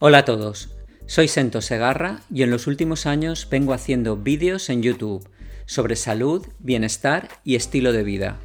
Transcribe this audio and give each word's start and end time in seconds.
Hola 0.00 0.18
a 0.18 0.24
todos, 0.24 0.68
soy 1.06 1.26
Sento 1.26 1.60
Segarra 1.60 2.20
y 2.32 2.44
en 2.44 2.52
los 2.52 2.68
últimos 2.68 3.04
años 3.04 3.48
vengo 3.50 3.72
haciendo 3.72 4.16
vídeos 4.16 4.70
en 4.70 4.80
YouTube 4.80 5.28
sobre 5.66 5.96
salud, 5.96 6.46
bienestar 6.60 7.28
y 7.42 7.56
estilo 7.56 7.92
de 7.92 8.04
vida. 8.04 8.38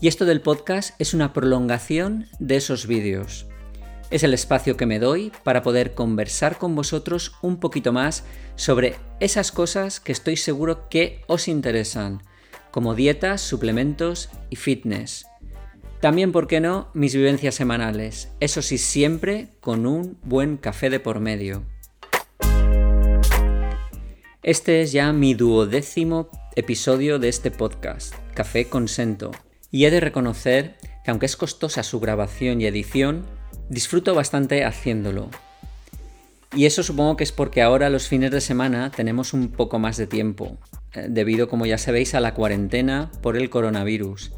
Y 0.00 0.08
esto 0.08 0.24
del 0.24 0.40
podcast 0.40 0.98
es 0.98 1.12
una 1.12 1.34
prolongación 1.34 2.28
de 2.38 2.56
esos 2.56 2.86
vídeos. 2.86 3.44
Es 4.08 4.22
el 4.22 4.32
espacio 4.32 4.78
que 4.78 4.86
me 4.86 4.98
doy 4.98 5.32
para 5.44 5.60
poder 5.60 5.92
conversar 5.92 6.56
con 6.56 6.74
vosotros 6.74 7.34
un 7.42 7.60
poquito 7.60 7.92
más 7.92 8.24
sobre 8.56 8.96
esas 9.20 9.52
cosas 9.52 10.00
que 10.00 10.12
estoy 10.12 10.38
seguro 10.38 10.88
que 10.88 11.20
os 11.26 11.46
interesan, 11.46 12.22
como 12.70 12.94
dietas, 12.94 13.42
suplementos 13.42 14.30
y 14.48 14.56
fitness. 14.56 15.26
También, 16.00 16.32
¿por 16.32 16.46
qué 16.46 16.60
no?, 16.60 16.88
mis 16.94 17.14
vivencias 17.14 17.54
semanales, 17.54 18.30
eso 18.40 18.62
sí, 18.62 18.78
siempre 18.78 19.48
con 19.60 19.84
un 19.84 20.16
buen 20.22 20.56
café 20.56 20.88
de 20.88 20.98
por 20.98 21.20
medio. 21.20 21.62
Este 24.42 24.80
es 24.80 24.92
ya 24.92 25.12
mi 25.12 25.34
duodécimo 25.34 26.30
episodio 26.56 27.18
de 27.18 27.28
este 27.28 27.50
podcast, 27.50 28.14
Café 28.32 28.64
Consento, 28.64 29.32
y 29.70 29.84
he 29.84 29.90
de 29.90 30.00
reconocer 30.00 30.76
que 31.04 31.10
aunque 31.10 31.26
es 31.26 31.36
costosa 31.36 31.82
su 31.82 32.00
grabación 32.00 32.62
y 32.62 32.66
edición, 32.66 33.26
disfruto 33.68 34.14
bastante 34.14 34.64
haciéndolo. 34.64 35.28
Y 36.56 36.64
eso 36.64 36.82
supongo 36.82 37.18
que 37.18 37.24
es 37.24 37.32
porque 37.32 37.60
ahora 37.60 37.90
los 37.90 38.08
fines 38.08 38.30
de 38.30 38.40
semana 38.40 38.90
tenemos 38.90 39.34
un 39.34 39.48
poco 39.48 39.78
más 39.78 39.98
de 39.98 40.06
tiempo, 40.06 40.56
eh, 40.94 41.08
debido, 41.10 41.50
como 41.50 41.66
ya 41.66 41.76
sabéis, 41.76 42.14
a 42.14 42.20
la 42.20 42.32
cuarentena 42.32 43.12
por 43.20 43.36
el 43.36 43.50
coronavirus 43.50 44.32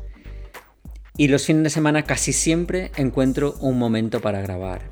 y 1.16 1.28
los 1.28 1.46
fines 1.46 1.64
de 1.64 1.70
semana 1.70 2.04
casi 2.04 2.32
siempre 2.32 2.90
encuentro 2.96 3.54
un 3.60 3.78
momento 3.78 4.20
para 4.20 4.40
grabar. 4.40 4.90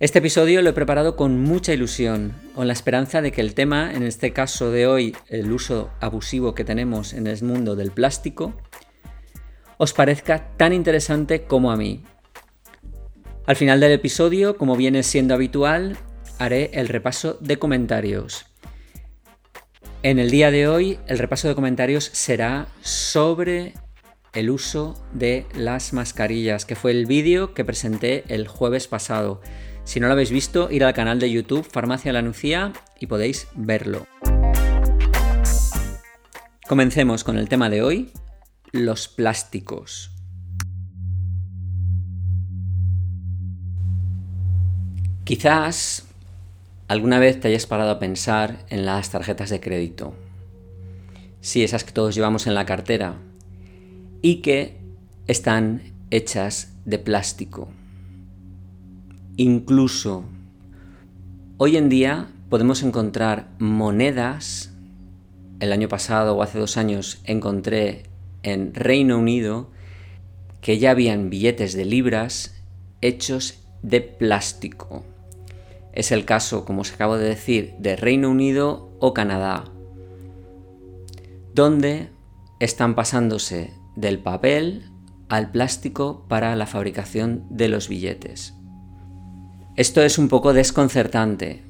Este 0.00 0.18
episodio 0.18 0.62
lo 0.62 0.70
he 0.70 0.72
preparado 0.72 1.14
con 1.14 1.40
mucha 1.40 1.72
ilusión, 1.72 2.34
con 2.54 2.66
la 2.66 2.72
esperanza 2.72 3.22
de 3.22 3.30
que 3.30 3.40
el 3.40 3.54
tema, 3.54 3.92
en 3.94 4.02
este 4.02 4.32
caso 4.32 4.70
de 4.72 4.86
hoy, 4.86 5.16
el 5.28 5.52
uso 5.52 5.90
abusivo 6.00 6.54
que 6.54 6.64
tenemos 6.64 7.12
en 7.12 7.28
el 7.28 7.40
mundo 7.42 7.76
del 7.76 7.92
plástico, 7.92 8.52
os 9.76 9.92
parezca 9.92 10.48
tan 10.56 10.72
interesante 10.72 11.44
como 11.44 11.70
a 11.70 11.76
mí. 11.76 12.02
Al 13.46 13.56
final 13.56 13.80
del 13.80 13.92
episodio, 13.92 14.56
como 14.56 14.76
viene 14.76 15.04
siendo 15.04 15.34
habitual, 15.34 15.96
haré 16.38 16.70
el 16.74 16.88
repaso 16.88 17.38
de 17.40 17.58
comentarios. 17.58 18.46
En 20.02 20.18
el 20.18 20.30
día 20.30 20.50
de 20.50 20.66
hoy, 20.66 20.98
el 21.06 21.18
repaso 21.18 21.46
de 21.46 21.54
comentarios 21.54 22.10
será 22.12 22.66
sobre 22.80 23.74
el 24.32 24.48
uso 24.48 24.94
de 25.12 25.46
las 25.54 25.92
mascarillas, 25.92 26.64
que 26.64 26.74
fue 26.74 26.90
el 26.90 27.06
vídeo 27.06 27.52
que 27.52 27.64
presenté 27.64 28.24
el 28.28 28.48
jueves 28.48 28.88
pasado. 28.88 29.42
Si 29.84 30.00
no 30.00 30.06
lo 30.06 30.14
habéis 30.14 30.30
visto, 30.30 30.70
ir 30.70 30.84
al 30.84 30.94
canal 30.94 31.18
de 31.18 31.30
YouTube 31.30 31.68
Farmacia 31.70 32.12
La 32.12 32.22
Nucía 32.22 32.72
y 32.98 33.06
podéis 33.06 33.48
verlo. 33.54 34.06
Comencemos 36.66 37.24
con 37.24 37.36
el 37.36 37.48
tema 37.48 37.68
de 37.68 37.82
hoy, 37.82 38.10
los 38.70 39.08
plásticos. 39.08 40.12
Quizás 45.24 46.06
alguna 46.88 47.18
vez 47.18 47.38
te 47.38 47.48
hayas 47.48 47.66
parado 47.66 47.90
a 47.90 47.98
pensar 47.98 48.64
en 48.70 48.86
las 48.86 49.10
tarjetas 49.10 49.50
de 49.50 49.60
crédito. 49.60 50.14
Sí, 51.40 51.62
esas 51.62 51.84
que 51.84 51.92
todos 51.92 52.14
llevamos 52.14 52.46
en 52.46 52.54
la 52.54 52.64
cartera, 52.64 53.16
y 54.22 54.36
que 54.36 54.78
están 55.26 55.82
hechas 56.10 56.72
de 56.84 56.98
plástico. 56.98 57.68
Incluso 59.36 60.24
hoy 61.58 61.76
en 61.76 61.88
día 61.88 62.28
podemos 62.48 62.82
encontrar 62.82 63.48
monedas, 63.58 64.72
el 65.58 65.72
año 65.72 65.88
pasado 65.88 66.36
o 66.36 66.42
hace 66.42 66.58
dos 66.58 66.76
años 66.76 67.20
encontré 67.24 68.04
en 68.42 68.74
Reino 68.74 69.18
Unido 69.18 69.70
que 70.60 70.78
ya 70.78 70.92
habían 70.92 71.28
billetes 71.28 71.74
de 71.74 71.84
libras 71.84 72.62
hechos 73.00 73.58
de 73.82 74.00
plástico. 74.00 75.04
Es 75.92 76.12
el 76.12 76.24
caso, 76.24 76.64
como 76.64 76.82
os 76.82 76.92
acabo 76.92 77.16
de 77.16 77.28
decir, 77.28 77.74
de 77.78 77.96
Reino 77.96 78.30
Unido 78.30 78.88
o 79.00 79.12
Canadá, 79.12 79.64
donde 81.54 82.08
están 82.60 82.94
pasándose 82.94 83.72
del 83.96 84.18
papel 84.18 84.90
al 85.28 85.50
plástico 85.50 86.26
para 86.28 86.54
la 86.56 86.66
fabricación 86.66 87.44
de 87.50 87.68
los 87.68 87.88
billetes. 87.88 88.54
Esto 89.76 90.02
es 90.02 90.18
un 90.18 90.28
poco 90.28 90.52
desconcertante, 90.52 91.64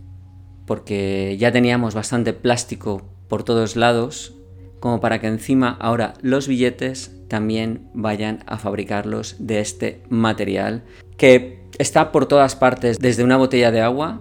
porque 0.66 1.37
ya 1.38 1.53
teníamos 1.53 1.94
bastante 1.94 2.33
plástico 2.33 3.03
por 3.28 3.44
todos 3.44 3.77
lados, 3.77 4.34
como 4.81 5.00
para 5.00 5.21
que 5.21 5.28
encima 5.28 5.77
ahora 5.81 6.15
los 6.22 6.49
billetes 6.49 7.12
también 7.28 7.88
vayan 7.94 8.43
a 8.47 8.59
fabricarlos 8.59 9.37
de 9.39 9.60
este 9.60 10.03
material 10.09 10.83
que 11.16 11.62
está 11.78 12.10
por 12.10 12.27
todas 12.27 12.56
partes, 12.56 12.99
desde 12.99 13.22
una 13.22 13.37
botella 13.37 13.71
de 13.71 13.81
agua, 13.81 14.21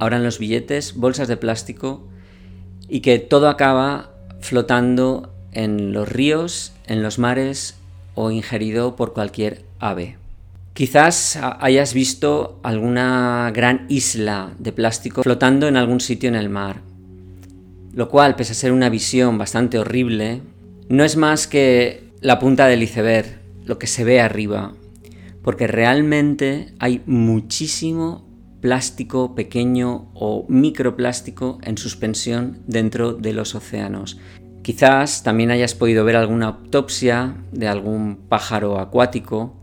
ahora 0.00 0.16
en 0.16 0.24
los 0.24 0.40
billetes, 0.40 0.96
bolsas 0.96 1.28
de 1.28 1.36
plástico, 1.36 2.08
y 2.88 3.00
que 3.00 3.20
todo 3.20 3.48
acaba 3.48 4.12
flotando 4.40 5.31
en 5.52 5.92
los 5.92 6.08
ríos, 6.08 6.72
en 6.86 7.02
los 7.02 7.18
mares 7.18 7.76
o 8.14 8.30
ingerido 8.30 8.96
por 8.96 9.12
cualquier 9.12 9.64
ave. 9.78 10.16
Quizás 10.74 11.38
hayas 11.60 11.92
visto 11.92 12.58
alguna 12.62 13.50
gran 13.54 13.84
isla 13.88 14.54
de 14.58 14.72
plástico 14.72 15.22
flotando 15.22 15.68
en 15.68 15.76
algún 15.76 16.00
sitio 16.00 16.28
en 16.30 16.34
el 16.34 16.48
mar, 16.48 16.80
lo 17.92 18.08
cual, 18.08 18.36
pese 18.36 18.52
a 18.52 18.54
ser 18.54 18.72
una 18.72 18.88
visión 18.88 19.36
bastante 19.36 19.78
horrible, 19.78 20.40
no 20.88 21.04
es 21.04 21.16
más 21.16 21.46
que 21.46 22.04
la 22.20 22.38
punta 22.38 22.66
del 22.66 22.82
iceberg, 22.82 23.40
lo 23.66 23.78
que 23.78 23.86
se 23.86 24.04
ve 24.04 24.20
arriba, 24.20 24.72
porque 25.42 25.66
realmente 25.66 26.72
hay 26.78 27.02
muchísimo 27.04 28.26
plástico 28.62 29.34
pequeño 29.34 30.10
o 30.14 30.46
microplástico 30.48 31.58
en 31.62 31.76
suspensión 31.76 32.60
dentro 32.66 33.12
de 33.12 33.34
los 33.34 33.54
océanos, 33.54 34.18
Quizás 34.62 35.24
también 35.24 35.50
hayas 35.50 35.74
podido 35.74 36.04
ver 36.04 36.14
alguna 36.14 36.46
autopsia 36.46 37.34
de 37.50 37.66
algún 37.66 38.16
pájaro 38.28 38.78
acuático 38.78 39.56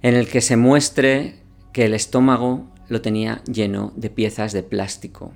en 0.00 0.14
el 0.14 0.28
que 0.28 0.40
se 0.40 0.56
muestre 0.56 1.40
que 1.72 1.86
el 1.86 1.94
estómago 1.94 2.70
lo 2.88 3.00
tenía 3.00 3.42
lleno 3.44 3.92
de 3.96 4.10
piezas 4.10 4.52
de 4.52 4.62
plástico. 4.62 5.32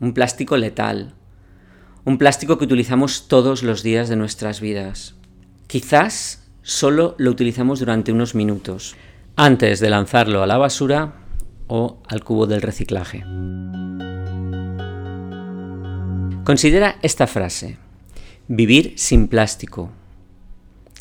Un 0.00 0.14
plástico 0.14 0.56
letal. 0.56 1.14
Un 2.04 2.18
plástico 2.18 2.56
que 2.56 2.64
utilizamos 2.66 3.26
todos 3.26 3.64
los 3.64 3.82
días 3.82 4.08
de 4.08 4.16
nuestras 4.16 4.60
vidas. 4.60 5.16
Quizás 5.66 6.48
solo 6.62 7.16
lo 7.18 7.30
utilizamos 7.30 7.80
durante 7.80 8.12
unos 8.12 8.34
minutos, 8.34 8.94
antes 9.34 9.80
de 9.80 9.90
lanzarlo 9.90 10.42
a 10.42 10.46
la 10.46 10.58
basura 10.58 11.14
o 11.66 12.00
al 12.06 12.22
cubo 12.22 12.46
del 12.46 12.62
reciclaje. 12.62 13.24
Considera 16.44 16.96
esta 17.02 17.26
frase. 17.26 17.87
Vivir 18.50 18.94
sin 18.96 19.28
plástico. 19.28 19.90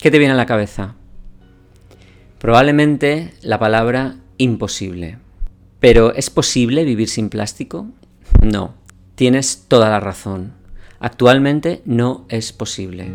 ¿Qué 0.01 0.11
te 0.11 0.19
viene 0.19 0.33
a 0.33 0.37
la 0.37 0.45
cabeza? 0.45 0.95
Probablemente 2.39 3.33
la 3.41 3.57
palabra 3.57 4.17
imposible. 4.37 5.17
¿Pero 5.79 6.13
es 6.13 6.29
posible 6.29 6.83
vivir 6.83 7.07
sin 7.07 7.29
plástico? 7.29 7.87
No, 8.43 8.73
tienes 9.15 9.63
toda 9.69 9.89
la 9.89 10.01
razón. 10.01 10.55
Actualmente 10.99 11.81
no 11.85 12.25
es 12.27 12.51
posible. 12.51 13.13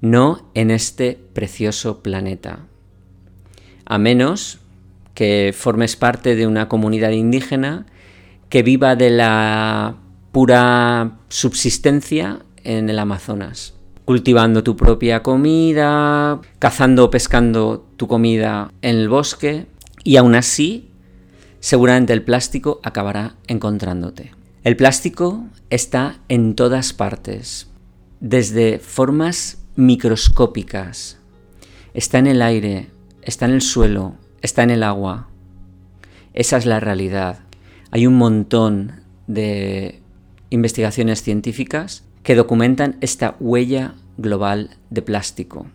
No 0.00 0.48
en 0.54 0.70
este 0.70 1.18
precioso 1.32 2.04
planeta. 2.04 2.66
A 3.84 3.98
menos 3.98 4.60
que 5.14 5.52
formes 5.58 5.96
parte 5.96 6.36
de 6.36 6.46
una 6.46 6.68
comunidad 6.68 7.10
indígena 7.10 7.86
que 8.48 8.62
viva 8.62 8.94
de 8.94 9.10
la 9.10 9.96
pura 10.30 11.18
subsistencia 11.28 12.44
en 12.64 12.88
el 12.88 12.98
Amazonas, 12.98 13.74
cultivando 14.04 14.62
tu 14.62 14.76
propia 14.76 15.22
comida, 15.22 16.40
cazando 16.58 17.04
o 17.04 17.10
pescando 17.10 17.86
tu 17.96 18.08
comida 18.08 18.72
en 18.82 18.96
el 18.96 19.08
bosque 19.08 19.66
y 20.04 20.16
aún 20.16 20.34
así 20.34 20.90
seguramente 21.60 22.12
el 22.12 22.22
plástico 22.22 22.80
acabará 22.82 23.34
encontrándote. 23.46 24.32
El 24.64 24.76
plástico 24.76 25.44
está 25.70 26.18
en 26.28 26.54
todas 26.54 26.92
partes, 26.92 27.68
desde 28.20 28.78
formas 28.78 29.58
microscópicas. 29.76 31.18
Está 31.94 32.18
en 32.18 32.26
el 32.26 32.42
aire, 32.42 32.90
está 33.22 33.46
en 33.46 33.52
el 33.52 33.62
suelo, 33.62 34.16
está 34.42 34.62
en 34.62 34.70
el 34.70 34.82
agua. 34.82 35.28
Esa 36.34 36.56
es 36.56 36.66
la 36.66 36.80
realidad. 36.80 37.40
Hay 37.90 38.06
un 38.06 38.16
montón 38.16 39.00
de 39.26 40.02
investigaciones 40.50 41.22
científicas 41.22 42.04
que 42.28 42.34
documentan 42.34 42.98
esta 43.00 43.36
huella 43.40 43.94
global 44.18 44.76
de 44.90 45.00
plástico. 45.00 45.66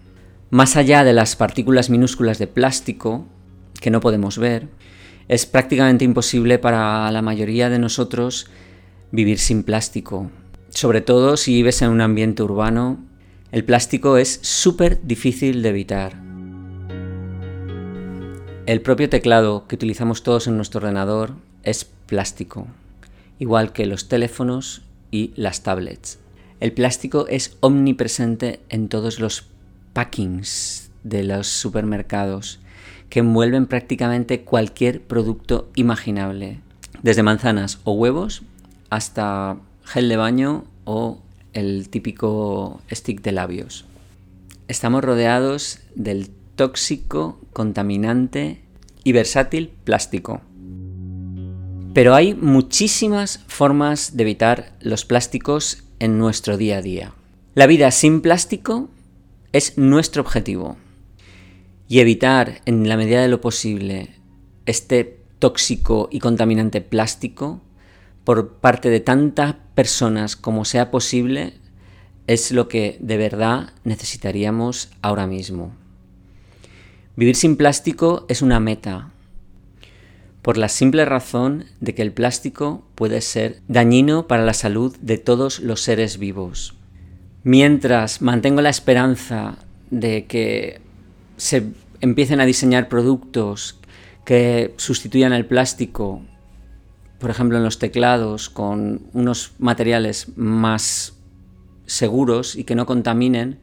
Más 0.51 0.75
allá 0.75 1.03
de 1.03 1.11
las 1.11 1.35
partículas 1.35 1.89
minúsculas 1.89 2.37
de 2.37 2.45
plástico 2.45 3.25
que 3.81 3.89
no 3.89 4.01
podemos 4.01 4.37
ver, 4.37 4.67
Es 5.27 5.47
prácticamente 5.47 6.05
imposible 6.05 6.59
para 6.59 7.09
la 7.09 7.23
mayoría 7.23 7.71
de 7.71 7.79
nosotros 7.79 8.51
vivir 9.09 9.39
sin 9.39 9.63
plástico. 9.63 10.29
Sobre 10.69 11.01
todo 11.01 11.37
si 11.37 11.55
vives 11.55 11.81
en 11.81 11.89
un 11.89 12.01
ambiente 12.01 12.43
urbano, 12.43 12.99
el 13.51 13.63
plástico 13.63 14.17
es 14.17 14.39
súper 14.43 15.01
difícil 15.01 15.63
de 15.63 15.69
evitar. 15.69 16.21
El 18.67 18.81
propio 18.81 19.09
teclado 19.09 19.65
que 19.67 19.73
utilizamos 19.73 20.21
todos 20.21 20.45
en 20.45 20.57
nuestro 20.57 20.81
ordenador 20.81 21.33
es 21.63 21.83
plástico, 21.83 22.67
igual 23.39 23.73
que 23.73 23.87
los 23.87 24.07
teléfonos 24.07 24.83
y 25.09 25.33
las 25.35 25.63
tablets. 25.63 26.19
El 26.63 26.71
plástico 26.71 27.27
es 27.27 27.57
omnipresente 27.59 28.61
en 28.69 28.87
todos 28.87 29.19
los 29.19 29.47
packings 29.91 30.91
de 31.03 31.25
los 31.25 31.45
supermercados 31.45 32.61
que 33.09 33.19
envuelven 33.19 33.67
prácticamente 33.67 34.43
cualquier 34.43 35.01
producto 35.01 35.69
imaginable, 35.75 36.61
desde 37.01 37.21
manzanas 37.21 37.79
o 37.83 37.91
huevos 37.91 38.43
hasta 38.89 39.57
gel 39.83 40.07
de 40.07 40.15
baño 40.15 40.63
o 40.85 41.19
el 41.51 41.89
típico 41.89 42.79
stick 42.89 43.21
de 43.21 43.33
labios. 43.33 43.83
Estamos 44.69 45.03
rodeados 45.03 45.79
del 45.95 46.29
tóxico, 46.55 47.41
contaminante 47.51 48.61
y 49.03 49.11
versátil 49.11 49.73
plástico. 49.83 50.39
Pero 51.93 52.15
hay 52.15 52.33
muchísimas 52.33 53.41
formas 53.47 54.15
de 54.15 54.23
evitar 54.23 54.71
los 54.79 55.03
plásticos 55.03 55.82
en 56.03 56.17
nuestro 56.17 56.57
día 56.57 56.79
a 56.79 56.81
día. 56.81 57.13
La 57.55 57.65
vida 57.65 57.89
sin 57.89 58.19
plástico 58.19 58.89
es 59.53 59.77
nuestro 59.77 60.21
objetivo 60.21 60.75
y 61.87 62.01
evitar 62.01 62.59
en 62.65 62.89
la 62.89 62.97
medida 62.97 63.21
de 63.21 63.29
lo 63.29 63.39
posible 63.39 64.09
este 64.65 65.21
tóxico 65.39 66.09
y 66.11 66.19
contaminante 66.19 66.81
plástico 66.81 67.61
por 68.25 68.55
parte 68.55 68.89
de 68.89 68.99
tantas 68.99 69.55
personas 69.75 70.35
como 70.35 70.65
sea 70.65 70.91
posible 70.91 71.53
es 72.27 72.51
lo 72.51 72.67
que 72.67 72.97
de 72.99 73.15
verdad 73.15 73.69
necesitaríamos 73.85 74.89
ahora 75.01 75.25
mismo. 75.25 75.73
Vivir 77.15 77.37
sin 77.37 77.55
plástico 77.55 78.25
es 78.27 78.41
una 78.41 78.59
meta, 78.59 79.12
por 80.43 80.57
la 80.57 80.67
simple 80.67 81.05
razón 81.05 81.65
de 81.79 81.95
que 81.95 82.01
el 82.01 82.11
plástico 82.11 82.83
puede 82.95 83.21
ser 83.21 83.61
dañino 83.69 84.27
para 84.27 84.43
la 84.43 84.53
salud 84.53 84.95
de 85.01 85.17
todos 85.17 85.59
los 85.59 85.81
seres 85.81 86.19
vivos. 86.19 86.75
Mientras 87.43 88.21
mantengo 88.21 88.61
la 88.61 88.69
esperanza 88.69 89.55
de 89.89 90.25
que 90.25 90.81
se 91.37 91.63
empiecen 92.01 92.41
a 92.41 92.45
diseñar 92.45 92.89
productos 92.89 93.79
que 94.25 94.73
sustituyan 94.75 95.31
el 95.31 95.45
plástico, 95.45 96.21
por 97.19 97.29
ejemplo 97.29 97.57
en 97.57 97.63
los 97.63 97.79
teclados, 97.79 98.49
con 98.49 99.07
unos 99.13 99.53
materiales 99.59 100.27
más 100.35 101.13
seguros 101.85 102.57
y 102.57 102.65
que 102.65 102.75
no 102.75 102.85
contaminen, 102.85 103.59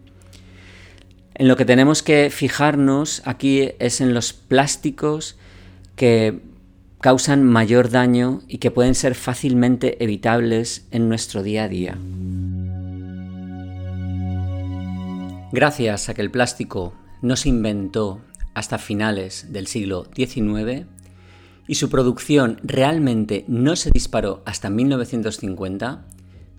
en 1.34 1.46
lo 1.46 1.56
que 1.56 1.66
tenemos 1.66 2.02
que 2.02 2.30
fijarnos 2.30 3.20
aquí 3.26 3.72
es 3.78 4.00
en 4.00 4.14
los 4.14 4.32
plásticos 4.32 5.36
que 5.94 6.40
causan 7.00 7.42
mayor 7.44 7.90
daño 7.90 8.42
y 8.46 8.58
que 8.58 8.70
pueden 8.70 8.94
ser 8.94 9.14
fácilmente 9.14 10.02
evitables 10.04 10.86
en 10.90 11.08
nuestro 11.08 11.42
día 11.42 11.64
a 11.64 11.68
día. 11.68 11.98
Gracias 15.52 16.08
a 16.08 16.14
que 16.14 16.22
el 16.22 16.30
plástico 16.30 16.94
no 17.22 17.36
se 17.36 17.48
inventó 17.48 18.20
hasta 18.54 18.78
finales 18.78 19.52
del 19.52 19.66
siglo 19.66 20.06
XIX 20.14 20.86
y 21.66 21.74
su 21.76 21.88
producción 21.88 22.58
realmente 22.62 23.44
no 23.48 23.76
se 23.76 23.90
disparó 23.90 24.42
hasta 24.44 24.70
1950, 24.70 26.04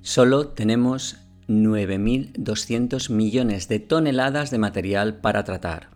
solo 0.02 0.48
tenemos 0.48 1.18
9.200 1.48 3.10
millones 3.12 3.68
de 3.68 3.80
toneladas 3.80 4.52
de 4.52 4.58
material 4.58 5.18
para 5.18 5.44
tratar. 5.44 5.90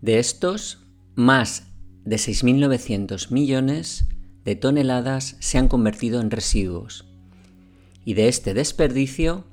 De 0.00 0.18
estos, 0.18 0.78
más 1.14 1.69
de 2.04 2.16
6.900 2.16 3.30
millones 3.30 4.06
de 4.44 4.56
toneladas 4.56 5.36
se 5.40 5.58
han 5.58 5.68
convertido 5.68 6.20
en 6.20 6.30
residuos. 6.30 7.06
Y 8.04 8.14
de 8.14 8.28
este 8.28 8.54
desperdicio, 8.54 9.44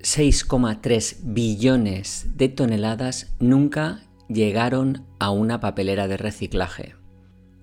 6,3 0.00 1.18
billones 1.22 2.26
de 2.36 2.48
toneladas 2.48 3.34
nunca 3.38 4.02
llegaron 4.28 5.04
a 5.18 5.30
una 5.30 5.60
papelera 5.60 6.08
de 6.08 6.16
reciclaje. 6.16 6.94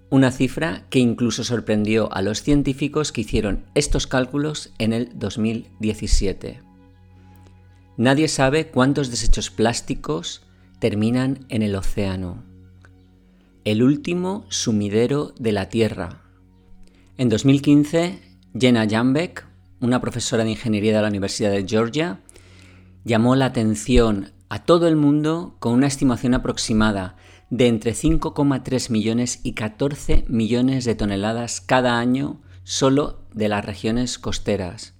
Una 0.09 0.31
cifra 0.31 0.85
que 0.89 0.99
incluso 0.99 1.43
sorprendió 1.43 2.13
a 2.13 2.21
los 2.21 2.43
científicos 2.43 3.11
que 3.11 3.21
hicieron 3.21 3.65
estos 3.73 4.05
cálculos 4.07 4.71
en 4.77 4.93
el 4.93 5.17
2017. 5.17 6.61
Nadie 7.97 8.27
sabe 8.27 8.67
cuántos 8.67 9.09
desechos 9.09 9.49
plásticos 9.49 10.43
terminan 10.79 11.45
en 11.49 11.61
el 11.61 11.75
océano, 11.75 12.43
el 13.65 13.81
último 13.81 14.45
sumidero 14.49 15.33
de 15.39 15.51
la 15.51 15.69
Tierra. 15.69 16.21
En 17.17 17.29
2015, 17.29 18.21
Jenna 18.57 18.87
Jambeck, 18.87 19.47
una 19.79 19.99
profesora 19.99 20.43
de 20.43 20.51
ingeniería 20.51 20.95
de 20.95 21.01
la 21.01 21.07
Universidad 21.07 21.49
de 21.49 21.65
Georgia, 21.67 22.19
llamó 23.05 23.35
la 23.35 23.47
atención 23.47 24.33
a 24.49 24.63
todo 24.63 24.87
el 24.87 24.95
mundo 24.95 25.55
con 25.57 25.73
una 25.73 25.87
estimación 25.87 26.35
aproximada 26.35 27.15
de 27.49 27.67
entre 27.67 27.93
5,3 27.93 28.91
millones 28.91 29.39
y 29.41 29.53
14 29.53 30.25
millones 30.27 30.85
de 30.85 30.93
toneladas 30.93 31.59
cada 31.59 31.97
año 31.97 32.41
solo 32.63 33.23
de 33.33 33.49
las 33.49 33.65
regiones 33.65 34.19
costeras. 34.19 34.93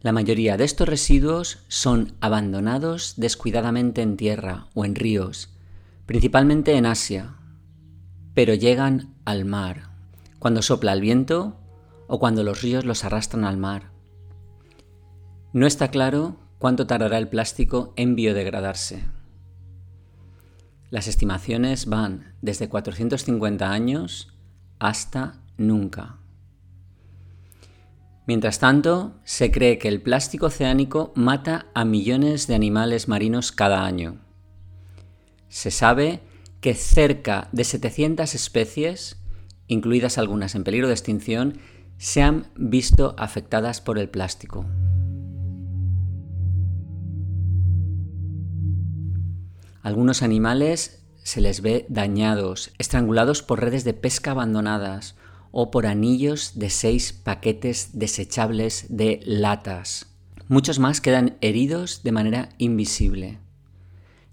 La 0.00 0.10
mayoría 0.10 0.56
de 0.56 0.64
estos 0.64 0.88
residuos 0.88 1.60
son 1.68 2.14
abandonados 2.20 3.14
descuidadamente 3.18 4.02
en 4.02 4.16
tierra 4.16 4.66
o 4.74 4.84
en 4.84 4.96
ríos, 4.96 5.50
principalmente 6.06 6.74
en 6.74 6.86
Asia, 6.86 7.36
pero 8.34 8.54
llegan 8.54 9.14
al 9.24 9.44
mar, 9.44 9.90
cuando 10.38 10.60
sopla 10.60 10.92
el 10.92 11.00
viento 11.00 11.56
o 12.06 12.18
cuando 12.18 12.42
los 12.42 12.60
ríos 12.62 12.84
los 12.84 13.04
arrastran 13.04 13.44
al 13.44 13.56
mar. 13.56 13.90
No 15.52 15.66
está 15.66 15.88
claro 15.88 16.36
cuánto 16.58 16.86
tardará 16.86 17.18
el 17.18 17.28
plástico 17.28 17.92
en 17.96 18.16
biodegradarse. 18.16 19.04
Las 20.90 21.06
estimaciones 21.06 21.86
van 21.86 22.34
desde 22.42 22.68
450 22.68 23.70
años 23.70 24.34
hasta 24.78 25.40
nunca. 25.56 26.18
Mientras 28.26 28.58
tanto, 28.58 29.20
se 29.24 29.50
cree 29.50 29.78
que 29.78 29.88
el 29.88 30.00
plástico 30.00 30.46
oceánico 30.46 31.12
mata 31.14 31.66
a 31.74 31.84
millones 31.84 32.46
de 32.46 32.54
animales 32.54 33.06
marinos 33.06 33.52
cada 33.52 33.84
año. 33.84 34.20
Se 35.48 35.70
sabe 35.70 36.22
que 36.64 36.72
cerca 36.72 37.50
de 37.52 37.62
700 37.62 38.34
especies, 38.34 39.18
incluidas 39.66 40.16
algunas 40.16 40.54
en 40.54 40.64
peligro 40.64 40.86
de 40.88 40.94
extinción, 40.94 41.58
se 41.98 42.22
han 42.22 42.46
visto 42.56 43.14
afectadas 43.18 43.82
por 43.82 43.98
el 43.98 44.08
plástico. 44.08 44.64
Algunos 49.82 50.22
animales 50.22 51.04
se 51.22 51.42
les 51.42 51.60
ve 51.60 51.84
dañados, 51.90 52.72
estrangulados 52.78 53.42
por 53.42 53.60
redes 53.60 53.84
de 53.84 53.92
pesca 53.92 54.30
abandonadas 54.30 55.16
o 55.52 55.70
por 55.70 55.84
anillos 55.84 56.58
de 56.58 56.70
seis 56.70 57.12
paquetes 57.12 57.90
desechables 57.92 58.86
de 58.88 59.20
latas. 59.26 60.06
Muchos 60.48 60.78
más 60.78 61.02
quedan 61.02 61.36
heridos 61.42 62.02
de 62.04 62.12
manera 62.12 62.48
invisible. 62.56 63.38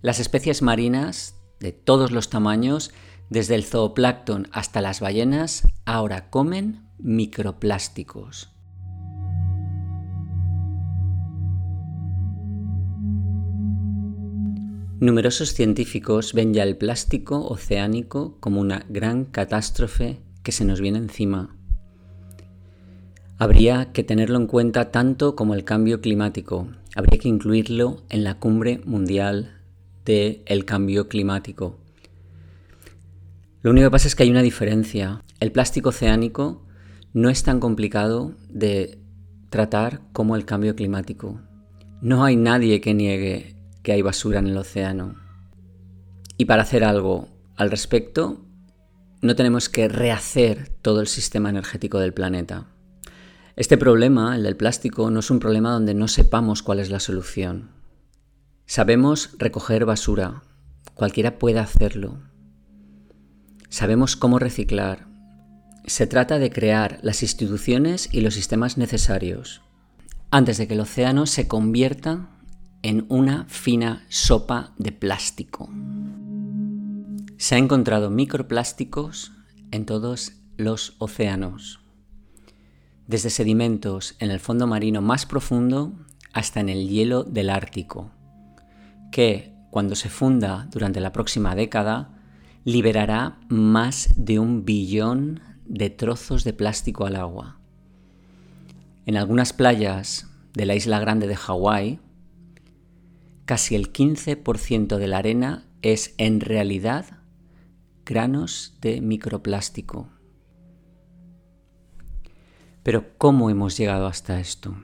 Las 0.01 0.21
especies 0.21 0.61
marinas, 0.61 1.35
de 1.61 1.71
todos 1.71 2.11
los 2.11 2.29
tamaños, 2.29 2.91
desde 3.29 3.55
el 3.55 3.63
zooplancton 3.63 4.49
hasta 4.51 4.81
las 4.81 4.99
ballenas, 4.99 5.67
ahora 5.85 6.29
comen 6.29 6.81
microplásticos. 6.97 8.49
Numerosos 14.99 15.53
científicos 15.53 16.33
ven 16.33 16.53
ya 16.53 16.63
el 16.63 16.77
plástico 16.77 17.47
oceánico 17.47 18.37
como 18.39 18.59
una 18.59 18.85
gran 18.89 19.25
catástrofe 19.25 20.19
que 20.43 20.51
se 20.51 20.65
nos 20.65 20.81
viene 20.81 20.99
encima. 20.99 21.55
Habría 23.39 23.91
que 23.93 24.03
tenerlo 24.03 24.37
en 24.37 24.45
cuenta 24.45 24.91
tanto 24.91 25.35
como 25.35 25.55
el 25.55 25.63
cambio 25.63 26.01
climático. 26.01 26.67
Habría 26.95 27.19
que 27.19 27.29
incluirlo 27.29 28.03
en 28.09 28.23
la 28.23 28.37
cumbre 28.37 28.81
mundial 28.85 29.60
del 30.05 30.65
cambio 30.65 31.07
climático. 31.07 31.77
Lo 33.61 33.71
único 33.71 33.87
que 33.87 33.91
pasa 33.91 34.07
es 34.07 34.15
que 34.15 34.23
hay 34.23 34.31
una 34.31 34.41
diferencia. 34.41 35.23
El 35.39 35.51
plástico 35.51 35.89
oceánico 35.89 36.65
no 37.13 37.29
es 37.29 37.43
tan 37.43 37.59
complicado 37.59 38.33
de 38.49 38.99
tratar 39.49 40.01
como 40.13 40.35
el 40.35 40.45
cambio 40.45 40.75
climático. 40.75 41.39
No 42.01 42.23
hay 42.23 42.35
nadie 42.35 42.81
que 42.81 42.93
niegue 42.93 43.55
que 43.83 43.91
hay 43.91 44.01
basura 44.01 44.39
en 44.39 44.47
el 44.47 44.57
océano. 44.57 45.15
Y 46.37 46.45
para 46.45 46.63
hacer 46.63 46.83
algo 46.83 47.27
al 47.55 47.69
respecto, 47.69 48.45
no 49.21 49.35
tenemos 49.35 49.69
que 49.69 49.87
rehacer 49.87 50.69
todo 50.81 51.01
el 51.01 51.07
sistema 51.07 51.49
energético 51.49 51.99
del 51.99 52.13
planeta. 52.13 52.65
Este 53.55 53.77
problema, 53.77 54.35
el 54.35 54.43
del 54.43 54.57
plástico, 54.57 55.11
no 55.11 55.19
es 55.19 55.29
un 55.29 55.39
problema 55.39 55.71
donde 55.71 55.93
no 55.93 56.07
sepamos 56.07 56.63
cuál 56.63 56.79
es 56.79 56.89
la 56.89 56.99
solución. 56.99 57.69
Sabemos 58.73 59.35
recoger 59.37 59.83
basura, 59.83 60.43
cualquiera 60.93 61.37
puede 61.39 61.59
hacerlo. 61.59 62.21
Sabemos 63.67 64.15
cómo 64.15 64.39
reciclar. 64.39 65.09
Se 65.83 66.07
trata 66.07 66.39
de 66.39 66.51
crear 66.51 66.97
las 67.01 67.21
instituciones 67.21 68.07
y 68.13 68.21
los 68.21 68.33
sistemas 68.33 68.77
necesarios 68.77 69.61
antes 70.29 70.57
de 70.57 70.69
que 70.69 70.75
el 70.75 70.79
océano 70.79 71.25
se 71.25 71.49
convierta 71.49 72.29
en 72.81 73.05
una 73.09 73.43
fina 73.49 74.05
sopa 74.07 74.73
de 74.77 74.93
plástico. 74.93 75.69
Se 77.35 77.55
han 77.55 77.65
encontrado 77.65 78.09
microplásticos 78.09 79.33
en 79.71 79.85
todos 79.85 80.31
los 80.55 80.95
océanos, 80.97 81.81
desde 83.05 83.31
sedimentos 83.31 84.15
en 84.19 84.31
el 84.31 84.39
fondo 84.39 84.65
marino 84.65 85.01
más 85.01 85.25
profundo 85.25 85.91
hasta 86.31 86.61
en 86.61 86.69
el 86.69 86.87
hielo 86.87 87.25
del 87.25 87.49
Ártico, 87.49 88.11
que 89.11 89.53
cuando 89.69 89.95
se 89.95 90.09
funda 90.09 90.67
durante 90.71 90.99
la 90.99 91.11
próxima 91.11 91.55
década 91.55 92.17
liberará 92.63 93.39
más 93.49 94.09
de 94.15 94.39
un 94.39 94.65
billón 94.65 95.41
de 95.65 95.89
trozos 95.89 96.43
de 96.43 96.53
plástico 96.53 97.05
al 97.05 97.15
agua. 97.15 97.59
En 99.05 99.17
algunas 99.17 99.53
playas 99.53 100.27
de 100.53 100.65
la 100.65 100.75
isla 100.75 100.99
grande 100.99 101.27
de 101.27 101.35
Hawái, 101.35 101.99
casi 103.45 103.75
el 103.75 103.91
15% 103.91 104.97
de 104.97 105.07
la 105.07 105.17
arena 105.17 105.65
es 105.81 106.13
en 106.17 106.39
realidad 106.39 107.05
granos 108.05 108.77
de 108.81 109.01
microplástico. 109.01 110.09
Pero 112.83 113.17
¿cómo 113.17 113.49
hemos 113.49 113.77
llegado 113.77 114.07
hasta 114.07 114.39
esto? 114.39 114.75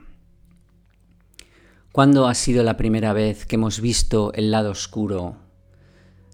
¿Cuándo 1.92 2.28
ha 2.28 2.34
sido 2.34 2.64
la 2.64 2.78
primera 2.78 3.14
vez 3.14 3.46
que 3.46 3.56
hemos 3.56 3.82
visto 3.82 4.32
el 4.34 4.52
lado 4.52 4.72
oscuro 4.72 5.38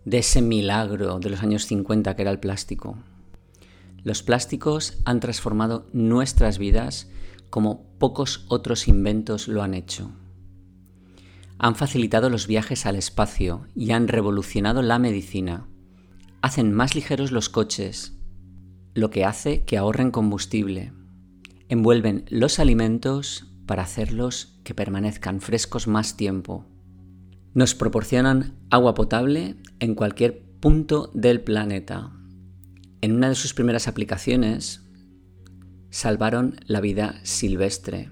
de 0.06 0.18
ese 0.18 0.42
milagro 0.42 1.20
de 1.20 1.30
los 1.30 1.42
años 1.42 1.66
50 1.66 2.16
que 2.16 2.22
era 2.22 2.32
el 2.32 2.40
plástico? 2.40 2.98
Los 4.04 4.24
plásticos 4.24 4.98
han 5.06 5.20
transformado 5.20 5.88
nuestras 5.94 6.58
vidas 6.58 7.10
como 7.50 7.86
pocos 7.98 8.46
otros 8.50 8.88
inventos 8.88 9.48
lo 9.48 9.64
han 9.64 9.74
hecho 9.74 10.12
han 11.64 11.76
facilitado 11.76 12.30
los 12.30 12.46
viajes 12.46 12.86
al 12.86 12.98
espacio 12.98 13.68
y 13.74 13.92
han 13.92 14.10
revolucionado 14.10 14.82
la 14.82 15.00
medicina. 15.00 15.66
Hacen 16.42 16.74
más 16.74 16.94
ligeros 16.94 17.32
los 17.32 17.48
coches, 17.48 18.18
lo 18.94 19.10
que 19.10 19.24
hace 19.24 19.64
que 19.64 19.78
ahorren 19.78 20.12
combustible. 20.12 20.92
Envuelven 21.70 22.26
los 22.28 22.60
alimentos 22.60 23.48
para 23.66 23.84
hacerlos 23.84 24.60
que 24.64 24.74
permanezcan 24.74 25.42
frescos 25.42 25.88
más 25.88 26.18
tiempo. 26.18 26.66
Nos 27.54 27.76
proporcionan 27.76 28.56
agua 28.70 28.94
potable 28.94 29.56
en 29.80 29.96
cualquier 29.96 30.42
punto 30.60 31.12
del 31.14 31.42
planeta. 31.42 32.12
En 33.02 33.14
una 33.14 33.30
de 33.30 33.36
sus 33.36 33.54
primeras 33.54 33.88
aplicaciones, 33.88 34.82
salvaron 35.90 36.56
la 36.66 36.82
vida 36.82 37.20
silvestre. 37.24 38.10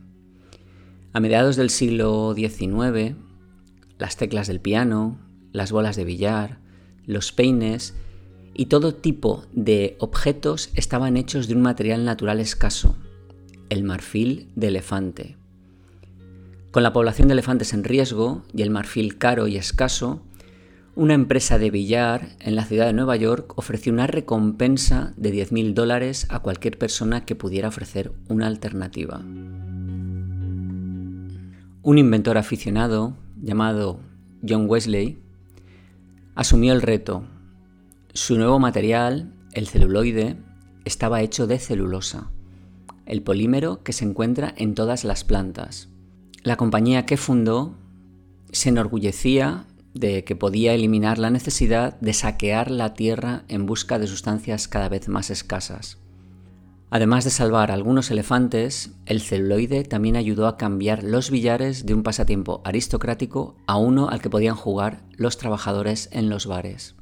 A 1.13 1.19
mediados 1.19 1.55
del 1.55 1.69
siglo 1.69 2.33
XIX, 2.35 3.15
las 3.97 4.17
teclas 4.17 4.47
del 4.47 4.61
piano, 4.61 5.19
las 5.51 5.71
bolas 5.71 5.95
de 5.95 6.05
billar, 6.05 6.59
los 7.05 7.31
peines 7.31 7.95
y 8.53 8.67
todo 8.67 8.93
tipo 8.93 9.45
de 9.51 9.95
objetos 9.99 10.69
estaban 10.75 11.17
hechos 11.17 11.47
de 11.47 11.55
un 11.55 11.61
material 11.61 12.05
natural 12.05 12.39
escaso, 12.39 12.95
el 13.69 13.83
marfil 13.83 14.51
de 14.55 14.67
elefante. 14.67 15.40
Con 16.71 16.83
la 16.83 16.93
población 16.93 17.27
de 17.27 17.33
elefantes 17.33 17.73
en 17.73 17.83
riesgo 17.83 18.43
y 18.53 18.61
el 18.61 18.69
marfil 18.69 19.17
caro 19.17 19.47
y 19.47 19.57
escaso, 19.57 20.21
una 20.95 21.13
empresa 21.13 21.57
de 21.57 21.69
billar 21.69 22.29
en 22.39 22.55
la 22.55 22.65
ciudad 22.65 22.85
de 22.85 22.93
Nueva 22.93 23.17
York 23.17 23.53
ofreció 23.57 23.91
una 23.91 24.07
recompensa 24.07 25.13
de 25.17 25.33
10.000 25.33 25.73
dólares 25.73 26.27
a 26.29 26.39
cualquier 26.39 26.77
persona 26.77 27.25
que 27.25 27.35
pudiera 27.35 27.67
ofrecer 27.67 28.13
una 28.29 28.47
alternativa. 28.47 29.19
Un 31.83 31.97
inventor 31.97 32.37
aficionado 32.37 33.17
llamado 33.41 33.99
John 34.47 34.65
Wesley, 34.69 35.19
asumió 36.35 36.73
el 36.73 36.81
reto. 36.81 37.23
Su 38.13 38.37
nuevo 38.37 38.59
material, 38.59 39.33
el 39.53 39.67
celuloide, 39.67 40.37
estaba 40.85 41.21
hecho 41.21 41.47
de 41.47 41.59
celulosa, 41.59 42.31
el 43.05 43.21
polímero 43.21 43.83
que 43.83 43.93
se 43.93 44.05
encuentra 44.05 44.53
en 44.57 44.73
todas 44.73 45.03
las 45.03 45.23
plantas. 45.23 45.90
La 46.43 46.55
compañía 46.55 47.05
que 47.05 47.17
fundó 47.17 47.75
se 48.51 48.69
enorgullecía 48.69 49.67
de 49.93 50.23
que 50.23 50.35
podía 50.35 50.73
eliminar 50.73 51.19
la 51.19 51.29
necesidad 51.29 51.99
de 51.99 52.13
saquear 52.13 52.71
la 52.71 52.95
tierra 52.95 53.43
en 53.47 53.67
busca 53.67 53.99
de 53.99 54.07
sustancias 54.07 54.67
cada 54.67 54.89
vez 54.89 55.07
más 55.07 55.29
escasas. 55.29 55.99
Además 56.89 57.25
de 57.25 57.29
salvar 57.29 57.69
algunos 57.69 58.09
elefantes, 58.09 58.91
el 59.05 59.21
celuloide 59.21 59.83
también 59.83 60.15
ayudó 60.15 60.47
a 60.47 60.57
cambiar 60.57 61.03
los 61.03 61.29
billares 61.29 61.85
de 61.85 61.93
un 61.93 62.01
pasatiempo 62.01 62.61
aristocrático 62.65 63.55
a 63.67 63.77
uno 63.77 64.09
al 64.09 64.19
que 64.19 64.31
podían 64.31 64.55
jugar 64.55 65.03
los 65.11 65.37
trabajadores 65.37 66.09
en 66.11 66.29
los 66.29 66.47
bares. 66.47 66.95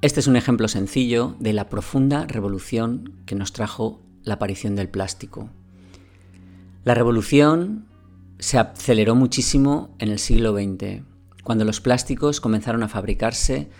Este 0.00 0.20
es 0.20 0.26
un 0.26 0.36
ejemplo 0.36 0.68
sencillo 0.68 1.36
de 1.38 1.52
la 1.52 1.68
profunda 1.68 2.26
revolución 2.26 3.22
que 3.26 3.34
nos 3.34 3.52
trajo 3.52 4.02
la 4.22 4.34
aparición 4.34 4.74
del 4.74 4.88
plástico. 4.88 5.50
La 6.84 6.94
revolución 6.94 7.86
se 8.44 8.58
aceleró 8.58 9.14
muchísimo 9.14 9.96
en 9.98 10.10
el 10.10 10.18
siglo 10.18 10.52
XX, 10.52 11.02
cuando 11.44 11.64
los 11.64 11.80
plásticos 11.80 12.42
comenzaron 12.42 12.82
a 12.82 12.88
fabricarse 12.88 13.70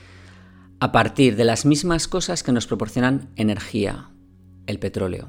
a 0.81 0.91
partir 0.91 1.37
de 1.37 1.45
las 1.45 1.67
mismas 1.67 2.09
cosas 2.09 2.43
que 2.43 2.51
nos 2.51 2.67
proporcionan 2.67 3.29
energía, 3.37 4.09
el 4.67 4.79
petróleo. 4.79 5.29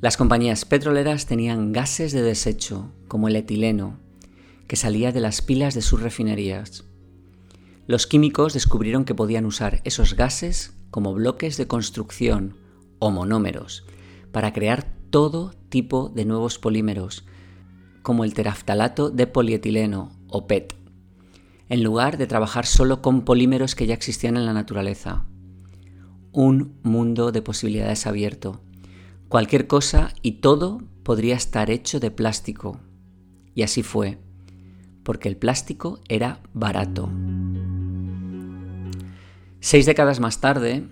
Las 0.00 0.16
compañías 0.16 0.64
petroleras 0.64 1.26
tenían 1.26 1.72
gases 1.72 2.12
de 2.12 2.22
desecho, 2.22 2.94
como 3.08 3.28
el 3.28 3.36
etileno, 3.36 4.00
que 4.68 4.76
salía 4.76 5.12
de 5.12 5.20
las 5.20 5.42
pilas 5.42 5.74
de 5.74 5.82
sus 5.82 6.00
refinerías. 6.00 6.84
Los 7.86 8.06
químicos 8.06 8.54
descubrieron 8.54 9.04
que 9.04 9.14
podían 9.14 9.44
usar 9.44 9.82
esos 9.84 10.14
gases 10.16 10.72
como 10.90 11.12
bloques 11.12 11.58
de 11.58 11.66
construcción 11.66 12.56
o 13.00 13.10
monómeros 13.10 13.84
para 14.32 14.54
crear 14.54 14.86
todo 15.10 15.52
tipo 15.68 16.08
de 16.08 16.24
nuevos 16.24 16.58
polímeros, 16.58 17.26
como 18.08 18.24
el 18.24 18.32
teraftalato 18.32 19.10
de 19.10 19.26
polietileno 19.26 20.12
o 20.28 20.46
PET, 20.46 20.74
en 21.68 21.84
lugar 21.84 22.16
de 22.16 22.26
trabajar 22.26 22.64
solo 22.64 23.02
con 23.02 23.20
polímeros 23.26 23.74
que 23.74 23.86
ya 23.86 23.92
existían 23.92 24.38
en 24.38 24.46
la 24.46 24.54
naturaleza 24.54 25.26
un 26.32 26.78
mundo 26.82 27.32
de 27.32 27.42
posibilidades 27.42 28.06
abierto. 28.06 28.62
Cualquier 29.28 29.66
cosa 29.66 30.14
y 30.22 30.40
todo 30.40 30.80
podría 31.02 31.36
estar 31.36 31.68
hecho 31.68 32.00
de 32.00 32.10
plástico. 32.10 32.80
Y 33.54 33.62
así 33.62 33.82
fue, 33.82 34.18
porque 35.02 35.28
el 35.28 35.36
plástico 35.36 36.00
era 36.08 36.40
barato. 36.54 37.10
Seis 39.60 39.84
décadas 39.84 40.18
más 40.18 40.40
tarde, 40.40 40.88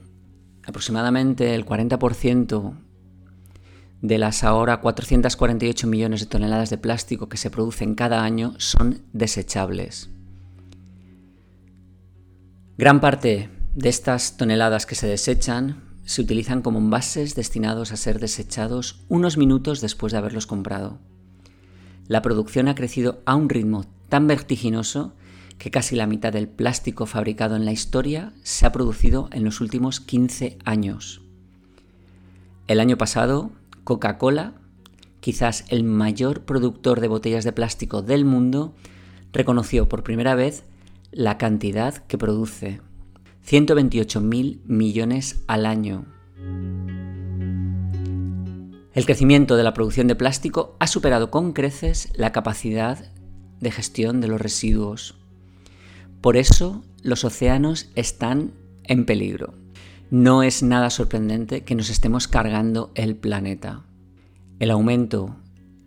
aproximadamente 0.66 1.54
el 1.54 1.64
40% 1.64 2.85
de 4.02 4.18
las 4.18 4.44
ahora 4.44 4.80
448 4.80 5.86
millones 5.86 6.20
de 6.20 6.26
toneladas 6.26 6.70
de 6.70 6.78
plástico 6.78 7.28
que 7.28 7.36
se 7.36 7.50
producen 7.50 7.94
cada 7.94 8.22
año 8.22 8.54
son 8.58 9.02
desechables. 9.12 10.10
Gran 12.78 13.00
parte 13.00 13.48
de 13.74 13.88
estas 13.88 14.36
toneladas 14.36 14.86
que 14.86 14.94
se 14.94 15.06
desechan 15.06 15.82
se 16.04 16.22
utilizan 16.22 16.62
como 16.62 16.78
envases 16.78 17.34
destinados 17.34 17.92
a 17.92 17.96
ser 17.96 18.20
desechados 18.20 19.04
unos 19.08 19.36
minutos 19.36 19.80
después 19.80 20.12
de 20.12 20.18
haberlos 20.18 20.46
comprado. 20.46 20.98
La 22.06 22.22
producción 22.22 22.68
ha 22.68 22.74
crecido 22.74 23.22
a 23.26 23.34
un 23.34 23.48
ritmo 23.48 23.84
tan 24.08 24.26
vertiginoso 24.26 25.14
que 25.58 25.70
casi 25.70 25.96
la 25.96 26.06
mitad 26.06 26.32
del 26.32 26.48
plástico 26.48 27.06
fabricado 27.06 27.56
en 27.56 27.64
la 27.64 27.72
historia 27.72 28.32
se 28.42 28.66
ha 28.66 28.72
producido 28.72 29.28
en 29.32 29.44
los 29.44 29.60
últimos 29.60 30.00
15 30.00 30.58
años. 30.64 31.22
El 32.68 32.80
año 32.80 32.96
pasado, 32.98 33.50
Coca-Cola, 33.86 34.54
quizás 35.20 35.64
el 35.68 35.84
mayor 35.84 36.44
productor 36.44 37.00
de 37.00 37.06
botellas 37.06 37.44
de 37.44 37.52
plástico 37.52 38.02
del 38.02 38.24
mundo, 38.24 38.74
reconoció 39.32 39.88
por 39.88 40.02
primera 40.02 40.34
vez 40.34 40.64
la 41.12 41.38
cantidad 41.38 41.94
que 41.94 42.18
produce 42.18 42.80
128.000 43.48 44.64
millones 44.64 45.44
al 45.46 45.66
año. 45.66 46.04
El 48.92 49.06
crecimiento 49.06 49.56
de 49.56 49.62
la 49.62 49.72
producción 49.72 50.08
de 50.08 50.16
plástico 50.16 50.74
ha 50.80 50.88
superado 50.88 51.30
con 51.30 51.52
creces 51.52 52.08
la 52.16 52.32
capacidad 52.32 53.12
de 53.60 53.70
gestión 53.70 54.20
de 54.20 54.26
los 54.26 54.40
residuos. 54.40 55.14
Por 56.20 56.36
eso 56.36 56.82
los 57.02 57.22
océanos 57.22 57.92
están 57.94 58.50
en 58.82 59.06
peligro. 59.06 59.54
No 60.10 60.42
es 60.42 60.62
nada 60.62 60.90
sorprendente 60.90 61.64
que 61.64 61.74
nos 61.74 61.90
estemos 61.90 62.28
cargando 62.28 62.92
el 62.94 63.16
planeta. 63.16 63.84
El 64.58 64.70
aumento 64.70 65.36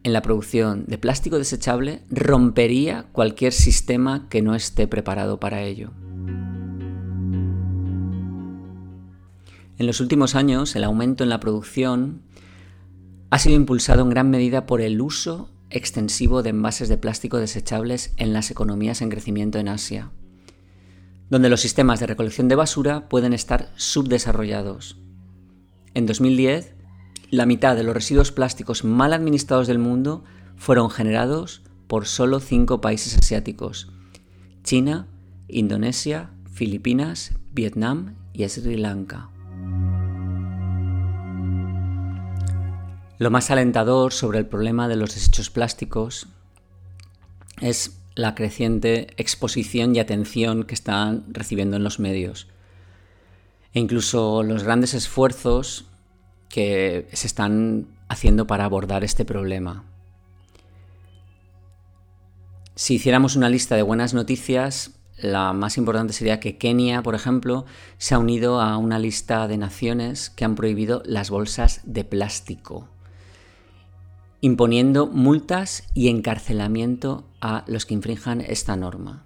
en 0.04 0.14
la 0.14 0.22
producción 0.22 0.86
de 0.88 0.98
plástico 0.98 1.38
desechable 1.38 2.04
rompería 2.10 3.08
cualquier 3.12 3.54
sistema 3.54 4.28
que 4.30 4.42
no 4.42 4.56
esté 4.56 4.88
preparado 4.88 5.40
para 5.40 5.62
ello. 5.62 5.92
En 9.78 9.88
los 9.88 10.02
últimos 10.02 10.36
años, 10.36 10.76
el 10.76 10.84
aumento 10.84 11.24
en 11.24 11.30
la 11.30 11.40
producción 11.40 12.22
ha 13.30 13.40
sido 13.40 13.56
impulsado 13.56 14.02
en 14.02 14.10
gran 14.10 14.30
medida 14.30 14.66
por 14.66 14.82
el 14.82 15.00
uso 15.00 15.50
extensivo 15.70 16.44
de 16.44 16.50
envases 16.50 16.90
de 16.90 16.98
plástico 16.98 17.38
desechables 17.38 18.14
en 18.18 18.34
las 18.34 18.52
economías 18.52 19.02
en 19.02 19.10
crecimiento 19.10 19.60
en 19.60 19.70
Asia, 19.70 20.12
donde 21.30 21.50
los 21.50 21.62
sistemas 21.62 22.00
de 22.00 22.08
recolección 22.08 22.48
de 22.48 22.56
basura 22.56 23.08
pueden 23.08 23.34
estar 23.34 23.72
subdesarrollados. 23.76 24.98
En 25.94 26.06
2010, 26.06 26.76
la 27.30 27.46
mitad 27.46 27.76
de 27.76 27.84
los 27.84 27.94
residuos 27.94 28.32
plásticos 28.32 28.84
mal 28.84 29.14
administrados 29.14 29.68
del 29.68 29.80
mundo 29.80 30.24
fueron 30.56 30.90
generados 30.90 31.62
por 31.88 32.06
solo 32.06 32.40
cinco 32.40 32.82
países 32.82 33.18
asiáticos, 33.18 33.92
China, 34.64 35.08
Indonesia, 35.48 36.32
Filipinas, 36.52 37.34
Vietnam 37.52 38.16
y 38.34 38.48
Sri 38.48 38.78
Lanka. 38.78 39.30
Lo 43.18 43.32
más 43.32 43.52
alentador 43.52 44.14
sobre 44.14 44.40
el 44.40 44.46
problema 44.46 44.88
de 44.88 44.96
los 44.96 45.14
desechos 45.14 45.50
plásticos 45.50 46.28
es 47.60 47.99
la 48.16 48.36
creciente 48.36 49.08
exposición 49.18 49.96
y 49.96 50.00
atención 50.00 50.64
que 50.64 50.74
están 50.74 51.24
recibiendo 51.30 51.78
en 51.78 51.84
los 51.84 52.00
medios. 52.00 52.48
E 53.74 53.80
incluso 53.80 54.44
los 54.44 54.64
grandes 54.64 54.94
esfuerzos 54.94 55.86
que 56.50 57.08
se 57.14 57.28
están 57.28 57.88
haciendo 58.08 58.48
para 58.48 58.66
abordar 58.66 59.04
este 59.04 59.26
problema. 59.26 59.86
Si 62.76 62.96
hiciéramos 62.96 63.36
una 63.36 63.50
lista 63.50 63.76
de 63.76 63.84
buenas 63.84 64.14
noticias, 64.14 64.92
la 65.18 65.54
más 65.54 65.78
importante 65.78 66.14
sería 66.14 66.40
que 66.40 66.58
Kenia, 66.58 67.04
por 67.04 67.14
ejemplo, 67.14 67.66
se 67.98 68.16
ha 68.16 68.20
unido 68.20 68.62
a 68.62 68.78
una 68.78 69.00
lista 69.00 69.48
de 69.48 69.58
naciones 69.58 70.30
que 70.30 70.46
han 70.46 70.56
prohibido 70.56 71.04
las 71.06 71.30
bolsas 71.30 71.82
de 71.84 72.06
plástico 72.06 72.88
imponiendo 74.42 75.08
multas 75.08 75.84
y 75.94 76.08
encarcelamiento 76.08 77.26
a 77.42 77.64
los 77.68 77.86
que 77.86 77.94
infrinjan 77.94 78.42
esta 78.42 78.76
norma. 78.76 79.24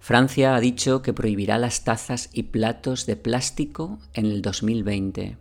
Francia 0.00 0.56
ha 0.56 0.60
dicho 0.60 1.02
que 1.02 1.12
prohibirá 1.12 1.58
las 1.58 1.84
tazas 1.84 2.28
y 2.32 2.44
platos 2.44 3.06
de 3.06 3.16
plástico 3.16 3.98
en 4.14 4.26
el 4.26 4.42
2020. 4.42 5.36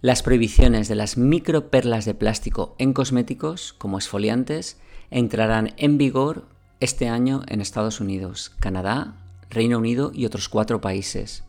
Las 0.00 0.24
prohibiciones 0.24 0.88
de 0.88 0.96
las 0.96 1.16
microperlas 1.16 2.04
de 2.04 2.14
plástico 2.14 2.74
en 2.78 2.92
cosméticos, 2.92 3.74
como 3.74 3.98
esfoliantes, 3.98 4.78
entrarán 5.12 5.74
en 5.76 5.98
vigor 5.98 6.48
este 6.80 7.08
año 7.08 7.42
en 7.46 7.60
Estados 7.60 8.00
Unidos, 8.00 8.50
Canadá, 8.58 9.14
Reino 9.48 9.78
Unido 9.78 10.10
y 10.12 10.26
otros 10.26 10.48
cuatro 10.48 10.80
países. 10.80 11.44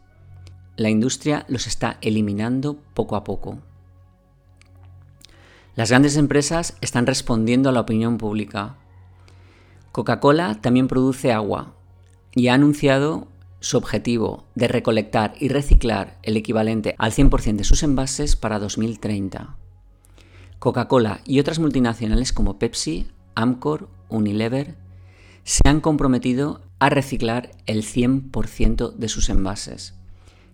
La 0.75 0.92
industria 0.92 1.46
los 1.48 1.65
está 1.65 1.98
eliminando 2.01 2.77
poco 2.94 3.15
a 3.15 3.24
poco. 3.24 3.58
Las 5.75 5.89
grandes 5.89 6.18
empresas 6.18 6.77
están 6.82 7.08
respondiendo 7.08 7.70
a 7.70 7.72
la 7.72 7.82
opinión 7.82 8.20
pública. 8.20 8.75
Coca-Cola 9.92 10.62
también 10.62 10.88
produce 10.88 11.32
agua 11.32 11.74
y 12.36 12.48
ha 12.48 12.53
anunciado 12.53 13.27
su 13.59 13.77
objetivo 13.77 14.46
de 14.53 14.68
recolectar 14.68 15.33
y 15.40 15.48
reciclar 15.48 16.20
el 16.22 16.38
equivalente 16.38 16.94
al 17.00 17.12
100% 17.12 17.55
de 17.55 17.64
sus 17.64 17.81
envases 17.81 18.36
para 18.36 18.59
2030. 18.59 19.55
Coca-Cola 20.59 21.22
y 21.25 21.40
otras 21.40 21.57
multinacionales 21.57 22.33
como 22.33 22.59
Pepsi, 22.59 23.07
Amcor, 23.33 23.90
Unilever 24.09 24.75
se 25.44 25.68
han 25.68 25.81
comprometido 25.81 26.62
a 26.77 26.90
reciclar 26.90 27.50
el 27.66 27.83
100% 27.83 28.94
de 28.94 29.09
sus 29.09 29.29
envases. 29.29 29.96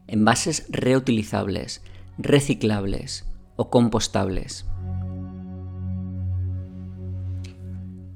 Envases 0.07 0.65
reutilizables, 0.69 1.81
reciclables 2.17 3.25
o 3.57 3.69
compostables. 3.69 4.68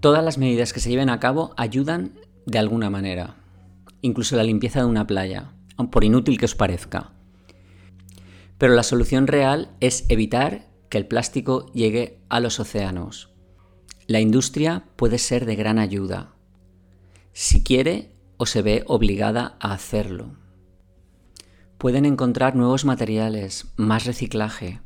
Todas 0.04 0.22
las 0.22 0.38
medidas 0.38 0.74
que 0.74 0.82
se 0.82 0.90
lleven 0.90 1.10
a 1.10 1.22
cabo 1.22 1.54
ayudan 1.56 2.20
de 2.46 2.60
alguna 2.60 2.90
manera, 2.90 3.38
incluso 4.02 4.36
la 4.36 4.44
limpieza 4.44 4.82
de 4.82 4.86
una 4.86 5.08
playa, 5.08 5.54
por 5.92 6.04
inútil 6.04 6.38
que 6.38 6.44
os 6.44 6.56
parezca. 6.56 7.14
Pero 8.58 8.74
la 8.74 8.84
solución 8.84 9.28
real 9.28 9.70
es 9.80 10.04
evitar 10.10 10.68
que 10.90 10.98
el 10.98 11.08
plástico 11.08 11.72
llegue 11.72 12.20
a 12.28 12.42
los 12.42 12.60
océanos. 12.60 13.30
La 14.06 14.20
industria 14.20 14.84
puede 14.98 15.20
ser 15.20 15.46
de 15.46 15.56
gran 15.56 15.80
ayuda, 15.80 16.36
si 17.32 17.64
quiere 17.64 18.12
o 18.36 18.46
se 18.46 18.62
ve 18.62 18.84
obligada 18.88 19.56
a 19.62 19.72
hacerlo. 19.72 20.36
Pueden 21.78 22.04
encontrar 22.04 22.58
nuevos 22.58 22.84
materiales, 22.84 23.72
más 23.78 24.04
reciclaje, 24.04 24.82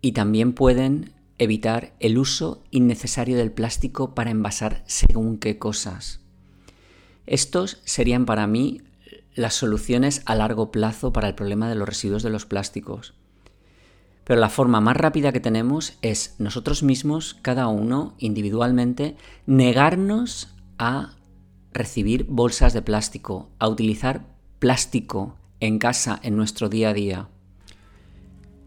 y 0.00 0.12
también 0.12 0.52
pueden 0.52 1.12
evitar 1.38 1.94
el 2.00 2.18
uso 2.18 2.62
innecesario 2.70 3.36
del 3.36 3.52
plástico 3.52 4.14
para 4.14 4.30
envasar 4.30 4.82
según 4.86 5.38
qué 5.38 5.58
cosas. 5.58 6.20
Estos 7.26 7.80
serían 7.84 8.26
para 8.26 8.46
mí 8.46 8.82
las 9.34 9.54
soluciones 9.54 10.22
a 10.26 10.34
largo 10.34 10.70
plazo 10.70 11.12
para 11.12 11.28
el 11.28 11.34
problema 11.34 11.68
de 11.68 11.74
los 11.74 11.88
residuos 11.88 12.22
de 12.22 12.30
los 12.30 12.46
plásticos. 12.46 13.14
Pero 14.24 14.40
la 14.40 14.48
forma 14.48 14.80
más 14.80 14.96
rápida 14.96 15.32
que 15.32 15.40
tenemos 15.40 15.98
es 16.00 16.34
nosotros 16.38 16.82
mismos, 16.82 17.36
cada 17.42 17.66
uno 17.68 18.14
individualmente, 18.18 19.16
negarnos 19.46 20.54
a 20.78 21.14
recibir 21.72 22.24
bolsas 22.28 22.72
de 22.72 22.82
plástico, 22.82 23.50
a 23.58 23.68
utilizar 23.68 24.24
plástico 24.60 25.36
en 25.60 25.78
casa, 25.78 26.20
en 26.22 26.36
nuestro 26.36 26.68
día 26.68 26.90
a 26.90 26.94
día. 26.94 27.28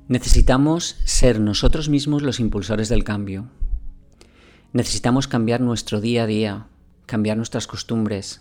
Necesitamos 0.09 0.95
ser 1.03 1.41
nosotros 1.41 1.89
mismos 1.89 2.21
los 2.21 2.39
impulsores 2.39 2.87
del 2.87 3.03
cambio. 3.03 3.49
Necesitamos 4.71 5.27
cambiar 5.27 5.59
nuestro 5.59 5.99
día 5.99 6.23
a 6.23 6.25
día, 6.25 6.67
cambiar 7.05 7.35
nuestras 7.35 7.67
costumbres, 7.67 8.39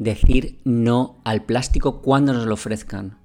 decir 0.00 0.58
no 0.64 1.20
al 1.22 1.44
plástico 1.44 2.02
cuando 2.02 2.32
nos 2.32 2.46
lo 2.46 2.54
ofrezcan, 2.54 3.16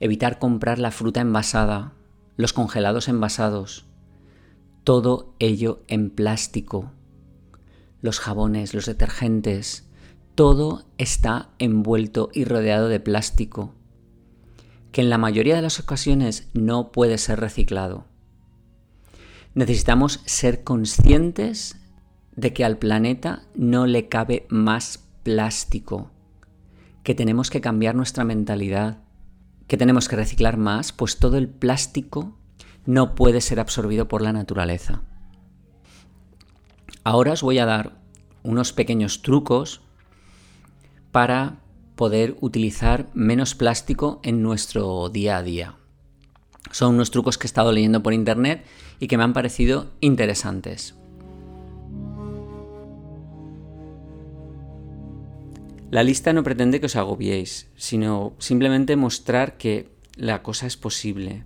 evitar 0.00 0.40
comprar 0.40 0.80
la 0.80 0.90
fruta 0.90 1.20
envasada, 1.20 1.92
los 2.36 2.52
congelados 2.52 3.06
envasados, 3.06 3.84
todo 4.82 5.36
ello 5.38 5.84
en 5.86 6.10
plástico, 6.10 6.90
los 8.02 8.18
jabones, 8.18 8.74
los 8.74 8.86
detergentes, 8.86 9.88
todo 10.34 10.86
está 10.98 11.50
envuelto 11.60 12.30
y 12.34 12.44
rodeado 12.44 12.88
de 12.88 12.98
plástico 12.98 13.74
que 14.92 15.00
en 15.00 15.10
la 15.10 15.18
mayoría 15.18 15.56
de 15.56 15.62
las 15.62 15.80
ocasiones 15.80 16.48
no 16.54 16.92
puede 16.92 17.18
ser 17.18 17.40
reciclado. 17.40 18.06
Necesitamos 19.54 20.20
ser 20.24 20.64
conscientes 20.64 21.76
de 22.36 22.52
que 22.52 22.64
al 22.64 22.78
planeta 22.78 23.42
no 23.54 23.86
le 23.86 24.08
cabe 24.08 24.46
más 24.48 25.04
plástico, 25.22 26.10
que 27.02 27.14
tenemos 27.14 27.50
que 27.50 27.60
cambiar 27.60 27.94
nuestra 27.94 28.24
mentalidad, 28.24 28.98
que 29.66 29.76
tenemos 29.76 30.08
que 30.08 30.16
reciclar 30.16 30.56
más, 30.56 30.92
pues 30.92 31.18
todo 31.18 31.36
el 31.36 31.48
plástico 31.48 32.38
no 32.86 33.14
puede 33.14 33.40
ser 33.40 33.60
absorbido 33.60 34.08
por 34.08 34.22
la 34.22 34.32
naturaleza. 34.32 35.02
Ahora 37.04 37.32
os 37.32 37.42
voy 37.42 37.58
a 37.58 37.66
dar 37.66 37.98
unos 38.42 38.72
pequeños 38.72 39.22
trucos 39.22 39.80
para 41.10 41.58
poder 41.98 42.36
utilizar 42.40 43.08
menos 43.12 43.56
plástico 43.56 44.20
en 44.22 44.40
nuestro 44.40 45.08
día 45.08 45.36
a 45.36 45.42
día. 45.42 45.74
Son 46.70 46.94
unos 46.94 47.10
trucos 47.10 47.36
que 47.36 47.46
he 47.46 47.50
estado 47.50 47.72
leyendo 47.72 48.04
por 48.04 48.14
internet 48.14 48.64
y 49.00 49.08
que 49.08 49.18
me 49.18 49.24
han 49.24 49.32
parecido 49.32 49.90
interesantes. 50.00 50.94
La 55.90 56.04
lista 56.04 56.32
no 56.32 56.44
pretende 56.44 56.78
que 56.78 56.86
os 56.86 56.94
agobiéis, 56.94 57.68
sino 57.74 58.34
simplemente 58.38 58.94
mostrar 58.94 59.56
que 59.58 59.90
la 60.14 60.42
cosa 60.42 60.68
es 60.68 60.76
posible. 60.76 61.44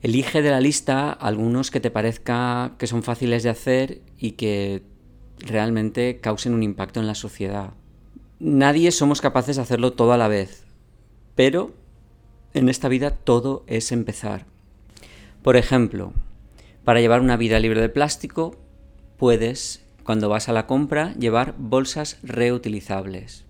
Elige 0.00 0.40
de 0.40 0.50
la 0.50 0.60
lista 0.60 1.12
algunos 1.12 1.70
que 1.70 1.80
te 1.80 1.90
parezca 1.90 2.76
que 2.78 2.86
son 2.86 3.02
fáciles 3.02 3.42
de 3.42 3.50
hacer 3.50 4.00
y 4.16 4.32
que 4.32 4.84
realmente 5.36 6.18
causen 6.20 6.54
un 6.54 6.62
impacto 6.62 6.98
en 6.98 7.06
la 7.06 7.14
sociedad. 7.14 7.74
Nadie 8.44 8.90
somos 8.90 9.20
capaces 9.20 9.54
de 9.54 9.62
hacerlo 9.62 9.92
todo 9.92 10.12
a 10.12 10.16
la 10.16 10.26
vez, 10.26 10.64
pero 11.36 11.70
en 12.54 12.68
esta 12.68 12.88
vida 12.88 13.12
todo 13.12 13.62
es 13.68 13.92
empezar. 13.92 14.46
Por 15.44 15.56
ejemplo, 15.56 16.12
para 16.82 17.00
llevar 17.00 17.20
una 17.20 17.36
vida 17.36 17.60
libre 17.60 17.80
de 17.80 17.88
plástico, 17.88 18.56
puedes, 19.16 19.84
cuando 20.02 20.28
vas 20.28 20.48
a 20.48 20.52
la 20.52 20.66
compra, 20.66 21.14
llevar 21.14 21.54
bolsas 21.56 22.18
reutilizables. 22.24 23.44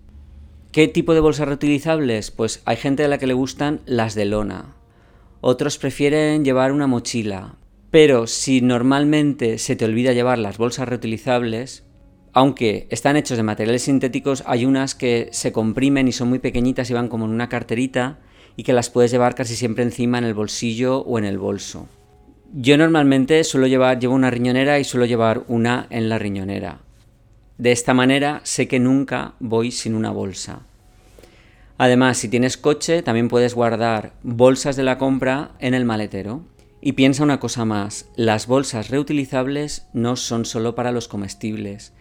¿Qué 0.72 0.88
tipo 0.88 1.14
de 1.14 1.20
bolsas 1.20 1.48
reutilizables? 1.48 2.30
Pues 2.30 2.60
hay 2.66 2.76
gente 2.76 3.02
a 3.02 3.08
la 3.08 3.16
que 3.16 3.26
le 3.26 3.32
gustan 3.32 3.80
las 3.86 4.14
de 4.14 4.26
lona. 4.26 4.76
Otros 5.40 5.78
prefieren 5.78 6.44
llevar 6.44 6.70
una 6.70 6.86
mochila. 6.86 7.56
Pero 7.90 8.26
si 8.26 8.60
normalmente 8.60 9.56
se 9.56 9.74
te 9.74 9.86
olvida 9.86 10.12
llevar 10.12 10.38
las 10.38 10.58
bolsas 10.58 10.86
reutilizables, 10.86 11.82
aunque 12.32 12.86
están 12.90 13.16
hechos 13.16 13.36
de 13.36 13.42
materiales 13.42 13.82
sintéticos, 13.82 14.42
hay 14.46 14.64
unas 14.64 14.94
que 14.94 15.28
se 15.32 15.52
comprimen 15.52 16.08
y 16.08 16.12
son 16.12 16.28
muy 16.28 16.38
pequeñitas 16.38 16.90
y 16.90 16.94
van 16.94 17.08
como 17.08 17.26
en 17.26 17.32
una 17.32 17.48
carterita 17.48 18.18
y 18.56 18.62
que 18.62 18.72
las 18.72 18.90
puedes 18.90 19.10
llevar 19.10 19.34
casi 19.34 19.54
siempre 19.54 19.84
encima 19.84 20.18
en 20.18 20.24
el 20.24 20.34
bolsillo 20.34 20.98
o 21.00 21.18
en 21.18 21.24
el 21.24 21.38
bolso. 21.38 21.88
Yo 22.54 22.76
normalmente 22.76 23.44
suelo 23.44 23.66
llevar, 23.66 23.98
llevo 23.98 24.14
una 24.14 24.30
riñonera 24.30 24.78
y 24.78 24.84
suelo 24.84 25.06
llevar 25.06 25.44
una 25.48 25.86
en 25.90 26.08
la 26.08 26.18
riñonera. 26.18 26.80
De 27.58 27.72
esta 27.72 27.94
manera 27.94 28.40
sé 28.44 28.68
que 28.68 28.78
nunca 28.78 29.34
voy 29.38 29.70
sin 29.70 29.94
una 29.94 30.10
bolsa. 30.10 30.60
Además, 31.78 32.18
si 32.18 32.28
tienes 32.28 32.56
coche, 32.56 33.02
también 33.02 33.28
puedes 33.28 33.54
guardar 33.54 34.12
bolsas 34.22 34.76
de 34.76 34.82
la 34.82 34.98
compra 34.98 35.52
en 35.58 35.74
el 35.74 35.84
maletero. 35.84 36.42
Y 36.80 36.92
piensa 36.92 37.22
una 37.22 37.40
cosa 37.40 37.64
más, 37.64 38.06
las 38.16 38.46
bolsas 38.46 38.90
reutilizables 38.90 39.86
no 39.92 40.16
son 40.16 40.44
solo 40.44 40.74
para 40.74 40.92
los 40.92 41.08
comestibles, 41.08 41.92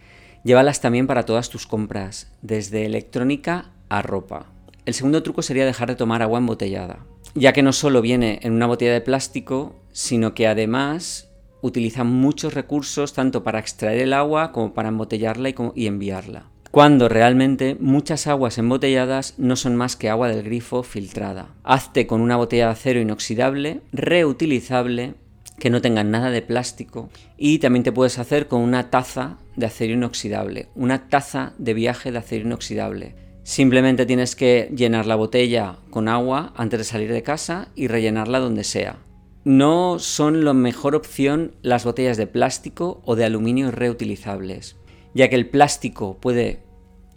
llévalas 0.44 0.80
también 0.80 1.06
para 1.06 1.24
todas 1.24 1.50
tus 1.50 1.66
compras, 1.66 2.32
desde 2.42 2.86
electrónica 2.86 3.70
a 3.88 4.02
ropa. 4.02 4.46
El 4.84 4.94
segundo 4.94 5.22
truco 5.22 5.42
sería 5.42 5.66
dejar 5.66 5.88
de 5.88 5.96
tomar 5.96 6.22
agua 6.22 6.38
embotellada, 6.38 7.06
ya 7.34 7.52
que 7.52 7.62
no 7.62 7.72
solo 7.72 8.02
viene 8.02 8.40
en 8.42 8.52
una 8.52 8.66
botella 8.66 8.92
de 8.92 9.00
plástico, 9.00 9.76
sino 9.92 10.34
que 10.34 10.46
además 10.46 11.28
utiliza 11.60 12.04
muchos 12.04 12.54
recursos 12.54 13.12
tanto 13.12 13.44
para 13.44 13.60
extraer 13.60 14.00
el 14.00 14.12
agua 14.12 14.52
como 14.52 14.74
para 14.74 14.88
embotellarla 14.88 15.50
y, 15.74 15.86
enviarla. 15.86 16.46
Cuando 16.70 17.08
realmente 17.08 17.76
muchas 17.78 18.26
aguas 18.26 18.58
embotelladas 18.58 19.34
no 19.38 19.56
son 19.56 19.76
más 19.76 19.94
que 19.94 20.08
agua 20.08 20.28
del 20.28 20.42
grifo 20.42 20.82
filtrada. 20.82 21.54
Hazte 21.64 22.06
con 22.06 22.20
una 22.20 22.36
botella 22.36 22.66
de 22.66 22.72
acero 22.72 23.00
inoxidable, 23.00 23.82
reutilizable, 23.92 25.14
que 25.58 25.70
no 25.70 25.80
tenga 25.80 26.04
nada 26.04 26.30
de 26.30 26.42
plástico 26.42 27.10
y 27.36 27.58
también 27.58 27.82
te 27.82 27.92
puedes 27.92 28.18
hacer 28.18 28.48
con 28.48 28.60
una 28.60 28.90
taza 28.90 29.38
de 29.56 29.66
acero 29.66 29.94
inoxidable, 29.94 30.68
una 30.74 31.08
taza 31.08 31.52
de 31.58 31.74
viaje 31.74 32.10
de 32.10 32.18
acero 32.18 32.46
inoxidable. 32.46 33.14
Simplemente 33.44 34.06
tienes 34.06 34.36
que 34.36 34.70
llenar 34.74 35.06
la 35.06 35.16
botella 35.16 35.76
con 35.90 36.08
agua 36.08 36.52
antes 36.56 36.78
de 36.78 36.84
salir 36.84 37.12
de 37.12 37.22
casa 37.22 37.68
y 37.74 37.88
rellenarla 37.88 38.38
donde 38.38 38.64
sea. 38.64 38.98
No 39.44 39.98
son 39.98 40.44
la 40.44 40.52
mejor 40.52 40.94
opción 40.94 41.56
las 41.62 41.84
botellas 41.84 42.16
de 42.16 42.28
plástico 42.28 43.02
o 43.04 43.16
de 43.16 43.24
aluminio 43.24 43.72
reutilizables, 43.72 44.76
ya 45.14 45.28
que 45.28 45.34
el 45.34 45.48
plástico 45.48 46.18
puede 46.20 46.60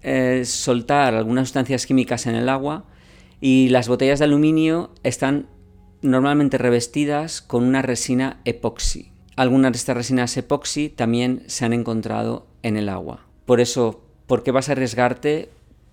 eh, 0.02 0.44
soltar 0.46 1.14
algunas 1.14 1.48
sustancias 1.48 1.86
químicas 1.86 2.26
en 2.26 2.36
el 2.36 2.50
agua 2.50 2.86
y 3.40 3.70
las 3.70 3.88
botellas 3.88 4.20
de 4.20 4.26
aluminio 4.26 4.92
están 5.04 5.48
normalmente 6.06 6.58
revestidas 6.58 7.42
con 7.42 7.64
una 7.64 7.82
resina 7.82 8.40
epoxi. 8.46 9.12
Algunas 9.36 9.74
de 9.74 9.78
estas 9.78 9.98
resinas 9.98 10.38
epoxi 10.38 10.90
también 10.90 11.44
se 11.48 11.66
han 11.66 11.74
encontrado 11.74 12.48
en 12.64 12.78
el 12.78 12.90
agua. 12.90 13.26
Por 13.46 13.60
eso, 13.60 14.02
¿por 14.28 14.44
qué 14.44 14.52
vas 14.52 14.70
a 14.70 14.74
arriesgarte 14.74 15.50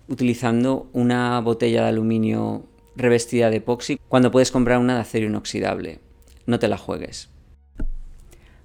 utilizando 0.07 0.87
una 0.93 1.39
botella 1.41 1.83
de 1.83 1.89
aluminio 1.89 2.65
revestida 2.95 3.49
de 3.49 3.57
epoxi 3.57 3.99
cuando 4.07 4.31
puedes 4.31 4.51
comprar 4.51 4.79
una 4.79 4.95
de 4.95 5.01
acero 5.01 5.27
inoxidable. 5.27 5.99
No 6.45 6.59
te 6.59 6.67
la 6.67 6.77
juegues. 6.77 7.29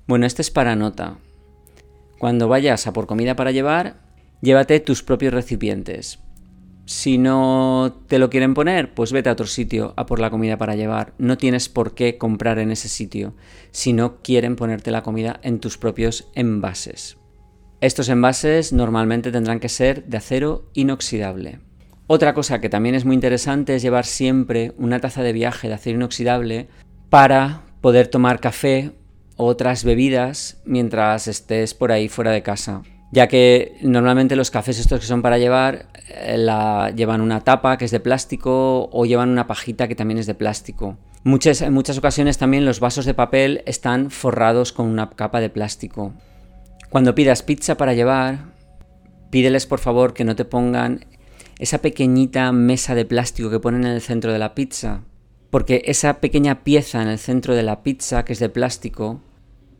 Bueno, 0.06 0.26
este 0.26 0.42
es 0.42 0.50
para 0.50 0.76
nota. 0.76 1.18
Cuando 2.18 2.48
vayas 2.48 2.86
a 2.86 2.92
por 2.92 3.06
comida 3.06 3.36
para 3.36 3.52
llevar, 3.52 3.96
llévate 4.40 4.80
tus 4.80 5.02
propios 5.02 5.32
recipientes. 5.32 6.18
Si 6.88 7.18
no 7.18 8.00
te 8.06 8.18
lo 8.18 8.30
quieren 8.30 8.54
poner, 8.54 8.94
pues 8.94 9.12
vete 9.12 9.28
a 9.28 9.32
otro 9.32 9.46
sitio 9.46 9.92
a 9.98 10.06
por 10.06 10.20
la 10.20 10.30
comida 10.30 10.56
para 10.56 10.74
llevar. 10.74 11.12
No 11.18 11.36
tienes 11.36 11.68
por 11.68 11.94
qué 11.94 12.16
comprar 12.16 12.58
en 12.58 12.70
ese 12.70 12.88
sitio 12.88 13.34
si 13.72 13.92
no 13.92 14.22
quieren 14.22 14.56
ponerte 14.56 14.90
la 14.90 15.02
comida 15.02 15.38
en 15.42 15.60
tus 15.60 15.76
propios 15.76 16.30
envases. 16.34 17.18
Estos 17.82 18.08
envases 18.08 18.72
normalmente 18.72 19.30
tendrán 19.30 19.60
que 19.60 19.68
ser 19.68 20.04
de 20.04 20.16
acero 20.16 20.70
inoxidable. 20.72 21.58
Otra 22.06 22.32
cosa 22.32 22.58
que 22.62 22.70
también 22.70 22.94
es 22.94 23.04
muy 23.04 23.16
interesante 23.16 23.74
es 23.74 23.82
llevar 23.82 24.06
siempre 24.06 24.72
una 24.78 24.98
taza 24.98 25.22
de 25.22 25.34
viaje 25.34 25.68
de 25.68 25.74
acero 25.74 25.96
inoxidable 25.96 26.68
para 27.10 27.64
poder 27.82 28.08
tomar 28.08 28.40
café 28.40 28.92
o 29.36 29.44
otras 29.44 29.84
bebidas 29.84 30.62
mientras 30.64 31.28
estés 31.28 31.74
por 31.74 31.92
ahí 31.92 32.08
fuera 32.08 32.30
de 32.30 32.42
casa. 32.42 32.82
Ya 33.10 33.26
que 33.26 33.78
normalmente 33.82 34.36
los 34.36 34.50
cafés 34.50 34.78
estos 34.78 35.00
que 35.00 35.06
son 35.06 35.22
para 35.22 35.38
llevar 35.38 35.86
eh, 36.08 36.92
llevan 36.94 37.20
una 37.20 37.40
tapa 37.40 37.78
que 37.78 37.86
es 37.86 37.90
de 37.90 38.00
plástico 38.00 38.90
o 38.92 39.06
llevan 39.06 39.30
una 39.30 39.46
pajita 39.46 39.88
que 39.88 39.94
también 39.94 40.18
es 40.18 40.26
de 40.26 40.34
plástico. 40.34 40.98
Muchas, 41.24 41.62
en 41.62 41.72
muchas 41.72 41.98
ocasiones 41.98 42.38
también 42.38 42.64
los 42.64 42.80
vasos 42.80 43.04
de 43.04 43.14
papel 43.14 43.62
están 43.66 44.10
forrados 44.10 44.72
con 44.72 44.86
una 44.86 45.10
capa 45.10 45.40
de 45.40 45.50
plástico. 45.50 46.12
Cuando 46.90 47.14
pidas 47.14 47.42
pizza 47.42 47.76
para 47.76 47.94
llevar, 47.94 48.52
pídeles 49.30 49.66
por 49.66 49.78
favor 49.78 50.14
que 50.14 50.24
no 50.24 50.36
te 50.36 50.44
pongan 50.44 51.06
esa 51.58 51.78
pequeñita 51.78 52.52
mesa 52.52 52.94
de 52.94 53.04
plástico 53.04 53.50
que 53.50 53.60
ponen 53.60 53.84
en 53.84 53.92
el 53.92 54.00
centro 54.00 54.32
de 54.32 54.38
la 54.38 54.54
pizza, 54.54 55.02
porque 55.50 55.82
esa 55.86 56.20
pequeña 56.20 56.62
pieza 56.62 57.02
en 57.02 57.08
el 57.08 57.18
centro 57.18 57.54
de 57.54 57.62
la 57.62 57.82
pizza, 57.82 58.24
que 58.24 58.32
es 58.32 58.38
de 58.38 58.48
plástico, 58.48 59.20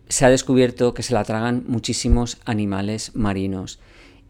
se 0.09 0.25
ha 0.25 0.31
descubierto 0.31 0.95
que 0.95 1.03
se 1.03 1.15
la 1.15 1.25
tragan 1.25 1.65
muchísimos 1.67 2.39
animales 2.45 3.15
marinos. 3.15 3.81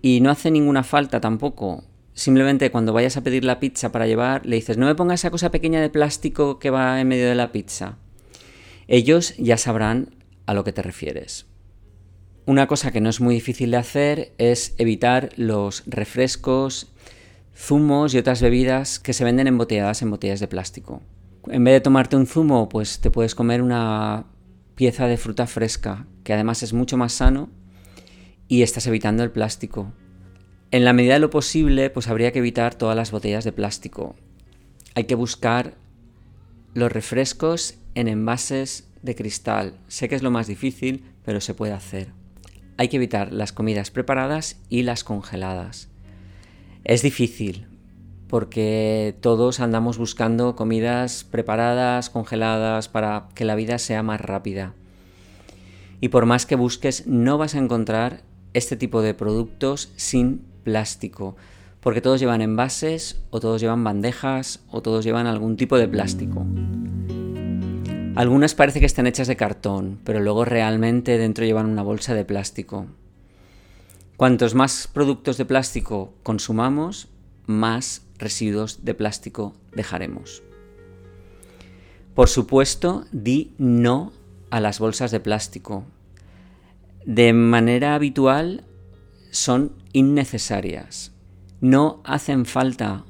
Y 0.03 0.21
no 0.21 0.31
hace 0.31 0.51
ninguna 0.51 0.83
falta 0.83 1.21
tampoco. 1.21 1.85
Simplemente 2.15 2.71
cuando 2.71 2.93
vayas 2.93 3.17
a 3.17 3.23
pedir 3.23 3.45
la 3.45 3.61
pizza 3.61 3.93
para 3.93 4.07
llevar, 4.07 4.45
le 4.45 4.57
dices, 4.57 4.77
no 4.77 4.87
me 4.87 4.95
pongas 4.95 5.21
esa 5.21 5.31
cosa 5.31 5.51
pequeña 5.51 5.81
de 5.81 5.91
plástico 5.91 6.59
que 6.59 6.71
va 6.71 7.01
en 7.01 7.09
medio 7.09 7.29
de 7.29 7.35
la 7.35 7.53
pizza. 7.53 7.97
Ellos 8.89 9.35
ya 9.39 9.57
sabrán 9.57 10.17
a 10.47 10.55
lo 10.55 10.65
que 10.65 10.73
te 10.73 10.83
refieres. 10.83 11.47
Una 12.47 12.67
cosa 12.67 12.91
que 12.91 13.01
no 13.01 13.11
es 13.11 13.21
muy 13.21 13.35
difícil 13.35 13.71
de 13.71 13.77
hacer 13.77 14.33
es 14.39 14.75
evitar 14.79 15.31
los 15.37 15.83
refrescos, 15.87 16.91
zumos 17.55 18.15
y 18.15 18.19
otras 18.19 18.41
bebidas 18.41 18.99
que 18.99 19.13
se 19.13 19.25
venden 19.25 19.47
embotelladas 19.47 20.01
en 20.01 20.11
botellas 20.11 20.41
de 20.41 20.49
plástico. 20.49 21.03
En 21.49 21.63
vez 21.63 21.75
de 21.75 21.81
tomarte 21.81 22.17
un 22.17 22.27
zumo, 22.27 22.69
pues 22.69 23.01
te 23.01 23.11
puedes 23.11 23.35
comer 23.35 23.63
una 23.63 24.25
pieza 24.79 25.07
de 25.07 25.19
fruta 25.19 25.47
fresca, 25.47 26.07
que 26.25 26.33
además 26.33 26.63
es 26.63 26.73
mucho 26.73 26.97
más 26.97 27.13
sano 27.13 27.51
y 28.49 28.63
estás 28.63 28.87
evitando 28.87 29.25
el 29.25 29.31
plástico. 29.31 29.93
En 30.71 30.87
la 30.87 30.95
medida 30.95 31.15
de 31.15 31.21
lo 31.21 31.29
posible, 31.29 31.91
pues 31.91 32.09
habría 32.09 32.33
que 32.33 32.39
evitar 32.39 32.77
todas 32.77 32.97
las 32.97 33.11
botellas 33.11 33.45
de 33.45 33.53
plástico. 33.53 34.17
Hay 34.95 35.05
que 35.05 35.15
buscar 35.15 35.75
los 36.73 36.91
refrescos 36.91 37.75
en 37.95 38.09
envases 38.09 38.89
de 39.03 39.15
cristal. 39.15 39.75
Sé 39.89 40.09
que 40.09 40.15
es 40.15 40.23
lo 40.23 40.31
más 40.31 40.47
difícil, 40.47 41.05
pero 41.25 41.43
se 41.43 41.55
puede 41.55 41.73
hacer 41.73 42.13
hay 42.79 42.89
que 42.89 42.97
evitar 42.97 43.33
las 43.33 43.53
comidas 43.53 43.91
preparadas 43.91 44.57
y 44.71 44.83
las 44.83 45.05
congeladas. 45.05 45.89
Es 46.85 47.03
difícil 47.03 47.67
porque 48.29 49.17
todos 49.21 49.61
andamos 49.61 49.99
buscando 49.99 50.55
comidas 50.55 51.25
preparadas, 51.25 52.11
congeladas, 52.11 52.89
para 52.89 53.29
que 53.35 53.45
la 53.45 53.55
vida 53.55 53.79
sea 53.79 54.03
más 54.03 54.21
rápida. 54.21 54.75
Y 56.01 56.09
por 56.09 56.27
más 56.27 56.47
que 56.47 56.55
busques, 56.55 57.07
no 57.07 57.39
vas 57.39 57.55
a 57.55 57.59
encontrar 57.59 58.23
este 58.53 58.77
tipo 58.77 59.03
de 59.03 59.15
productos 59.15 59.93
sin 59.97 60.45
plástico, 60.63 61.37
porque 61.81 62.01
todos 62.01 62.21
llevan 62.21 62.43
envases, 62.43 63.21
o 63.31 63.41
todos 63.41 63.61
llevan 63.61 63.83
bandejas, 63.83 64.61
o 64.71 64.83
todos 64.83 65.05
llevan 65.05 65.27
algún 65.27 65.57
tipo 65.57 65.79
de 65.79 65.89
plástico. 65.89 66.47
Algunas 68.15 68.55
parece 68.55 68.81
que 68.81 68.87
están 68.87 69.07
hechas 69.07 69.29
de 69.29 69.37
cartón, 69.37 70.01
pero 70.05 70.21
luego 70.21 70.45
realmente 70.45 71.19
dentro 71.19 71.45
llevan 71.45 71.67
una 71.67 71.83
bolsa 71.83 72.15
de 72.15 72.25
plástico. 72.25 72.87
Cuantos 74.17 74.57
más 74.57 74.89
productos 74.93 75.39
de 75.39 75.45
plástico 75.45 76.13
consumamos, 76.25 77.09
más 77.47 78.03
residuos 78.19 78.85
de 78.85 78.95
plástico 78.95 79.55
dejaremos. 79.75 80.43
Por 82.15 82.29
supuesto, 82.29 83.05
di 83.13 83.55
no 83.59 84.13
a 84.51 84.61
las 84.61 84.81
bolsas 84.81 85.11
de 85.11 85.21
plástico. 85.21 85.85
De 87.05 87.33
manera 87.33 87.95
habitual 87.95 88.65
son 89.31 89.73
innecesarias. 89.93 91.13
No 91.61 92.01
hacen 92.05 92.45
falta 92.45 93.05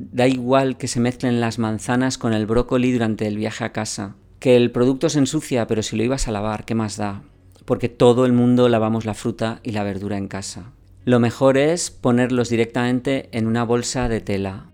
Da 0.00 0.26
igual 0.26 0.78
que 0.78 0.88
se 0.88 0.98
mezclen 0.98 1.42
las 1.42 1.58
manzanas 1.58 2.16
con 2.16 2.32
el 2.32 2.46
brócoli 2.46 2.90
durante 2.90 3.26
el 3.26 3.36
viaje 3.36 3.64
a 3.64 3.72
casa. 3.72 4.16
Que 4.38 4.56
el 4.56 4.70
producto 4.70 5.10
se 5.10 5.18
ensucia, 5.18 5.66
pero 5.66 5.82
si 5.82 5.94
lo 5.94 6.02
ibas 6.02 6.26
a 6.26 6.32
lavar, 6.32 6.64
¿qué 6.64 6.74
más 6.74 6.96
da? 6.96 7.22
Porque 7.66 7.90
todo 7.90 8.24
el 8.24 8.32
mundo 8.32 8.70
lavamos 8.70 9.04
la 9.04 9.12
fruta 9.12 9.60
y 9.62 9.72
la 9.72 9.84
verdura 9.84 10.16
en 10.16 10.26
casa. 10.26 10.72
Lo 11.04 11.18
mejor 11.18 11.56
es 11.56 11.90
ponerlos 11.90 12.50
directamente 12.50 13.30
en 13.32 13.46
una 13.46 13.64
bolsa 13.64 14.08
de 14.08 14.20
tela. 14.20 14.70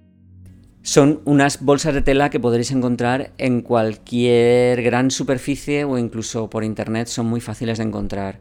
Son 0.83 1.21
unas 1.25 1.63
bolsas 1.63 1.95
de 1.95 2.03
tela 2.03 2.31
que 2.31 2.41
podréis 2.41 2.73
encontrar 2.73 3.33
en 3.39 3.61
cualquier 3.61 4.83
gran 4.83 5.11
superficie 5.11 5.85
o 5.85 5.99
incluso 5.99 6.51
por 6.51 6.65
internet 6.65 7.07
son 7.07 7.27
muy 7.27 7.41
fáciles 7.41 7.79
de 7.79 7.85
encontrar. 7.85 8.41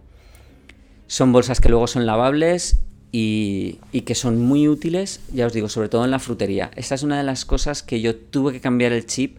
Son 1.07 1.31
bolsas 1.31 1.61
que 1.61 1.69
luego 1.69 1.85
son 1.85 2.05
lavables 2.07 2.81
y, 3.11 3.79
que 4.05 4.15
son 4.15 4.41
muy 4.41 4.67
útiles, 4.67 5.21
ya 5.31 5.45
os 5.45 5.53
digo, 5.53 5.69
sobre 5.69 5.89
todo 5.89 6.05
en 6.05 6.11
la 6.11 6.19
frutería. 6.19 6.71
Esta 6.75 6.95
es 6.95 7.03
una 7.03 7.17
de 7.17 7.23
las 7.23 7.45
cosas 7.45 7.81
que 7.81 8.01
yo 8.01 8.15
tuve 8.15 8.51
que 8.51 8.61
cambiar 8.61 8.93
el 8.93 9.05
chip, 9.05 9.37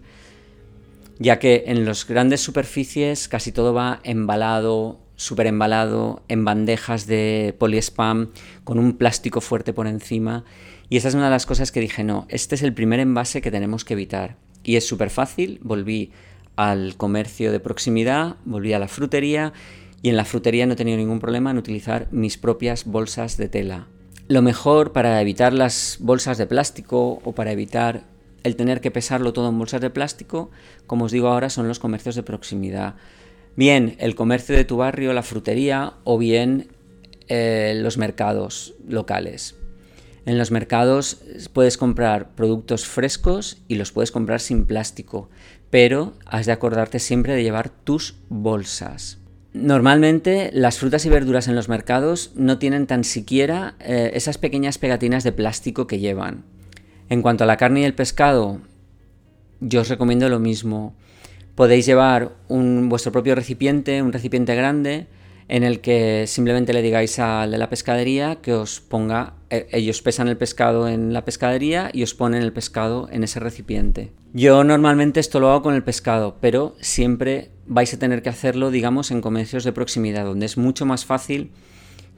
ya 1.19 1.39
que 1.39 1.65
en 1.67 1.85
las 1.85 2.07
grandes 2.07 2.41
superficies 2.41 3.29
casi 3.29 3.53
todo 3.53 3.75
va 3.75 4.01
embalado, 4.03 5.01
súper 5.17 5.47
embalado, 5.47 6.23
en 6.29 6.45
bandejas 6.45 7.07
de 7.07 7.55
poliespam, 7.59 8.29
con 8.65 8.79
un 8.79 8.97
plástico 8.97 9.41
fuerte 9.41 9.73
por 9.73 9.87
encima. 9.87 10.45
Y 10.89 10.99
esa 10.99 11.09
es 11.09 11.15
una 11.15 11.25
de 11.25 11.31
las 11.31 11.47
cosas 11.47 11.73
que 11.73 11.81
dije, 11.81 12.05
no, 12.05 12.27
este 12.29 12.55
es 12.55 12.63
el 12.63 12.73
primer 12.73 13.01
envase 13.01 13.43
que 13.43 13.51
tenemos 13.51 13.85
que 13.85 13.95
evitar. 13.95 14.37
Y 14.63 14.77
es 14.77 14.87
súper 14.87 15.11
fácil, 15.11 15.59
volví 15.63 16.13
al 16.55 16.97
comercio 16.97 17.53
de 17.53 17.61
proximidad, 17.61 18.37
volví 18.45 18.73
a 18.73 18.79
la 18.79 18.89
frutería 18.89 19.53
y 20.03 20.09
en 20.09 20.17
la 20.17 20.25
frutería 20.25 20.67
no 20.67 20.75
he 20.75 20.77
tenido 20.77 20.97
ningún 20.97 21.21
problema 21.21 21.51
en 21.51 21.59
utilizar 21.59 22.09
mis 22.11 22.39
propias 22.39 22.85
bolsas 22.85 23.37
de 23.37 23.49
tela. 23.49 23.87
Lo 24.29 24.43
mejor 24.43 24.93
para 24.93 25.21
evitar 25.21 25.53
las 25.53 25.99
bolsas 26.01 26.39
de 26.39 26.47
plástico 26.47 27.21
o 27.25 27.33
para 27.33 27.53
evitar 27.53 28.05
el 28.43 28.57
tener 28.57 28.81
que 28.81 28.91
pesarlo 28.91 29.33
todo 29.33 29.49
en 29.49 29.59
bolsas 29.59 29.81
de 29.81 29.91
plástico, 29.91 30.51
como 30.87 31.07
os 31.07 31.13
digo 31.13 31.29
ahora, 31.29 31.51
son 31.51 31.69
los 31.69 31.79
comercios 31.79 32.15
de 32.15 32.23
proximidad. 32.23 32.95
Bien 33.57 33.97
el 33.99 34.15
comercio 34.15 34.55
de 34.55 34.65
tu 34.65 34.77
barrio, 34.77 35.13
la 35.13 35.23
frutería 35.23 35.95
o 36.05 36.19
bien 36.19 36.69
eh, 37.29 37.75
los 37.77 37.99
mercados 37.99 38.75
locales. 38.87 39.57
En 40.27 40.39
los 40.39 40.51
mercados 40.51 41.23
puedes 41.53 41.79
comprar 41.79 42.35
productos 42.35 42.87
frescos 42.87 43.63
y 43.69 43.77
los 43.77 43.93
puedes 43.93 44.11
comprar 44.11 44.41
sin 44.41 44.67
plástico, 44.67 45.31
pero 45.71 46.13
has 46.27 46.47
de 46.47 46.53
acordarte 46.53 46.99
siempre 46.99 47.35
de 47.35 47.43
llevar 47.43 47.71
tus 47.71 48.17
bolsas. 48.29 49.19
Normalmente 49.55 50.51
las 50.53 50.79
frutas 50.79 51.07
y 51.07 51.09
verduras 51.09 51.49
en 51.49 51.55
los 51.55 51.71
mercados 51.71 52.33
no 52.35 52.59
tienen 52.59 52.87
tan 52.87 53.05
siquiera 53.05 53.75
eh, 53.81 54.11
esas 54.13 54.37
pequeñas 54.37 54.77
pegatinas 54.77 55.25
de 55.25 55.33
plástico 55.33 55.87
que 55.87 55.99
llevan. 55.99 56.45
En 57.09 57.23
cuanto 57.23 57.45
a 57.45 57.47
la 57.47 57.57
carne 57.57 57.81
y 57.81 57.85
el 57.85 57.95
pescado, 57.95 58.61
yo 59.61 59.81
os 59.81 59.89
recomiendo 59.89 60.29
lo 60.29 60.41
mismo. 60.41 60.95
Podéis 61.57 61.87
llevar 61.87 62.37
un, 62.49 62.91
vuestro 62.91 63.13
propio 63.13 63.35
recipiente, 63.35 64.03
un 64.03 64.13
recipiente 64.13 64.55
grande, 64.55 65.07
en 65.49 65.63
el 65.63 65.81
que 65.81 66.27
simplemente 66.27 66.75
le 66.75 66.83
digáis 66.83 67.19
al 67.19 67.51
de 67.51 67.57
la 67.57 67.71
pescadería 67.71 68.37
que 68.43 68.53
os 68.53 68.81
ponga, 68.81 69.35
eh, 69.49 69.67
ellos 69.73 70.03
pesan 70.03 70.29
el 70.29 70.37
pescado 70.37 70.87
en 70.87 71.15
la 71.15 71.25
pescadería 71.25 71.89
y 71.95 72.03
os 72.03 72.13
ponen 72.13 72.43
el 72.43 72.53
pescado 72.53 73.09
en 73.11 73.25
ese 73.25 73.41
recipiente. 73.41 74.13
Yo 74.35 74.65
normalmente 74.65 75.19
esto 75.19 75.41
lo 75.41 75.49
hago 75.49 75.63
con 75.63 75.75
el 75.75 75.83
pescado, 75.83 76.37
pero 76.43 76.77
siempre 76.83 77.51
vais 77.67 77.95
a 77.95 77.99
tener 77.99 78.23
que 78.23 78.29
hacerlo, 78.29 78.71
digamos, 78.71 79.11
en 79.11 79.23
comercios 79.23 79.65
de 79.65 79.73
proximidad, 79.73 80.27
donde 80.27 80.45
es 80.45 80.59
mucho 80.59 80.85
más 80.85 81.07
fácil 81.07 81.53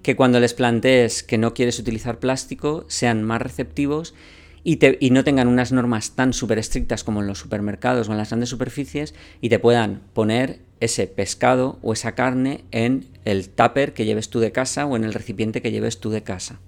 que 0.03 0.17
cuando 0.17 0.41
les 0.41 0.55
plantees 0.55 1.23
que 1.23 1.39
no 1.39 1.55
quieres 1.55 1.79
utilizar 1.79 2.19
plástico, 2.19 2.87
sean 2.89 3.23
más 3.23 3.41
receptivos 3.41 4.15
y, 4.71 5.11
no 5.11 5.25
tengan 5.25 5.49
unas 5.49 5.73
normas 5.73 6.11
tan 6.11 6.35
súper 6.35 6.59
estrictas 6.59 7.03
como 7.03 7.23
en 7.23 7.27
los 7.27 7.39
supermercados 7.39 8.09
o 8.09 8.13
en 8.13 8.19
las 8.19 8.29
grandes 8.29 8.51
superficies 8.51 9.15
y 9.41 9.49
te 9.49 9.59
puedan 9.59 10.03
poner 10.13 10.61
ese 10.81 11.07
pescado 11.07 11.79
o 11.81 11.95
esa 11.95 12.15
carne 12.15 12.65
en 12.71 13.07
el 13.25 13.49
tupper 13.49 13.95
que 13.95 14.05
lleves 14.05 14.29
tú 14.29 14.41
de 14.41 14.53
casa 14.53 14.85
o 14.85 14.95
en 14.95 15.05
el 15.05 15.15
recipiente 15.15 15.63
que 15.63 15.71
lleves 15.71 16.01
tú 16.01 16.11
de 16.11 16.23
casa. 16.23 16.61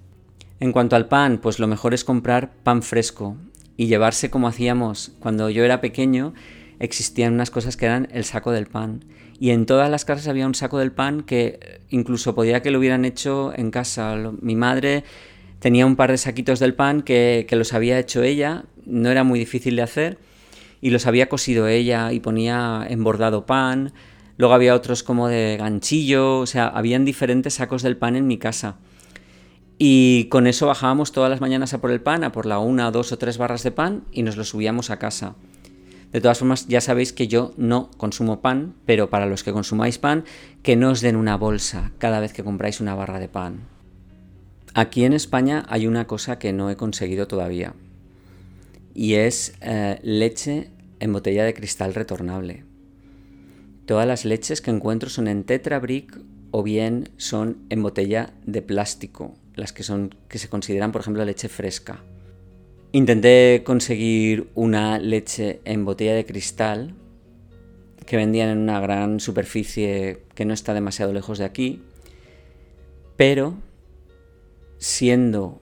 En 0.59 0.71
cuanto 0.71 0.95
al 0.95 1.09
pan, 1.09 1.37
pues 1.37 1.59
lo 1.59 1.67
mejor 1.67 1.93
es 1.93 2.03
comprar 2.03 2.51
pan 2.63 2.81
fresco 2.81 3.37
y 3.77 3.85
llevarse 3.85 4.31
como 4.31 4.47
hacíamos 4.47 5.11
cuando 5.19 5.51
yo 5.51 5.63
era 5.63 5.79
pequeño, 5.79 6.33
existían 6.79 7.33
unas 7.33 7.51
cosas 7.51 7.77
que 7.77 7.85
eran 7.85 8.07
el 8.11 8.23
saco 8.25 8.51
del 8.51 8.65
pan. 8.65 9.05
Y 9.39 9.51
en 9.51 9.67
todas 9.67 9.91
las 9.91 10.05
casas 10.05 10.27
había 10.27 10.47
un 10.47 10.55
saco 10.55 10.79
del 10.79 10.91
pan 10.91 11.21
que 11.21 11.81
incluso 11.89 12.33
podía 12.33 12.61
que 12.63 12.71
lo 12.71 12.79
hubieran 12.79 13.05
hecho 13.05 13.53
en 13.55 13.71
casa. 13.71 14.15
Mi 14.39 14.55
madre 14.55 15.03
tenía 15.61 15.85
un 15.85 15.95
par 15.95 16.09
de 16.11 16.17
saquitos 16.17 16.59
del 16.59 16.73
pan 16.73 17.03
que, 17.03 17.47
los 17.51 17.73
había 17.73 17.99
hecho 17.99 18.23
ella, 18.23 18.65
no 18.85 19.09
era 19.09 19.23
muy 19.23 19.37
difícil 19.37 19.75
de 19.75 19.83
hacer 19.83 20.17
y 20.81 20.89
los 20.89 21.05
había 21.05 21.29
cosido 21.29 21.67
ella 21.67 22.11
y 22.11 22.19
ponía 22.19 22.85
embordado 22.89 23.45
pan. 23.45 23.93
Luego 24.37 24.55
había 24.55 24.73
otros 24.73 25.03
como 25.03 25.27
de 25.27 25.57
ganchillo, 25.59 26.39
o 26.39 26.47
sea, 26.47 26.67
habían 26.67 27.05
diferentes 27.05 27.53
sacos 27.53 27.83
del 27.83 27.95
pan 27.95 28.15
en 28.15 28.25
mi 28.25 28.39
casa. 28.39 28.77
Y 29.77 30.25
con 30.25 30.47
eso 30.47 30.65
bajábamos 30.65 31.11
todas 31.11 31.29
las 31.29 31.41
mañanas 31.41 31.75
a 31.75 31.79
por 31.79 31.91
el 31.91 32.01
pan, 32.01 32.23
a 32.23 32.31
por 32.31 32.47
la 32.47 32.57
una, 32.57 32.89
dos 32.89 33.11
o 33.11 33.19
tres 33.19 33.37
barras 33.37 33.61
de 33.61 33.71
pan 33.71 34.03
y 34.11 34.23
nos 34.23 34.37
lo 34.37 34.43
subíamos 34.43 34.89
a 34.89 34.97
casa. 34.97 35.35
De 36.11 36.21
todas 36.21 36.39
formas, 36.39 36.67
ya 36.67 36.81
sabéis 36.81 37.13
que 37.13 37.27
yo 37.27 37.53
no 37.55 37.91
consumo 37.97 38.41
pan, 38.41 38.73
pero 38.87 39.11
para 39.11 39.27
los 39.27 39.43
que 39.43 39.53
consumáis 39.53 39.99
pan, 39.99 40.25
que 40.63 40.75
no 40.75 40.89
os 40.89 41.01
den 41.01 41.15
una 41.15 41.37
bolsa 41.37 41.91
cada 41.99 42.19
vez 42.19 42.33
que 42.33 42.43
compráis 42.43 42.81
una 42.81 42.95
barra 42.95 43.19
de 43.19 43.29
pan. 43.29 43.80
Aquí 44.73 45.03
en 45.03 45.11
España 45.11 45.65
hay 45.67 45.85
una 45.85 46.07
cosa 46.07 46.39
que 46.39 46.53
no 46.53 46.69
he 46.69 46.77
conseguido 46.77 47.27
todavía 47.27 47.73
y 48.93 49.15
es 49.15 49.53
eh, 49.61 49.99
leche 50.01 50.69
en 50.99 51.11
botella 51.11 51.43
de 51.43 51.53
cristal 51.53 51.93
retornable. 51.93 52.63
Todas 53.85 54.07
las 54.07 54.23
leches 54.23 54.61
que 54.61 54.71
encuentro 54.71 55.09
son 55.09 55.27
en 55.27 55.43
Tetra 55.43 55.79
Brick 55.79 56.17
o 56.51 56.63
bien 56.63 57.09
son 57.17 57.57
en 57.69 57.83
botella 57.83 58.33
de 58.45 58.61
plástico, 58.61 59.33
las 59.55 59.73
que 59.73 59.83
son 59.83 60.15
que 60.29 60.37
se 60.37 60.47
consideran, 60.47 60.93
por 60.93 61.01
ejemplo, 61.01 61.25
leche 61.25 61.49
fresca. 61.49 62.03
Intenté 62.93 63.63
conseguir 63.65 64.49
una 64.55 64.99
leche 64.99 65.59
en 65.65 65.83
botella 65.83 66.13
de 66.13 66.25
cristal 66.25 66.93
que 68.05 68.17
vendían 68.17 68.49
en 68.49 68.57
una 68.59 68.79
gran 68.79 69.19
superficie 69.19 70.23
que 70.33 70.45
no 70.45 70.53
está 70.53 70.73
demasiado 70.73 71.11
lejos 71.11 71.39
de 71.39 71.45
aquí, 71.45 71.81
pero 73.17 73.55
siendo 74.81 75.61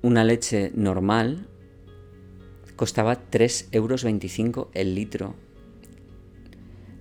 una 0.00 0.22
leche 0.22 0.70
normal, 0.76 1.48
costaba 2.76 3.28
3,25 3.30 3.72
euros 3.72 4.04
el 4.74 4.94
litro, 4.94 5.34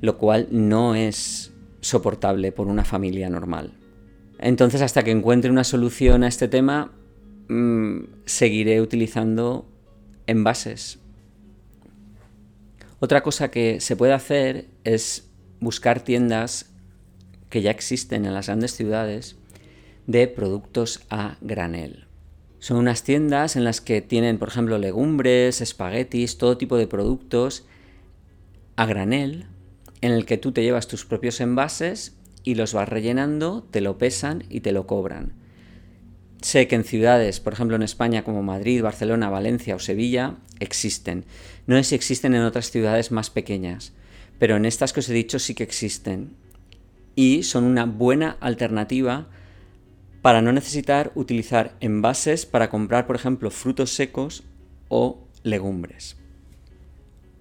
lo 0.01 0.17
cual 0.17 0.47
no 0.49 0.95
es 0.95 1.53
soportable 1.79 2.51
por 2.51 2.65
una 2.65 2.83
familia 2.83 3.29
normal. 3.29 3.73
Entonces, 4.39 4.81
hasta 4.81 5.03
que 5.03 5.11
encuentre 5.11 5.51
una 5.51 5.63
solución 5.63 6.23
a 6.23 6.27
este 6.27 6.47
tema, 6.47 6.91
mm, 7.49 7.99
seguiré 8.25 8.81
utilizando 8.81 9.69
envases. 10.25 10.97
Otra 12.99 13.21
cosa 13.21 13.51
que 13.51 13.79
se 13.79 13.95
puede 13.95 14.13
hacer 14.13 14.65
es 14.83 15.29
buscar 15.59 16.01
tiendas 16.01 16.73
que 17.51 17.61
ya 17.61 17.69
existen 17.69 18.25
en 18.25 18.33
las 18.33 18.47
grandes 18.47 18.75
ciudades 18.75 19.37
de 20.07 20.27
productos 20.27 21.01
a 21.09 21.37
granel. 21.41 22.05
Son 22.59 22.77
unas 22.77 23.03
tiendas 23.03 23.55
en 23.55 23.63
las 23.63 23.81
que 23.81 24.01
tienen, 24.01 24.39
por 24.39 24.47
ejemplo, 24.47 24.77
legumbres, 24.79 25.61
espaguetis, 25.61 26.37
todo 26.37 26.57
tipo 26.57 26.77
de 26.77 26.87
productos 26.87 27.65
a 28.75 28.85
granel, 28.85 29.45
en 30.01 30.11
el 30.11 30.25
que 30.25 30.37
tú 30.37 30.51
te 30.51 30.63
llevas 30.63 30.87
tus 30.87 31.05
propios 31.05 31.39
envases 31.39 32.15
y 32.43 32.55
los 32.55 32.73
vas 32.73 32.89
rellenando, 32.89 33.67
te 33.69 33.81
lo 33.81 33.97
pesan 33.97 34.45
y 34.49 34.61
te 34.61 34.71
lo 34.71 34.87
cobran. 34.87 35.33
Sé 36.41 36.67
que 36.67 36.75
en 36.75 36.83
ciudades, 36.83 37.39
por 37.39 37.53
ejemplo 37.53 37.75
en 37.75 37.83
España 37.83 38.23
como 38.23 38.43
Madrid, 38.43 38.81
Barcelona, 38.81 39.29
Valencia 39.29 39.75
o 39.75 39.79
Sevilla, 39.79 40.35
existen. 40.59 41.25
No 41.65 41.75
sé 41.77 41.83
si 41.83 41.95
existen 41.95 42.35
en 42.35 42.43
otras 42.43 42.71
ciudades 42.71 43.11
más 43.11 43.29
pequeñas, 43.29 43.91
pero 44.39 44.55
en 44.55 44.65
estas 44.65 44.93
que 44.93 44.99
os 45.01 45.09
he 45.09 45.13
dicho 45.13 45.39
sí 45.39 45.55
que 45.55 45.63
existen. 45.63 46.35
Y 47.15 47.43
son 47.43 47.63
una 47.63 47.85
buena 47.85 48.37
alternativa 48.39 49.27
para 50.27 50.41
no 50.41 50.51
necesitar 50.51 51.13
utilizar 51.15 51.77
envases 51.79 52.45
para 52.45 52.69
comprar, 52.69 53.07
por 53.07 53.15
ejemplo, 53.15 53.49
frutos 53.49 53.93
secos 53.93 54.43
o 54.89 55.19
legumbres. 55.43 56.17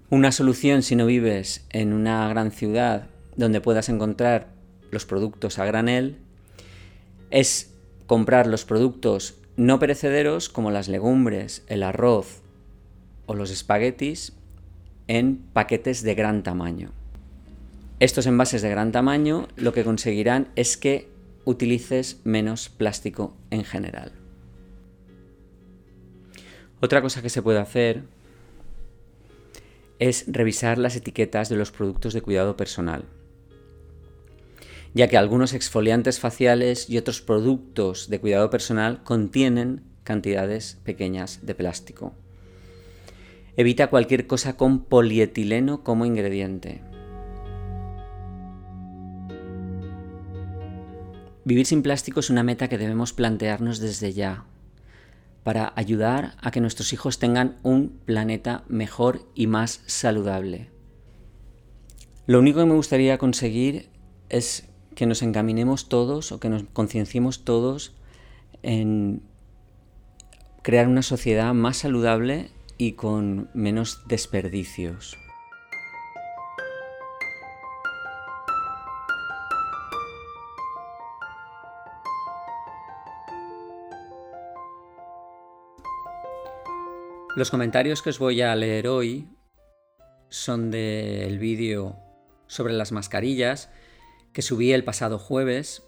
Una 0.09 0.31
solución 0.31 0.85
si 0.85 0.94
no 0.94 1.05
vives 1.05 1.66
en 1.70 1.92
una 1.92 2.29
gran 2.29 2.53
ciudad 2.53 3.09
donde 3.35 3.61
puedas 3.61 3.88
encontrar 3.88 4.51
los 4.92 5.05
productos 5.05 5.59
a 5.59 5.64
granel 5.64 6.18
es 7.33 7.75
comprar 8.07 8.46
los 8.46 8.64
productos 8.64 9.35
no 9.57 9.81
perecederos 9.81 10.49
como 10.49 10.70
las 10.70 10.87
legumbres, 10.87 11.64
el 11.66 11.83
arroz 11.83 12.40
o 13.27 13.35
los 13.35 13.51
espaguetis 13.51 14.33
en 15.09 15.38
paquetes 15.53 16.05
de 16.05 16.14
gran 16.14 16.44
tamaño. 16.44 16.92
Estos 17.99 18.27
envases 18.27 18.62
de 18.62 18.70
gran 18.70 18.92
tamaño 18.92 19.49
lo 19.57 19.72
que 19.72 19.83
conseguirán 19.83 20.46
es 20.55 20.77
que 20.77 21.15
utilices 21.46 22.20
menos 22.24 22.68
plástico 22.68 23.35
en 23.50 23.64
general. 23.64 24.12
Otra 26.80 27.00
cosa 27.00 27.22
que 27.22 27.30
se 27.30 27.40
puede 27.40 27.59
hacer 27.59 28.02
es 29.98 30.26
revisar 30.26 30.76
las 30.76 30.96
etiquetas 30.96 31.48
de 31.48 31.56
los 31.56 31.70
productos 31.70 32.12
de 32.12 32.20
cuidado 32.20 32.59
personal, 32.59 33.04
ya 34.92 35.09
que 35.09 35.16
algunos 35.16 35.54
exfoliantes 35.54 36.20
faciales 36.20 36.90
y 36.90 36.98
otros 36.98 37.22
productos 37.22 38.11
de 38.11 38.20
cuidado 38.20 38.50
personal 38.50 39.02
contienen 39.04 39.85
cantidades 40.02 40.78
pequeñas 40.85 41.46
de 41.46 41.54
plástico. 41.54 42.12
Evita 43.56 43.87
cualquier 43.87 44.26
cosa 44.26 44.56
con 44.56 44.85
polietileno 44.85 45.82
como 45.82 46.04
ingrediente. 46.04 46.82
Vivir 51.46 51.64
sin 51.64 51.82
plástico 51.82 52.18
es 52.18 52.28
una 52.28 52.42
meta 52.42 52.66
que 52.66 52.76
debemos 52.76 53.12
plantearnos 53.12 53.78
desde 53.78 54.12
ya, 54.12 54.46
para 55.44 55.72
ayudar 55.76 56.35
a 56.42 56.50
que 56.50 56.61
nuestros 56.61 56.92
hijos 56.92 57.20
tengan 57.20 57.54
un 57.62 58.00
planeta 58.04 58.64
mejor 58.66 59.30
y 59.37 59.46
más 59.46 59.80
saludable. 59.87 60.70
Lo 62.26 62.40
único 62.40 62.59
que 62.59 62.66
me 62.66 62.74
gustaría 62.74 63.16
conseguir 63.18 63.90
es 64.28 64.68
que 64.96 65.06
nos 65.06 65.22
encaminemos 65.22 65.88
todos 65.88 66.32
o 66.32 66.40
que 66.40 66.48
nos 66.48 66.64
concienciemos 66.72 67.44
todos 67.44 67.94
en 68.64 69.22
crear 70.62 70.88
una 70.88 71.02
sociedad 71.02 71.54
más 71.54 71.76
saludable 71.76 72.50
y 72.76 72.94
con 72.94 73.50
menos 73.54 74.02
desperdicios. 74.09 75.16
Los 87.37 87.51
comentarios 87.51 88.01
que 88.01 88.09
os 88.09 88.18
voy 88.18 88.40
a 88.40 88.57
leer 88.57 88.88
hoy 88.88 89.29
son 90.31 90.70
del 90.70 91.38
vídeo 91.38 91.99
sobre 92.46 92.72
las 92.72 92.92
mascarillas 92.92 93.68
que 94.33 94.40
subí 94.40 94.72
el 94.72 94.85
pasado 94.85 95.18
jueves 95.18 95.83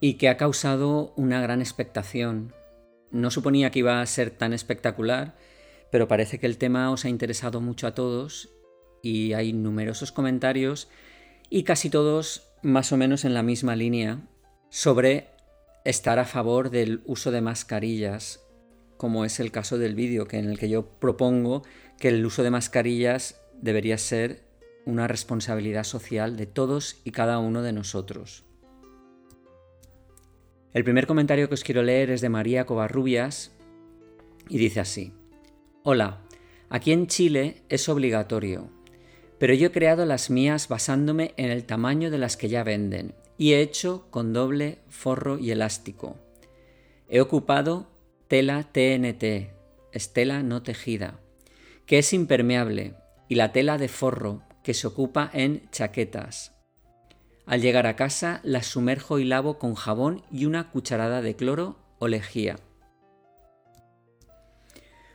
y 0.00 0.14
que 0.14 0.30
ha 0.30 0.38
causado 0.38 1.12
una 1.16 1.42
gran 1.42 1.60
expectación. 1.60 2.54
No 3.10 3.30
suponía 3.30 3.70
que 3.70 3.80
iba 3.80 4.00
a 4.00 4.06
ser 4.06 4.30
tan 4.30 4.54
espectacular, 4.54 5.36
pero 5.92 6.08
parece 6.08 6.40
que 6.40 6.46
el 6.46 6.56
tema 6.56 6.90
os 6.90 7.04
ha 7.04 7.10
interesado 7.10 7.60
mucho 7.60 7.86
a 7.86 7.94
todos 7.94 8.48
y 9.02 9.34
hay 9.34 9.52
numerosos 9.52 10.10
comentarios 10.10 10.88
y 11.50 11.64
casi 11.64 11.90
todos 11.90 12.48
más 12.62 12.92
o 12.92 12.96
menos 12.96 13.26
en 13.26 13.34
la 13.34 13.42
misma 13.42 13.76
línea 13.76 14.22
sobre 14.70 15.28
estar 15.84 16.18
a 16.18 16.24
favor 16.24 16.70
del 16.70 17.02
uso 17.04 17.30
de 17.30 17.42
mascarillas 17.42 18.43
como 19.04 19.26
es 19.26 19.38
el 19.38 19.52
caso 19.52 19.76
del 19.76 19.94
vídeo, 19.94 20.26
que 20.26 20.38
en 20.38 20.48
el 20.48 20.58
que 20.58 20.70
yo 20.70 20.86
propongo 20.98 21.62
que 21.98 22.08
el 22.08 22.24
uso 22.24 22.42
de 22.42 22.50
mascarillas 22.50 23.38
debería 23.60 23.98
ser 23.98 24.40
una 24.86 25.06
responsabilidad 25.06 25.84
social 25.84 26.38
de 26.38 26.46
todos 26.46 27.02
y 27.04 27.10
cada 27.10 27.38
uno 27.38 27.60
de 27.60 27.74
nosotros. 27.74 28.44
El 30.72 30.84
primer 30.84 31.06
comentario 31.06 31.48
que 31.48 31.54
os 31.54 31.64
quiero 31.64 31.82
leer 31.82 32.08
es 32.08 32.22
de 32.22 32.30
María 32.30 32.64
Covarrubias 32.64 33.52
y 34.48 34.56
dice 34.56 34.80
así: 34.80 35.12
Hola, 35.82 36.22
aquí 36.70 36.90
en 36.90 37.06
Chile 37.06 37.60
es 37.68 37.90
obligatorio, 37.90 38.70
pero 39.38 39.52
yo 39.52 39.66
he 39.66 39.72
creado 39.72 40.06
las 40.06 40.30
mías 40.30 40.66
basándome 40.68 41.34
en 41.36 41.50
el 41.50 41.66
tamaño 41.66 42.10
de 42.10 42.16
las 42.16 42.38
que 42.38 42.48
ya 42.48 42.64
venden 42.64 43.14
y 43.36 43.52
he 43.52 43.60
hecho 43.60 44.06
con 44.08 44.32
doble 44.32 44.78
forro 44.88 45.38
y 45.38 45.50
elástico. 45.50 46.16
He 47.10 47.20
ocupado 47.20 47.93
tela 48.28 48.62
TNT, 48.62 49.52
estela 49.92 50.42
no 50.42 50.62
tejida, 50.62 51.20
que 51.86 51.98
es 51.98 52.12
impermeable, 52.12 52.94
y 53.28 53.34
la 53.34 53.52
tela 53.52 53.76
de 53.76 53.88
forro, 53.88 54.42
que 54.62 54.72
se 54.72 54.86
ocupa 54.86 55.30
en 55.32 55.68
chaquetas. 55.70 56.52
Al 57.46 57.60
llegar 57.60 57.86
a 57.86 57.96
casa 57.96 58.40
las 58.42 58.66
sumerjo 58.66 59.18
y 59.18 59.24
lavo 59.24 59.58
con 59.58 59.74
jabón 59.74 60.22
y 60.32 60.46
una 60.46 60.70
cucharada 60.70 61.20
de 61.20 61.36
cloro 61.36 61.76
o 61.98 62.08
lejía. 62.08 62.56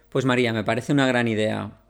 Pues 0.09 0.25
María, 0.25 0.53
me 0.53 0.63
parece 0.63 0.93
una 0.93 1.07
gran 1.07 1.27
idea. 1.27 1.81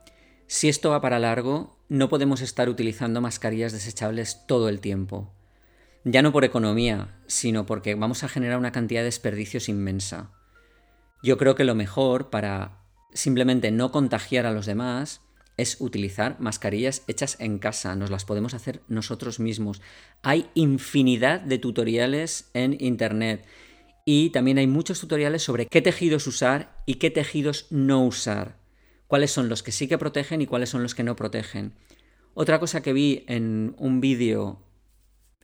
Si 0.46 0.70
esto 0.70 0.90
va 0.90 1.02
para 1.02 1.18
largo, 1.18 1.78
no 1.88 2.08
podemos 2.08 2.40
estar 2.40 2.70
utilizando 2.70 3.20
mascarillas 3.20 3.72
desechables 3.72 4.46
todo 4.46 4.70
el 4.70 4.80
tiempo. 4.80 5.34
Ya 6.04 6.22
no 6.22 6.32
por 6.32 6.44
economía, 6.44 7.18
sino 7.26 7.66
porque 7.66 7.94
vamos 7.94 8.24
a 8.24 8.28
generar 8.28 8.58
una 8.58 8.72
cantidad 8.72 9.00
de 9.00 9.06
desperdicios 9.06 9.68
inmensa. 9.68 10.30
Yo 11.22 11.36
creo 11.36 11.54
que 11.54 11.64
lo 11.64 11.74
mejor 11.74 12.30
para 12.30 12.78
simplemente 13.12 13.70
no 13.70 13.92
contagiar 13.92 14.46
a 14.46 14.52
los 14.52 14.66
demás 14.66 15.20
es 15.56 15.76
utilizar 15.80 16.40
mascarillas 16.40 17.02
hechas 17.06 17.36
en 17.38 17.58
casa, 17.58 17.94
nos 17.94 18.10
las 18.10 18.24
podemos 18.24 18.54
hacer 18.54 18.80
nosotros 18.88 19.40
mismos. 19.40 19.82
Hay 20.22 20.48
infinidad 20.54 21.40
de 21.40 21.58
tutoriales 21.58 22.50
en 22.54 22.76
Internet 22.80 23.44
y 24.06 24.30
también 24.30 24.56
hay 24.56 24.66
muchos 24.66 25.00
tutoriales 25.00 25.42
sobre 25.42 25.66
qué 25.66 25.82
tejidos 25.82 26.26
usar 26.26 26.82
y 26.86 26.94
qué 26.94 27.10
tejidos 27.10 27.66
no 27.70 28.04
usar, 28.04 28.56
cuáles 29.06 29.30
son 29.30 29.50
los 29.50 29.62
que 29.62 29.72
sí 29.72 29.86
que 29.86 29.98
protegen 29.98 30.40
y 30.40 30.46
cuáles 30.46 30.70
son 30.70 30.82
los 30.82 30.94
que 30.94 31.04
no 31.04 31.16
protegen. 31.16 31.74
Otra 32.32 32.58
cosa 32.58 32.80
que 32.80 32.94
vi 32.94 33.24
en 33.28 33.74
un 33.76 34.00
vídeo 34.00 34.62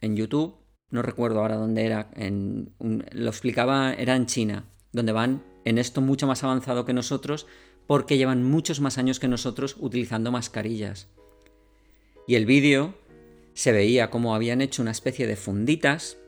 en 0.01 0.17
YouTube, 0.17 0.57
no 0.89 1.03
recuerdo 1.03 1.41
ahora 1.41 1.57
dónde 1.57 1.85
era, 1.85 2.11
lo 2.17 3.29
explicaba, 3.29 3.93
era 3.93 4.17
en 4.17 4.25
China, 4.25 4.65
donde 4.93 5.12
van 5.12 5.43
en 5.66 5.79
esto 5.79 6.00
mucho 6.00 6.26
más 6.26 6.44
avanzado 6.44 6.85
que 6.87 6.94
nosotros 6.94 7.46
porque 7.87 8.16
llevan 8.16 8.44
muchos 8.44 8.81
más 8.81 8.98
años 8.98 9.20
que 9.20 9.29
nosotros 9.29 9.76
utilizando 9.79 10.31
mascarillas. 10.31 11.09
Y 12.26 12.37
el 12.37 12.46
vídeo 12.46 12.94
se 13.52 13.72
veía 13.72 14.09
como 14.09 14.35
habían 14.35 14.61
hecho 14.61 14.81
una 14.81 14.92
especie 14.92 15.26
de 15.26 15.37
funditas 15.37 16.18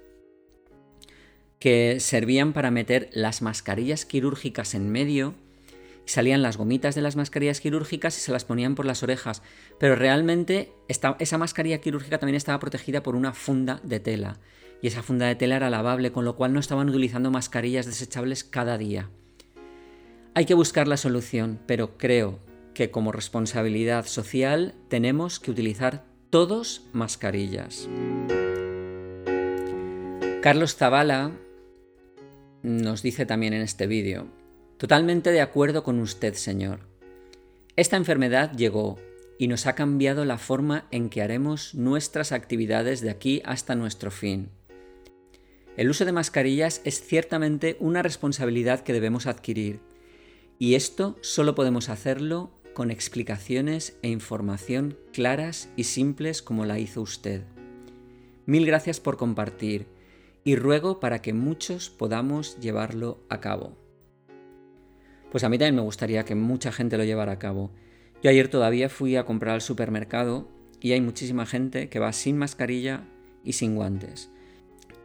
que 1.61 1.99
servían 2.01 2.53
para 2.53 2.71
meter 2.71 3.11
las 3.13 3.41
mascarillas 3.41 4.05
quirúrgicas 4.05 4.75
en 4.75 4.91
medio 4.91 5.35
y 6.05 6.11
salían 6.11 6.43
las 6.43 6.57
gomitas 6.57 6.97
de 6.97 7.03
las 7.03 7.15
mascarillas 7.15 7.61
quirúrgicas 7.61 8.17
y 8.19 8.21
se 8.21 8.33
las 8.33 8.45
ponían 8.45 8.75
por 8.75 8.87
las 8.87 9.05
orejas. 9.05 9.43
Pero 9.79 9.95
realmente 9.95 10.73
esa 10.89 11.39
mascarilla 11.39 11.81
quirúrgica 11.81 12.19
también 12.19 12.37
estaba 12.37 12.59
protegida 12.59 13.05
por 13.05 13.15
una 13.15 13.35
funda 13.35 13.81
de 13.85 14.01
tela. 14.01 14.41
Y 14.83 14.89
esa 14.89 15.03
funda 15.03 15.27
de 15.27 15.37
tela 15.37 15.57
era 15.57 15.71
lavable, 15.71 16.11
con 16.11 16.25
lo 16.25 16.35
cual 16.35 16.53
no 16.53 16.61
estaban 16.61 16.89
utilizando 16.89 17.31
mascarillas 17.31 17.87
desechables 17.87 18.43
cada 18.43 18.79
día. 18.79 19.11
Hay 20.35 20.45
que 20.45 20.55
buscar 20.55 20.89
la 20.89 20.97
solución, 20.97 21.59
pero 21.67 21.97
creo 21.99 22.39
que 22.75 22.91
como 22.91 23.11
responsabilidad 23.11 24.07
social 24.07 24.75
tenemos 24.89 25.41
que 25.41 25.51
utilizar 25.51 26.05
todos 26.31 26.87
mascarillas. 26.93 27.89
Carlos 30.43 30.77
Zavala 30.77 31.33
nos 32.63 33.03
dice 33.03 33.27
también 33.27 33.53
en 33.53 33.63
este 33.63 33.87
vídeo, 33.87 34.29
totalmente 34.77 35.33
de 35.33 35.41
acuerdo 35.41 35.83
con 35.83 35.99
usted, 35.99 36.35
señor. 36.35 36.81
Esta 37.75 37.97
enfermedad 37.97 38.53
llegó 38.57 38.97
y 39.39 39.49
nos 39.49 39.67
ha 39.67 39.75
cambiado 39.75 40.25
la 40.25 40.39
forma 40.39 40.87
en 40.91 41.11
que 41.11 41.23
haremos 41.23 41.75
nuestras 41.75 42.33
actividades 42.33 43.01
de 43.01 43.11
aquí 43.11 43.43
hasta 43.45 43.75
nuestro 43.75 44.11
fin. 44.11 44.51
El 45.77 45.91
uso 45.91 46.05
de 46.05 46.13
mascarillas 46.13 46.81
es 46.85 47.01
ciertamente 47.01 47.77
una 47.81 48.03
responsabilidad 48.03 48.81
que 48.81 48.93
debemos 48.93 49.27
adquirir 49.27 49.81
y 50.59 50.75
esto 50.75 51.17
solo 51.21 51.55
podemos 51.55 51.89
hacerlo 51.89 52.51
con 52.75 52.91
explicaciones 52.91 53.97
e 54.03 54.09
información 54.09 54.97
claras 55.13 55.69
y 55.77 55.85
simples 55.85 56.43
como 56.43 56.65
la 56.65 56.79
hizo 56.79 57.01
usted. 57.01 57.43
Mil 58.47 58.67
gracias 58.67 59.01
por 59.01 59.17
compartir 59.17 59.87
y 60.45 60.57
ruego 60.57 61.01
para 61.01 61.21
que 61.21 61.33
muchos 61.33 61.91
podamos 61.91 62.59
llevarlo 62.61 63.19
a 63.29 63.41
cabo. 63.41 63.77
Pues 65.31 65.45
a 65.45 65.49
mí 65.49 65.59
también 65.59 65.77
me 65.77 65.83
gustaría 65.83 66.25
que 66.25 66.35
mucha 66.35 66.73
gente 66.73 66.97
lo 66.97 67.05
llevara 67.05 67.33
a 67.33 67.39
cabo. 67.39 67.71
Yo 68.23 68.31
ayer 68.31 68.49
todavía 68.49 68.89
fui 68.89 69.17
a 69.17 69.25
comprar 69.25 69.55
al 69.55 69.61
supermercado 69.61 70.49
y 70.81 70.93
hay 70.93 71.01
muchísima 71.01 71.47
gente 71.47 71.89
que 71.89 71.99
va 71.99 72.13
sin 72.13 72.39
mascarilla 72.39 73.05
y 73.45 73.53
sin 73.53 73.75
guantes. 73.75 74.31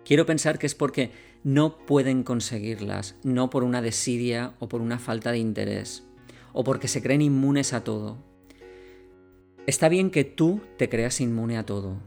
Quiero 0.06 0.26
pensar 0.26 0.60
que 0.60 0.68
es 0.68 0.76
porque 0.76 1.12
no 1.44 1.76
pueden 1.78 2.24
conseguirlas, 2.24 3.16
no 3.24 3.50
por 3.50 3.64
una 3.64 3.82
desidia 3.82 4.54
o 4.60 4.70
por 4.70 4.82
una 4.82 4.98
falta 4.98 5.32
de 5.32 5.40
interés, 5.40 6.04
o 6.54 6.64
porque 6.64 6.88
se 6.88 7.02
creen 7.02 7.22
inmunes 7.22 7.74
a 7.74 7.84
todo. 7.84 8.18
Está 9.68 9.90
bien 9.90 10.10
que 10.10 10.24
tú 10.24 10.62
te 10.78 10.90
creas 10.90 11.20
inmune 11.20 11.58
a 11.58 11.66
todo, 11.66 11.98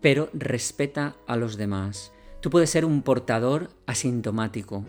pero 0.00 0.30
respeta 0.32 1.16
a 1.26 1.36
los 1.36 1.56
demás. 1.56 2.12
Tú 2.40 2.50
puedes 2.50 2.70
ser 2.70 2.84
un 2.84 3.02
portador 3.02 3.70
asintomático. 3.86 4.86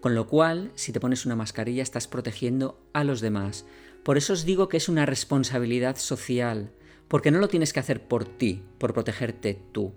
Con 0.00 0.14
lo 0.14 0.28
cual, 0.28 0.70
si 0.76 0.92
te 0.92 1.00
pones 1.00 1.26
una 1.26 1.36
mascarilla, 1.36 1.82
estás 1.82 2.08
protegiendo 2.08 2.80
a 2.92 3.04
los 3.04 3.20
demás. 3.20 3.66
Por 4.04 4.16
eso 4.16 4.32
os 4.32 4.44
digo 4.44 4.68
que 4.68 4.76
es 4.76 4.88
una 4.88 5.06
responsabilidad 5.06 5.96
social, 5.96 6.70
porque 7.08 7.30
no 7.30 7.38
lo 7.38 7.48
tienes 7.48 7.72
que 7.72 7.80
hacer 7.80 8.06
por 8.06 8.24
ti, 8.24 8.62
por 8.78 8.94
protegerte 8.94 9.60
tú 9.72 9.92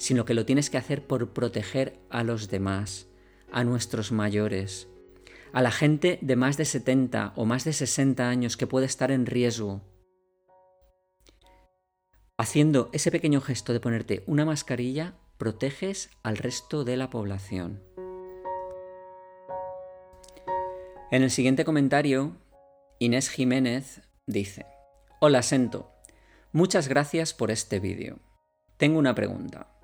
sino 0.00 0.24
que 0.24 0.32
lo 0.32 0.46
tienes 0.46 0.70
que 0.70 0.78
hacer 0.78 1.06
por 1.06 1.34
proteger 1.34 2.00
a 2.08 2.24
los 2.24 2.48
demás, 2.48 3.06
a 3.52 3.64
nuestros 3.64 4.12
mayores, 4.12 4.88
a 5.52 5.60
la 5.60 5.70
gente 5.70 6.18
de 6.22 6.36
más 6.36 6.56
de 6.56 6.64
70 6.64 7.34
o 7.36 7.44
más 7.44 7.64
de 7.64 7.74
60 7.74 8.26
años 8.26 8.56
que 8.56 8.66
puede 8.66 8.86
estar 8.86 9.10
en 9.10 9.26
riesgo. 9.26 9.82
Haciendo 12.38 12.88
ese 12.94 13.10
pequeño 13.10 13.42
gesto 13.42 13.74
de 13.74 13.80
ponerte 13.80 14.24
una 14.26 14.46
mascarilla, 14.46 15.18
proteges 15.36 16.08
al 16.22 16.38
resto 16.38 16.84
de 16.84 16.96
la 16.96 17.10
población. 17.10 17.82
En 21.10 21.22
el 21.22 21.30
siguiente 21.30 21.66
comentario, 21.66 22.38
Inés 22.98 23.28
Jiménez 23.28 24.00
dice, 24.26 24.64
Hola 25.20 25.42
Sento, 25.42 25.92
muchas 26.52 26.88
gracias 26.88 27.34
por 27.34 27.50
este 27.50 27.80
vídeo. 27.80 28.18
Tengo 28.78 28.98
una 28.98 29.14
pregunta. 29.14 29.79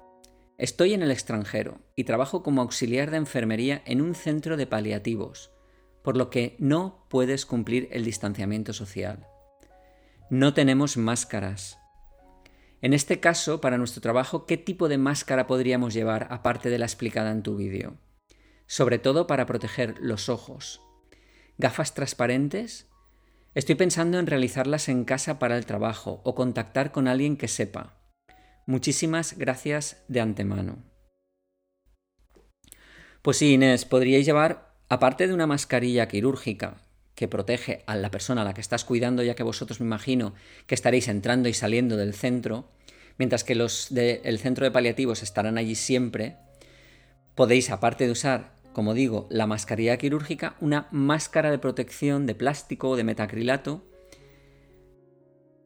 Estoy 0.59 0.95
en 0.95 1.03
el 1.03 1.11
extranjero 1.11 1.83
y 1.97 2.05
trabajo 2.05 2.43
como 2.43 2.63
auxiliar 2.63 3.11
de 3.11 3.19
enfermería 3.19 3.83
en 3.85 4.01
un 4.01 4.15
centro 4.15 4.57
de 4.57 4.67
paliativos, 4.67 5.51
por 6.03 6.17
lo 6.17 6.31
que 6.31 6.57
no 6.59 7.05
puedes 7.11 7.45
cumplir 7.45 7.89
el 7.93 8.05
distanciamiento 8.07 8.73
social. 8.73 9.27
No 10.31 10.55
tenemos 10.55 10.97
máscaras. 10.97 11.79
En 12.81 12.95
este 12.95 13.21
caso, 13.21 13.61
para 13.61 13.77
nuestro 13.77 14.01
trabajo, 14.01 14.47
¿qué 14.47 14.57
tipo 14.57 14.89
de 14.89 14.97
máscara 14.97 15.47
podríamos 15.47 15.93
llevar 15.93 16.27
aparte 16.31 16.71
de 16.71 16.79
la 16.79 16.87
explicada 16.87 17.33
en 17.33 17.43
tu 17.43 17.57
vídeo? 17.57 17.99
Sobre 18.67 18.99
todo 18.99 19.27
para 19.27 19.45
proteger 19.45 19.97
los 20.01 20.31
ojos. 20.31 20.81
¿Gafas 21.59 21.93
transparentes? 21.93 22.87
Estoy 23.55 23.75
pensando 23.75 24.19
en 24.19 24.27
realizarlas 24.27 24.89
en 24.89 25.05
casa 25.05 25.39
para 25.39 25.59
el 25.59 25.67
trabajo 25.67 26.23
o 26.25 26.35
contactar 26.35 26.93
con 26.93 27.09
alguien 27.09 27.37
que 27.37 27.49
sepa. 27.49 27.96
Muchísimas 28.67 29.39
gracias 29.39 30.03
de 30.09 30.21
antemano. 30.21 30.83
Pues 33.23 33.37
sí, 33.37 33.55
Inés, 33.55 33.85
podríais 33.85 34.27
llevar, 34.27 34.75
aparte 34.89 35.29
de 35.29 35.35
una 35.35 35.47
mascarilla 35.47 36.09
quirúrgica 36.09 36.83
que 37.15 37.29
protege 37.29 37.85
a 37.87 37.95
la 37.95 38.11
persona 38.11 38.43
a 38.43 38.45
la 38.45 38.55
que 38.55 38.61
estás 38.61 38.85
cuidando, 38.85 39.23
ya 39.23 39.37
que 39.37 39.45
vosotros 39.45 39.81
me 39.81 39.87
imagino 39.87 40.35
que 40.67 40.75
estaréis 40.75 41.07
entrando 41.07 41.49
y 41.49 41.55
saliendo 41.55 41.97
del 41.97 42.13
centro, 42.13 42.69
mientras 43.19 43.45
que 43.45 43.55
los 43.55 43.87
del 43.91 44.39
centro 44.41 44.65
de 44.65 44.73
paliativos 44.73 45.23
estarán 45.23 45.59
allí 45.59 45.77
siempre, 45.77 46.37
podéis, 47.37 47.71
aparte 47.71 48.05
de 48.05 48.11
usar, 48.11 48.53
como 48.73 48.95
digo, 48.95 49.29
la 49.31 49.47
mascarilla 49.47 49.97
quirúrgica, 49.97 50.57
una 50.61 50.89
máscara 50.91 51.53
de 51.53 51.59
protección 51.59 52.27
de 52.27 52.35
plástico 52.35 52.91
o 52.91 52.97
de 52.97 53.05
metacrilato 53.05 53.85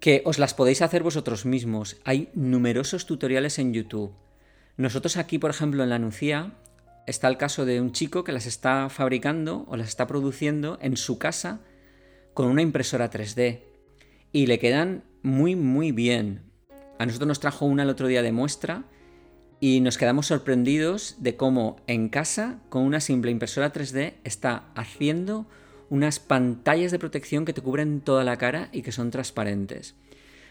que 0.01 0.23
os 0.25 0.39
las 0.39 0.55
podéis 0.55 0.83
hacer 0.83 1.03
vosotros 1.03 1.45
mismos. 1.45 1.99
Hay 2.05 2.31
numerosos 2.35 3.07
tutoriales 3.07 3.59
en 3.59 3.75
YouTube. 3.75 4.13
Nosotros 4.77 5.19
aquí, 5.19 5.39
por 5.39 5.51
ejemplo, 5.51 5.85
en 5.85 5.91
la 5.91 5.99
Nucía, 5.99 6.55
está 7.07 7.29
el 7.29 7.37
caso 7.37 7.67
de 7.67 7.81
un 7.81 7.93
chico 7.93 8.25
que 8.25 8.33
las 8.33 8.47
está 8.47 8.89
fabricando 8.89 9.67
o 9.69 9.77
las 9.77 9.89
está 9.89 10.07
produciendo 10.07 10.79
en 10.81 10.97
su 10.97 11.19
casa 11.19 11.61
con 12.33 12.47
una 12.47 12.63
impresora 12.63 13.11
3D. 13.11 13.61
Y 14.33 14.47
le 14.47 14.59
quedan 14.59 15.05
muy, 15.23 15.55
muy 15.55 15.93
bien. 15.93 16.45
A 16.99 17.05
nosotros 17.05 17.29
nos 17.29 17.41
trajo 17.41 17.67
una 17.67 17.83
el 17.83 17.91
otro 17.91 18.07
día 18.07 18.23
de 18.23 18.33
muestra 18.33 18.85
y 19.61 19.81
nos 19.81 19.99
quedamos 19.99 20.27
sorprendidos 20.27 21.17
de 21.19 21.37
cómo 21.37 21.77
en 21.87 22.09
casa, 22.09 22.61
con 22.71 22.83
una 22.83 23.01
simple 23.01 23.31
impresora 23.31 23.73
3D, 23.73 24.15
está 24.25 24.71
haciendo 24.75 25.47
unas 25.91 26.21
pantallas 26.21 26.93
de 26.93 26.99
protección 26.99 27.45
que 27.45 27.53
te 27.53 27.61
cubren 27.61 28.01
toda 28.01 28.25
la 28.25 28.39
cara 28.39 28.71
y 28.73 28.83
que 28.83 28.93
son 28.93 29.11
transparentes. 29.11 29.97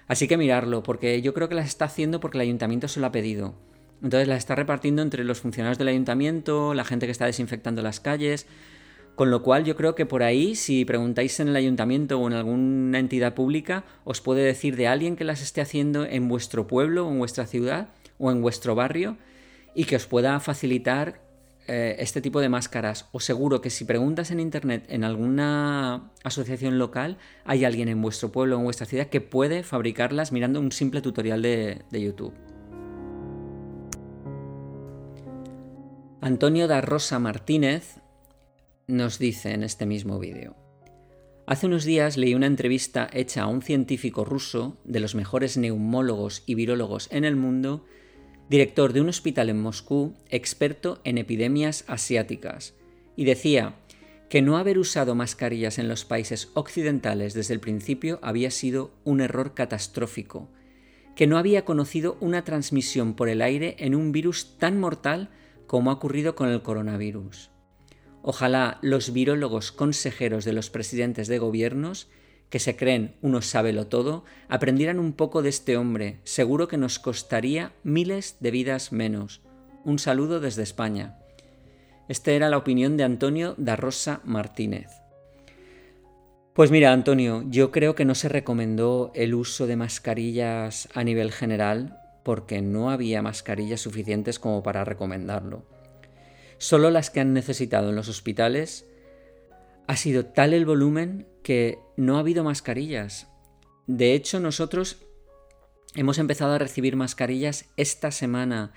Así 0.07 0.27
que 0.27 0.37
mirarlo, 0.37 0.83
porque 0.83 1.21
yo 1.21 1.33
creo 1.33 1.49
que 1.49 1.55
las 1.55 1.67
está 1.67 1.85
haciendo 1.85 2.19
porque 2.19 2.37
el 2.37 2.41
ayuntamiento 2.41 2.87
se 2.87 2.99
lo 2.99 3.07
ha 3.07 3.11
pedido. 3.11 3.55
Entonces 4.03 4.27
las 4.27 4.39
está 4.39 4.55
repartiendo 4.55 5.01
entre 5.01 5.23
los 5.23 5.39
funcionarios 5.39 5.77
del 5.77 5.87
ayuntamiento, 5.87 6.73
la 6.73 6.85
gente 6.85 7.05
que 7.05 7.11
está 7.11 7.25
desinfectando 7.25 7.81
las 7.81 7.99
calles, 7.99 8.47
con 9.15 9.31
lo 9.31 9.43
cual 9.43 9.65
yo 9.65 9.75
creo 9.75 9.95
que 9.95 10.05
por 10.05 10.23
ahí, 10.23 10.55
si 10.55 10.85
preguntáis 10.85 11.39
en 11.39 11.49
el 11.49 11.55
ayuntamiento 11.55 12.19
o 12.19 12.27
en 12.27 12.33
alguna 12.33 12.99
entidad 12.99 13.33
pública, 13.33 13.83
os 14.05 14.21
puede 14.21 14.43
decir 14.43 14.77
de 14.77 14.87
alguien 14.87 15.15
que 15.15 15.25
las 15.25 15.41
esté 15.41 15.61
haciendo 15.61 16.05
en 16.05 16.27
vuestro 16.29 16.67
pueblo 16.67 17.05
o 17.05 17.11
en 17.11 17.19
vuestra 17.19 17.45
ciudad 17.45 17.89
o 18.17 18.31
en 18.31 18.41
vuestro 18.41 18.75
barrio 18.75 19.17
y 19.75 19.85
que 19.85 19.97
os 19.97 20.07
pueda 20.07 20.39
facilitar 20.39 21.21
eh, 21.72 21.97
este 21.99 22.20
tipo 22.20 22.41
de 22.41 22.49
máscaras. 22.49 23.07
Os 23.11 23.24
seguro 23.24 23.61
que 23.61 23.70
si 23.70 23.86
preguntas 23.86 24.32
en 24.32 24.39
internet 24.39 24.88
en 24.89 25.03
alguna 25.03 26.09
asociación 26.24 26.80
local, 26.80 27.20
hay 27.45 27.63
alguien 27.63 27.89
en 27.89 28.01
vuestro 28.01 28.32
pueblo 28.32 28.57
en 28.57 28.63
vuestra 28.63 28.88
ciudad 28.88 29.05
que 29.05 29.22
puede 29.22 29.61
fabricarlas 29.61 30.32
mirando 30.32 30.59
un 30.59 30.72
simple 30.72 31.03
tutorial 31.03 31.43
de, 31.43 31.84
de 31.91 32.01
YouTube. 32.01 32.34
Antonio 36.22 36.67
da 36.67 36.82
Rosa 36.82 37.20
Martínez 37.20 37.99
nos 38.88 39.20
dice 39.20 39.51
en 39.53 39.61
este 39.61 39.86
mismo 39.86 40.17
vídeo. 40.17 40.55
Hace 41.45 41.67
unos 41.67 41.84
días 41.84 42.17
leí 42.17 42.34
una 42.34 42.47
entrevista 42.47 43.07
hecha 43.13 43.43
a 43.43 43.47
un 43.47 43.61
científico 43.61 44.26
ruso 44.26 44.80
de 44.86 45.01
los 45.01 45.13
mejores 45.13 45.55
neumólogos 45.55 46.41
y 46.47 46.55
virólogos 46.55 47.09
en 47.11 47.26
el 47.26 47.36
mundo 47.36 47.86
director 48.49 48.93
de 48.93 49.01
un 49.01 49.09
hospital 49.09 49.49
en 49.49 49.61
Moscú, 49.61 50.15
experto 50.29 50.99
en 51.03 51.17
epidemias 51.19 51.85
asiáticas, 51.87 52.73
y 53.15 53.25
decía 53.25 53.75
que 54.27 54.41
no 54.41 54.57
haber 54.57 54.79
usado 54.79 55.15
mascarillas 55.15 55.77
en 55.77 55.87
los 55.87 56.03
países 56.03 56.49
occidentales 56.55 57.33
desde 57.33 57.53
el 57.53 57.59
principio 57.59 58.19
había 58.21 58.51
sido 58.51 58.91
un 59.03 59.21
error 59.21 59.53
catastrófico, 59.53 60.49
que 61.15 61.27
no 61.27 61.37
había 61.37 61.65
conocido 61.65 62.17
una 62.21 62.43
transmisión 62.43 63.13
por 63.13 63.29
el 63.29 63.41
aire 63.41 63.75
en 63.79 63.93
un 63.93 64.11
virus 64.11 64.57
tan 64.57 64.79
mortal 64.79 65.29
como 65.67 65.91
ha 65.91 65.95
ocurrido 65.95 66.35
con 66.35 66.49
el 66.49 66.61
coronavirus. 66.61 67.51
Ojalá 68.21 68.79
los 68.81 69.13
virólogos 69.13 69.71
consejeros 69.71 70.43
de 70.43 70.53
los 70.53 70.69
presidentes 70.69 71.27
de 71.27 71.39
gobiernos 71.39 72.09
que 72.49 72.59
se 72.59 72.75
creen 72.75 73.15
uno 73.21 73.41
sábelo 73.41 73.87
todo, 73.87 74.23
aprendieran 74.47 74.99
un 74.99 75.13
poco 75.13 75.41
de 75.41 75.49
este 75.49 75.77
hombre, 75.77 76.19
seguro 76.23 76.67
que 76.67 76.77
nos 76.77 76.99
costaría 76.99 77.73
miles 77.83 78.37
de 78.39 78.51
vidas 78.51 78.91
menos. 78.91 79.41
Un 79.85 79.99
saludo 79.99 80.39
desde 80.39 80.63
España. 80.63 81.19
Esta 82.07 82.31
era 82.31 82.49
la 82.49 82.57
opinión 82.57 82.97
de 82.97 83.03
Antonio 83.03 83.53
da 83.57 83.75
Rosa 83.75 84.21
Martínez. 84.23 84.89
Pues 86.53 86.71
mira, 86.71 86.91
Antonio, 86.91 87.45
yo 87.47 87.71
creo 87.71 87.95
que 87.95 88.03
no 88.03 88.15
se 88.15 88.27
recomendó 88.27 89.11
el 89.13 89.35
uso 89.35 89.67
de 89.67 89.75
mascarillas 89.75 90.89
a 90.93 91.03
nivel 91.03 91.31
general 91.31 92.01
porque 92.23 92.61
no 92.61 92.89
había 92.89 93.21
mascarillas 93.21 93.81
suficientes 93.81 94.39
como 94.39 94.63
para 94.63 94.83
recomendarlo. 94.83 95.63
Solo 96.57 96.89
las 96.89 97.11
que 97.11 97.21
han 97.21 97.33
necesitado 97.33 97.89
en 97.89 97.95
los 97.95 98.09
hospitales 98.09 98.88
ha 99.89 99.95
sido 99.95 100.23
tal 100.23 100.53
el 100.53 100.67
volumen 100.67 101.25
que 101.41 101.79
no 101.97 102.17
ha 102.17 102.19
habido 102.19 102.43
mascarillas. 102.43 103.27
De 103.87 104.13
hecho, 104.13 104.39
nosotros 104.39 104.97
hemos 105.95 106.19
empezado 106.19 106.53
a 106.53 106.59
recibir 106.59 106.95
mascarillas 106.95 107.65
esta 107.75 108.11
semana, 108.11 108.71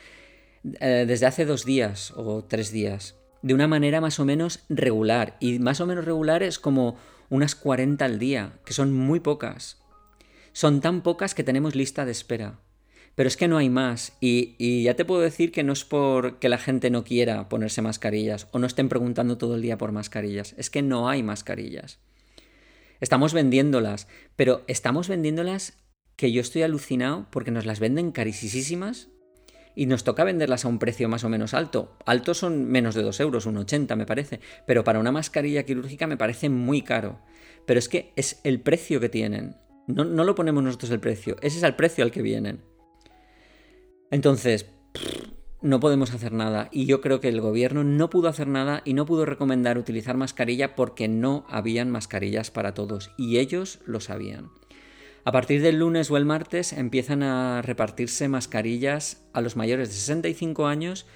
eh, 0.80 1.04
desde 1.06 1.26
hace 1.26 1.44
dos 1.44 1.66
días 1.66 2.14
o 2.16 2.44
tres 2.44 2.72
días, 2.72 3.16
de 3.42 3.52
una 3.52 3.68
manera 3.68 4.00
más 4.00 4.20
o 4.20 4.24
menos 4.24 4.60
regular. 4.70 5.36
Y 5.38 5.58
más 5.58 5.82
o 5.82 5.86
menos 5.86 6.06
regular 6.06 6.42
es 6.42 6.58
como 6.58 6.96
unas 7.28 7.54
40 7.56 8.02
al 8.06 8.18
día, 8.18 8.54
que 8.64 8.72
son 8.72 8.94
muy 8.94 9.20
pocas. 9.20 9.82
Son 10.54 10.80
tan 10.80 11.02
pocas 11.02 11.34
que 11.34 11.44
tenemos 11.44 11.74
lista 11.74 12.06
de 12.06 12.12
espera. 12.12 12.58
Pero 13.14 13.28
es 13.28 13.36
que 13.36 13.48
no 13.48 13.58
hay 13.58 13.68
más. 13.68 14.16
Y, 14.20 14.82
ya 14.82 14.94
te 14.94 15.04
puedo 15.04 15.20
decir 15.20 15.52
que 15.52 15.62
no 15.62 15.72
es 15.72 15.84
porque 15.84 16.48
la 16.48 16.58
gente 16.58 16.90
no 16.90 17.04
quiera 17.04 17.48
ponerse 17.48 17.82
mascarillas 17.82 18.48
o 18.52 18.58
no 18.58 18.66
estén 18.66 18.88
preguntando 18.88 19.38
todo 19.38 19.56
el 19.56 19.62
día 19.62 19.78
por 19.78 19.92
mascarillas. 19.92 20.54
Es 20.56 20.70
que 20.70 20.82
no 20.82 21.08
hay 21.08 21.22
mascarillas. 21.22 21.98
Estamos 23.00 23.34
vendiéndolas, 23.34 24.08
pero 24.36 24.62
estamos 24.66 25.08
vendiéndolas 25.08 25.76
que 26.16 26.32
yo 26.32 26.40
estoy 26.40 26.62
alucinado 26.62 27.26
porque 27.30 27.50
nos 27.50 27.66
las 27.66 27.80
venden 27.80 28.12
carísimas 28.12 29.08
y 29.74 29.86
nos 29.86 30.04
toca 30.04 30.24
venderlas 30.24 30.64
a 30.64 30.68
un 30.68 30.78
precio 30.78 31.08
más 31.08 31.24
o 31.24 31.28
menos 31.28 31.54
alto. 31.54 31.96
Alto 32.06 32.34
son 32.34 32.66
menos 32.66 32.94
de 32.94 33.02
2 33.02 33.20
euros, 33.20 33.46
un 33.46 33.56
80 33.56 33.96
me 33.96 34.06
parece, 34.06 34.40
pero 34.66 34.84
para 34.84 35.00
una 35.00 35.12
mascarilla 35.12 35.64
quirúrgica 35.64 36.06
me 36.06 36.16
parece 36.16 36.48
muy 36.48 36.82
caro. 36.82 37.20
Pero 37.66 37.78
es 37.78 37.88
que 37.88 38.12
es 38.16 38.40
el 38.44 38.60
precio 38.60 39.00
que 39.00 39.08
tienen. 39.08 39.56
No, 39.86 40.04
no 40.04 40.24
lo 40.24 40.34
ponemos 40.34 40.62
nosotros 40.62 40.90
el 40.90 41.00
precio, 41.00 41.36
ese 41.40 41.58
es 41.58 41.64
el 41.64 41.74
precio 41.74 42.04
al 42.04 42.12
que 42.12 42.22
vienen. 42.22 42.60
Entonces, 44.12 44.66
no 45.62 45.80
podemos 45.80 46.12
hacer 46.12 46.32
nada. 46.32 46.68
Y 46.70 46.84
yo 46.84 47.00
creo 47.00 47.20
que 47.20 47.30
el 47.30 47.40
gobierno 47.40 47.82
no 47.82 48.10
pudo 48.10 48.28
hacer 48.28 48.46
nada 48.46 48.82
y 48.84 48.92
no 48.92 49.06
pudo 49.06 49.24
recomendar 49.24 49.78
utilizar 49.78 50.18
mascarilla 50.18 50.76
porque 50.76 51.08
no 51.08 51.46
habían 51.48 51.90
mascarillas 51.90 52.50
para 52.50 52.74
todos. 52.74 53.10
Y 53.16 53.38
ellos 53.38 53.80
lo 53.86 54.00
sabían. 54.00 54.50
A 55.24 55.32
partir 55.32 55.62
del 55.62 55.78
lunes 55.78 56.10
o 56.10 56.18
el 56.18 56.26
martes 56.26 56.74
empiezan 56.74 57.22
a 57.22 57.62
repartirse 57.62 58.28
mascarillas 58.28 59.24
a 59.32 59.40
los 59.40 59.56
mayores 59.56 59.88
de 59.88 59.94
65 59.94 60.66
años 60.66 61.06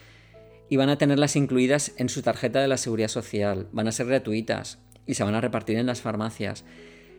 y 0.70 0.76
van 0.76 0.88
a 0.88 0.96
tenerlas 0.96 1.36
incluidas 1.36 1.92
en 1.98 2.08
su 2.08 2.22
tarjeta 2.22 2.62
de 2.62 2.68
la 2.68 2.78
seguridad 2.78 3.08
social. 3.08 3.68
Van 3.72 3.88
a 3.88 3.92
ser 3.92 4.06
gratuitas 4.06 4.78
y 5.04 5.14
se 5.14 5.24
van 5.24 5.34
a 5.34 5.42
repartir 5.42 5.76
en 5.76 5.86
las 5.86 6.00
farmacias. 6.00 6.64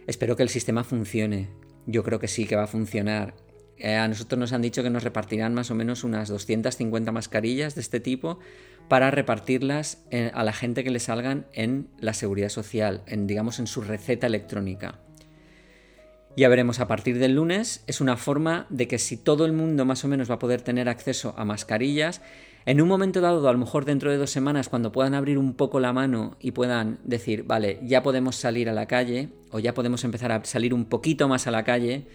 Espero 0.08 0.36
que 0.36 0.44
el 0.44 0.50
sistema 0.50 0.84
funcione. 0.84 1.50
Yo 1.86 2.04
creo 2.04 2.20
que 2.20 2.28
sí 2.28 2.48
que 2.48 2.56
va 2.56 2.64
a 2.64 2.68
funcionar 2.68 3.36
eh, 3.80 3.96
a 3.96 4.08
nosotros 4.08 4.40
nos 4.40 4.54
han 4.54 4.62
dicho 4.62 4.84
que 4.84 4.90
nos 4.90 5.04
repartirán 5.04 5.54
más 5.54 5.72
o 5.72 5.76
menos 5.76 6.04
unas 6.04 6.30
250 6.30 7.12
mascarillas 7.12 7.76
de 7.76 7.82
este 7.82 8.00
tipo 8.00 8.40
para 8.88 9.12
repartirlas 9.12 10.04
eh, 10.12 10.32
a 10.34 10.44
la 10.44 10.54
gente 10.54 10.84
que 10.84 10.92
le 10.92 11.00
salgan 11.00 11.46
en 11.54 11.90
la 12.00 12.14
seguridad 12.14 12.50
social, 12.50 13.04
digamos 13.08 13.60
en 13.60 13.68
su 13.68 13.82
receta 13.82 14.28
electrónica. 14.28 15.00
Ya 16.38 16.50
veremos 16.50 16.80
a 16.80 16.88
partir 16.88 17.18
del 17.18 17.34
lunes, 17.34 17.84
es 17.88 18.00
una 18.00 18.16
forma 18.16 18.68
de 18.70 18.88
que 18.88 19.00
si 19.00 19.18
todo 19.18 19.46
el 19.46 19.54
mundo 19.54 19.86
más 19.86 20.06
o 20.06 20.08
menos 20.08 20.30
va 20.30 20.36
a 20.36 20.40
poder 20.40 20.62
tener 20.62 20.88
acceso 20.88 21.34
a 21.36 21.46
mascarillas, 21.46 22.22
en 22.68 22.82
un 22.82 22.88
momento 22.88 23.22
dado, 23.22 23.48
a 23.48 23.52
lo 23.54 23.58
mejor 23.58 23.86
dentro 23.86 24.12
de 24.12 24.18
dos 24.18 24.30
semanas, 24.30 24.70
cuando 24.70 24.92
puedan 24.92 25.16
abrir 25.16 25.38
un 25.38 25.54
poco 25.54 25.80
la 25.80 25.94
mano 25.94 26.36
y 26.40 26.52
puedan 26.52 27.00
decir, 27.06 27.44
vale, 27.44 27.80
ya 27.82 28.04
podemos 28.04 28.36
salir 28.36 28.70
a 28.70 28.74
la 28.74 28.88
calle, 28.88 29.30
o 29.52 29.60
ya 29.60 29.74
podemos 29.74 30.04
empezar 30.04 30.32
a 30.32 30.44
salir 30.44 30.74
un 30.74 30.86
poquito 30.86 31.28
más 31.28 31.48
a 31.48 31.52
la 31.52 31.64
calle, 31.64 32.06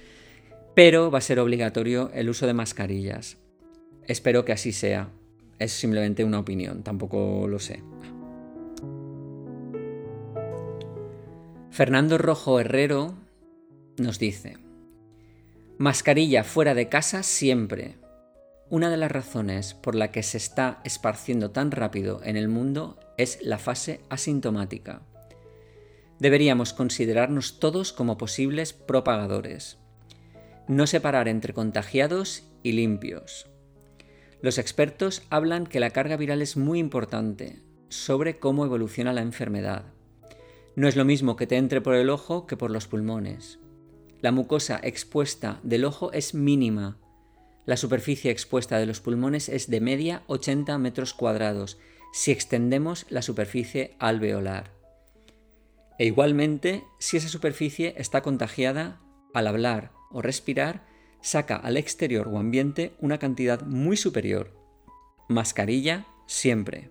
pero 0.75 1.11
va 1.11 1.19
a 1.19 1.23
ser 1.23 1.39
obligatorio 1.39 2.11
el 2.15 2.31
uso 2.31 2.47
de 2.47 2.55
mascarillas. 2.55 3.39
Espero 4.07 4.45
que 4.45 4.53
así 4.53 4.73
sea. 4.73 5.11
Es 5.59 5.73
simplemente 5.73 6.25
una 6.25 6.41
opinión, 6.41 6.83
tampoco 6.83 7.47
lo 7.47 7.59
sé. 7.59 7.83
Fernando 11.71 12.19
Rojo 12.19 12.61
Herrero 12.61 13.15
nos 13.97 14.19
dice, 14.19 14.59
mascarilla 15.79 16.45
fuera 16.45 16.75
de 16.75 16.89
casa 16.89 17.23
siempre. 17.23 17.97
Una 18.69 18.91
de 18.91 18.97
las 18.97 19.13
razones 19.13 19.75
por 19.75 19.95
la 19.95 20.11
que 20.11 20.23
se 20.23 20.39
está 20.39 20.81
esparciendo 20.85 21.51
tan 21.51 21.71
rápido 21.71 22.21
en 22.25 22.37
el 22.37 22.49
mundo 22.49 22.99
es 23.19 23.39
la 23.43 23.59
fase 23.59 24.01
asintomática. 24.09 25.03
Deberíamos 26.19 26.73
considerarnos 26.73 27.59
todos 27.59 27.93
como 27.93 28.17
posibles 28.17 28.73
propagadores. 28.73 29.82
No 30.73 30.87
separar 30.87 31.29
entre 31.29 31.53
contagiados 31.53 32.45
y 32.63 32.73
limpios. 32.73 33.47
Los 34.41 34.57
expertos 34.57 35.23
hablan 35.29 35.67
que 35.67 35.81
la 35.81 35.91
carga 35.91 36.17
viral 36.17 36.41
es 36.41 36.57
muy 36.57 36.79
importante 36.79 37.61
sobre 37.91 38.39
cómo 38.39 38.65
evoluciona 38.65 39.13
la 39.13 39.21
enfermedad. 39.21 39.85
No 40.75 40.89
es 40.89 40.97
lo 40.97 41.05
mismo 41.05 41.37
que 41.37 41.47
te 41.47 41.59
entre 41.59 41.83
por 41.83 41.95
el 41.95 42.09
ojo 42.09 42.47
que 42.47 42.57
por 42.57 42.71
los 42.71 42.89
pulmones. 42.89 43.59
La 44.23 44.33
mucosa 44.33 44.81
expuesta 44.83 45.61
del 45.63 45.85
ojo 45.85 46.11
es 46.15 46.33
mínima. 46.33 46.97
La 47.67 47.77
superficie 47.77 48.31
expuesta 48.31 48.79
de 48.79 48.87
los 48.87 49.03
pulmones 49.03 49.51
es 49.51 49.69
de 49.69 49.83
media 49.83 50.23
80 50.27 50.79
metros 50.79 51.13
cuadrados 51.13 51.79
si 52.15 52.31
extendemos 52.31 53.05
la 53.11 53.21
superficie 53.21 53.95
alveolar. 53.99 54.73
E 55.99 56.07
igualmente, 56.07 56.83
si 56.99 57.19
esa 57.19 57.29
superficie 57.29 57.93
está 57.99 58.23
contagiada, 58.23 59.03
al 59.35 59.47
hablar 59.47 59.93
o 60.13 60.23
respirar, 60.23 60.87
saca 61.21 61.57
al 61.57 61.77
exterior 61.77 62.29
o 62.29 62.39
ambiente 62.39 62.95
una 63.01 63.19
cantidad 63.19 63.63
muy 63.63 63.97
superior. 63.97 64.51
Mascarilla 65.29 66.07
siempre. 66.27 66.91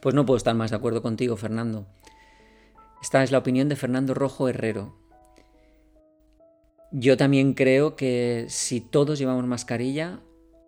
Pues 0.00 0.14
no 0.14 0.26
puedo 0.26 0.36
estar 0.36 0.54
más 0.54 0.70
de 0.70 0.76
acuerdo 0.76 1.02
contigo, 1.02 1.36
Fernando. 1.36 1.86
Esta 3.02 3.22
es 3.22 3.30
la 3.30 3.38
opinión 3.38 3.68
de 3.68 3.76
Fernando 3.76 4.14
Rojo 4.14 4.48
Herrero. 4.48 4.96
Yo 6.92 7.16
también 7.16 7.54
creo 7.54 7.96
que 7.96 8.46
si 8.48 8.80
todos 8.80 9.18
llevamos 9.18 9.46
mascarilla, 9.46 10.20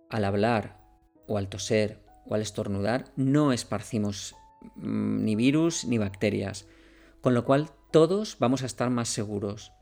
al 0.09 0.25
hablar 0.25 0.79
o 1.27 1.37
al 1.39 1.49
toser 1.49 2.01
o 2.27 2.35
al 2.35 2.43
estornudar, 2.43 3.07
no 3.17 3.53
esparcimos 3.53 4.37
mm, 4.77 5.25
ni 5.25 5.35
virus 5.35 5.85
ni 5.85 5.99
bacterias, 5.99 6.67
con 7.21 7.35
lo 7.35 7.45
cual 7.45 7.71
todos 7.91 8.37
vamos 8.39 8.63
a 8.63 8.67
estar 8.67 8.89
más 8.91 9.09
seguros. 9.09 9.73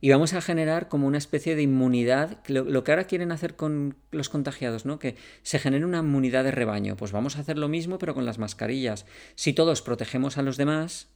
Y 0.00 0.10
vamos 0.10 0.32
a 0.32 0.40
generar 0.40 0.88
como 0.88 1.06
una 1.06 1.18
especie 1.18 1.56
de 1.56 1.62
inmunidad, 1.62 2.38
lo, 2.46 2.84
que 2.84 2.92
ahora 2.92 3.04
quieren 3.04 3.32
hacer 3.32 3.54
con 3.54 3.96
los 4.10 4.28
contagiados, 4.28 4.86
¿no? 4.86 4.98
Que 4.98 5.16
se 5.42 5.58
genere 5.58 5.84
una 5.84 5.98
inmunidad 5.98 6.44
de 6.44 6.52
rebaño. 6.52 6.96
Pues 6.96 7.12
vamos 7.12 7.36
a 7.36 7.40
hacer 7.40 7.58
lo 7.58 7.68
mismo, 7.68 7.98
pero 7.98 8.14
con 8.14 8.24
las 8.24 8.38
mascarillas. 8.38 9.04
Si 9.34 9.52
todos 9.52 9.82
protegemos 9.82 10.38
a 10.38 10.42
los 10.42 10.56
demás, 10.56 11.08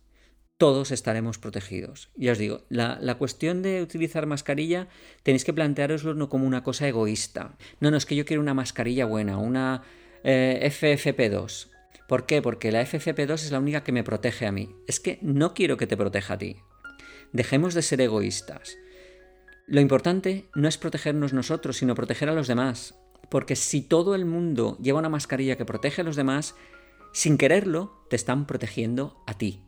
todos 0.58 0.90
estaremos 0.90 1.38
protegidos. 1.38 2.10
Ya 2.14 2.32
os 2.32 2.38
digo, 2.38 2.64
la, 2.68 3.14
cuestión 3.16 3.62
de 3.62 3.82
utilizar 3.82 4.26
mascarilla 4.26 4.88
tenéis 5.22 5.44
que 5.44 5.52
plantearoslo 5.52 6.14
no 6.14 6.28
como 6.28 6.46
una 6.46 6.62
cosa 6.62 6.86
egoísta. 6.86 7.56
No, 7.80 7.90
no, 7.90 7.96
es 7.96 8.06
que 8.06 8.16
yo 8.16 8.24
quiero 8.24 8.42
una 8.42 8.54
mascarilla 8.54 9.06
buena, 9.06 9.38
una 9.38 9.82
eh, 10.22 10.60
FFP2. 10.70 11.68
¿Por 12.06 12.26
qué? 12.26 12.42
Porque 12.42 12.70
la 12.70 12.82
FFP2 12.82 13.34
es 13.34 13.50
la 13.50 13.58
única 13.58 13.82
que 13.82 13.92
me 13.92 14.04
protege 14.04 14.46
a 14.46 14.52
mí. 14.52 14.74
Es 14.86 15.00
que 15.00 15.18
no 15.22 15.54
quiero 15.54 15.76
que 15.76 15.86
te 15.86 15.96
proteja 15.96 16.34
a 16.34 16.38
ti. 16.38 16.56
Dejemos 17.34 17.74
de 17.74 17.82
ser 17.82 18.00
egoístas. 18.00 18.78
Lo 19.66 19.80
importante 19.80 20.48
no 20.54 20.68
es 20.68 20.78
protegernos 20.78 21.32
nosotros, 21.32 21.76
sino 21.76 21.96
proteger 21.96 22.28
a 22.28 22.32
los 22.32 22.46
demás. 22.46 22.94
Porque 23.28 23.56
si 23.56 23.82
todo 23.82 24.14
el 24.14 24.24
mundo 24.24 24.78
lleva 24.80 25.00
una 25.00 25.08
mascarilla 25.08 25.56
que 25.56 25.64
protege 25.64 26.02
a 26.02 26.04
los 26.04 26.14
demás, 26.14 26.54
sin 27.12 27.36
quererlo, 27.36 28.06
te 28.08 28.14
están 28.14 28.46
protegiendo 28.46 29.20
a 29.26 29.36
ti. 29.36 29.64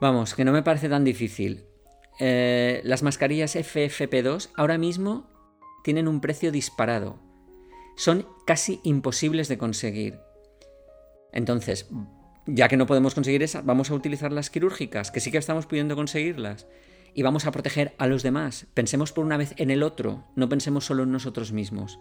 Vamos, 0.00 0.34
que 0.34 0.46
no 0.46 0.52
me 0.52 0.62
parece 0.62 0.88
tan 0.88 1.04
difícil. 1.04 1.66
Eh, 2.18 2.80
las 2.84 3.02
mascarillas 3.02 3.54
FFP2 3.54 4.48
ahora 4.56 4.78
mismo 4.78 5.28
tienen 5.84 6.08
un 6.08 6.22
precio 6.22 6.52
disparado. 6.52 7.18
Son 7.96 8.26
casi 8.46 8.80
imposibles 8.82 9.48
de 9.48 9.58
conseguir. 9.58 10.20
Entonces, 11.32 11.86
ya 12.46 12.68
que 12.68 12.76
no 12.76 12.86
podemos 12.86 13.14
conseguir 13.14 13.42
esas, 13.42 13.64
vamos 13.64 13.90
a 13.90 13.94
utilizar 13.94 14.32
las 14.32 14.50
quirúrgicas, 14.50 15.10
que 15.10 15.20
sí 15.20 15.30
que 15.30 15.38
estamos 15.38 15.66
pudiendo 15.66 15.96
conseguirlas. 15.96 16.66
Y 17.14 17.22
vamos 17.22 17.46
a 17.46 17.50
proteger 17.50 17.94
a 17.98 18.06
los 18.06 18.22
demás. 18.22 18.66
Pensemos 18.74 19.12
por 19.12 19.24
una 19.24 19.38
vez 19.38 19.54
en 19.56 19.70
el 19.70 19.82
otro, 19.82 20.24
no 20.36 20.48
pensemos 20.48 20.84
solo 20.84 21.04
en 21.04 21.12
nosotros 21.12 21.52
mismos. 21.52 21.98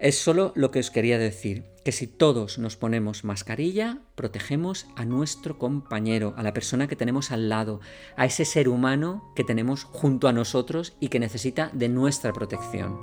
Es 0.00 0.16
solo 0.16 0.52
lo 0.54 0.70
que 0.70 0.78
os 0.78 0.90
quería 0.90 1.18
decir, 1.18 1.64
que 1.84 1.90
si 1.90 2.06
todos 2.06 2.58
nos 2.58 2.76
ponemos 2.76 3.24
mascarilla, 3.24 3.98
protegemos 4.14 4.86
a 4.94 5.04
nuestro 5.04 5.58
compañero, 5.58 6.34
a 6.36 6.44
la 6.44 6.52
persona 6.54 6.86
que 6.86 6.94
tenemos 6.94 7.32
al 7.32 7.48
lado, 7.48 7.80
a 8.16 8.24
ese 8.24 8.44
ser 8.44 8.68
humano 8.68 9.32
que 9.34 9.42
tenemos 9.42 9.82
junto 9.84 10.28
a 10.28 10.32
nosotros 10.32 10.96
y 11.00 11.08
que 11.08 11.18
necesita 11.18 11.70
de 11.72 11.88
nuestra 11.88 12.32
protección. 12.32 12.96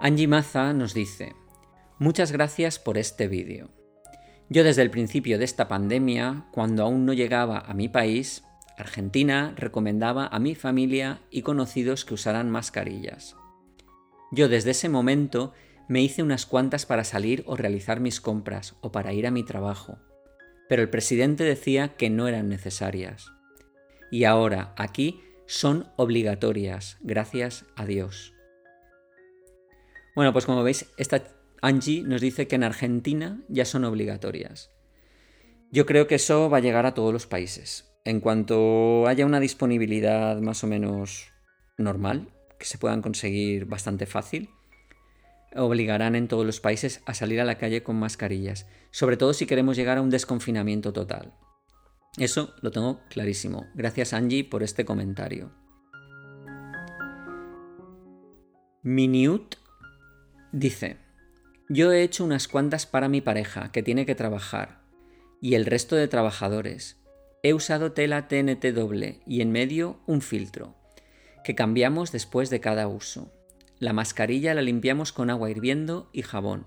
Angie 0.00 0.26
Maza 0.26 0.72
nos 0.72 0.94
dice, 0.94 1.34
Muchas 2.02 2.32
gracias 2.32 2.80
por 2.80 2.98
este 2.98 3.28
vídeo. 3.28 3.70
Yo 4.48 4.64
desde 4.64 4.82
el 4.82 4.90
principio 4.90 5.38
de 5.38 5.44
esta 5.44 5.68
pandemia, 5.68 6.46
cuando 6.50 6.82
aún 6.82 7.06
no 7.06 7.12
llegaba 7.12 7.60
a 7.60 7.74
mi 7.74 7.88
país, 7.88 8.42
Argentina, 8.76 9.54
recomendaba 9.56 10.26
a 10.26 10.40
mi 10.40 10.56
familia 10.56 11.20
y 11.30 11.42
conocidos 11.42 12.04
que 12.04 12.14
usaran 12.14 12.50
mascarillas. 12.50 13.36
Yo 14.32 14.48
desde 14.48 14.72
ese 14.72 14.88
momento 14.88 15.52
me 15.86 16.02
hice 16.02 16.24
unas 16.24 16.44
cuantas 16.44 16.86
para 16.86 17.04
salir 17.04 17.44
o 17.46 17.54
realizar 17.54 18.00
mis 18.00 18.20
compras 18.20 18.74
o 18.80 18.90
para 18.90 19.12
ir 19.12 19.24
a 19.28 19.30
mi 19.30 19.44
trabajo, 19.44 20.00
pero 20.68 20.82
el 20.82 20.90
presidente 20.90 21.44
decía 21.44 21.94
que 21.94 22.10
no 22.10 22.26
eran 22.26 22.48
necesarias. 22.48 23.30
Y 24.10 24.24
ahora, 24.24 24.74
aquí, 24.76 25.22
son 25.46 25.86
obligatorias, 25.94 26.96
gracias 27.00 27.64
a 27.76 27.86
Dios. 27.86 28.34
Bueno, 30.16 30.32
pues 30.32 30.46
como 30.46 30.64
veis, 30.64 30.92
esta 30.98 31.22
Angie 31.64 32.02
nos 32.02 32.20
dice 32.20 32.48
que 32.48 32.56
en 32.56 32.64
Argentina 32.64 33.40
ya 33.48 33.64
son 33.64 33.84
obligatorias. 33.84 34.70
Yo 35.70 35.86
creo 35.86 36.08
que 36.08 36.16
eso 36.16 36.50
va 36.50 36.58
a 36.58 36.60
llegar 36.60 36.86
a 36.86 36.94
todos 36.94 37.12
los 37.12 37.28
países. 37.28 37.88
En 38.04 38.18
cuanto 38.18 39.06
haya 39.06 39.24
una 39.24 39.38
disponibilidad 39.38 40.40
más 40.40 40.64
o 40.64 40.66
menos 40.66 41.28
normal, 41.78 42.28
que 42.58 42.64
se 42.66 42.78
puedan 42.78 43.00
conseguir 43.00 43.66
bastante 43.66 44.06
fácil, 44.06 44.50
obligarán 45.54 46.16
en 46.16 46.26
todos 46.26 46.44
los 46.44 46.58
países 46.58 47.00
a 47.06 47.14
salir 47.14 47.40
a 47.40 47.44
la 47.44 47.58
calle 47.58 47.84
con 47.84 47.96
mascarillas, 47.96 48.66
sobre 48.90 49.16
todo 49.16 49.32
si 49.32 49.46
queremos 49.46 49.76
llegar 49.76 49.98
a 49.98 50.02
un 50.02 50.10
desconfinamiento 50.10 50.92
total. 50.92 51.32
Eso 52.18 52.54
lo 52.60 52.72
tengo 52.72 53.00
clarísimo. 53.08 53.66
Gracias 53.74 54.12
Angie 54.12 54.42
por 54.44 54.64
este 54.64 54.84
comentario. 54.84 55.52
Miniut 58.82 59.54
dice, 60.50 60.98
yo 61.72 61.90
he 61.90 62.02
hecho 62.02 62.22
unas 62.24 62.48
cuantas 62.48 62.84
para 62.84 63.08
mi 63.08 63.22
pareja, 63.22 63.72
que 63.72 63.82
tiene 63.82 64.04
que 64.04 64.14
trabajar, 64.14 64.82
y 65.40 65.54
el 65.54 65.64
resto 65.64 65.96
de 65.96 66.06
trabajadores. 66.06 67.00
He 67.42 67.54
usado 67.54 67.92
tela 67.92 68.28
TNT 68.28 68.66
doble 68.74 69.20
y 69.26 69.40
en 69.40 69.50
medio 69.52 69.98
un 70.06 70.20
filtro, 70.20 70.76
que 71.44 71.54
cambiamos 71.54 72.12
después 72.12 72.50
de 72.50 72.60
cada 72.60 72.88
uso. 72.88 73.32
La 73.78 73.94
mascarilla 73.94 74.52
la 74.52 74.60
limpiamos 74.60 75.12
con 75.12 75.30
agua 75.30 75.50
hirviendo 75.50 76.10
y 76.12 76.22
jabón. 76.22 76.66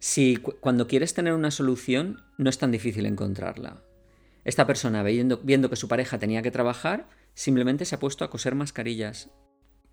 Si 0.00 0.36
cuando 0.36 0.86
quieres 0.86 1.14
tener 1.14 1.32
una 1.32 1.50
solución, 1.50 2.22
no 2.36 2.50
es 2.50 2.58
tan 2.58 2.70
difícil 2.70 3.06
encontrarla. 3.06 3.82
Esta 4.44 4.66
persona, 4.66 5.02
viendo, 5.02 5.38
viendo 5.38 5.70
que 5.70 5.76
su 5.76 5.88
pareja 5.88 6.18
tenía 6.18 6.42
que 6.42 6.50
trabajar, 6.50 7.08
simplemente 7.32 7.86
se 7.86 7.94
ha 7.94 8.00
puesto 8.00 8.22
a 8.22 8.30
coser 8.30 8.54
mascarillas. 8.54 9.30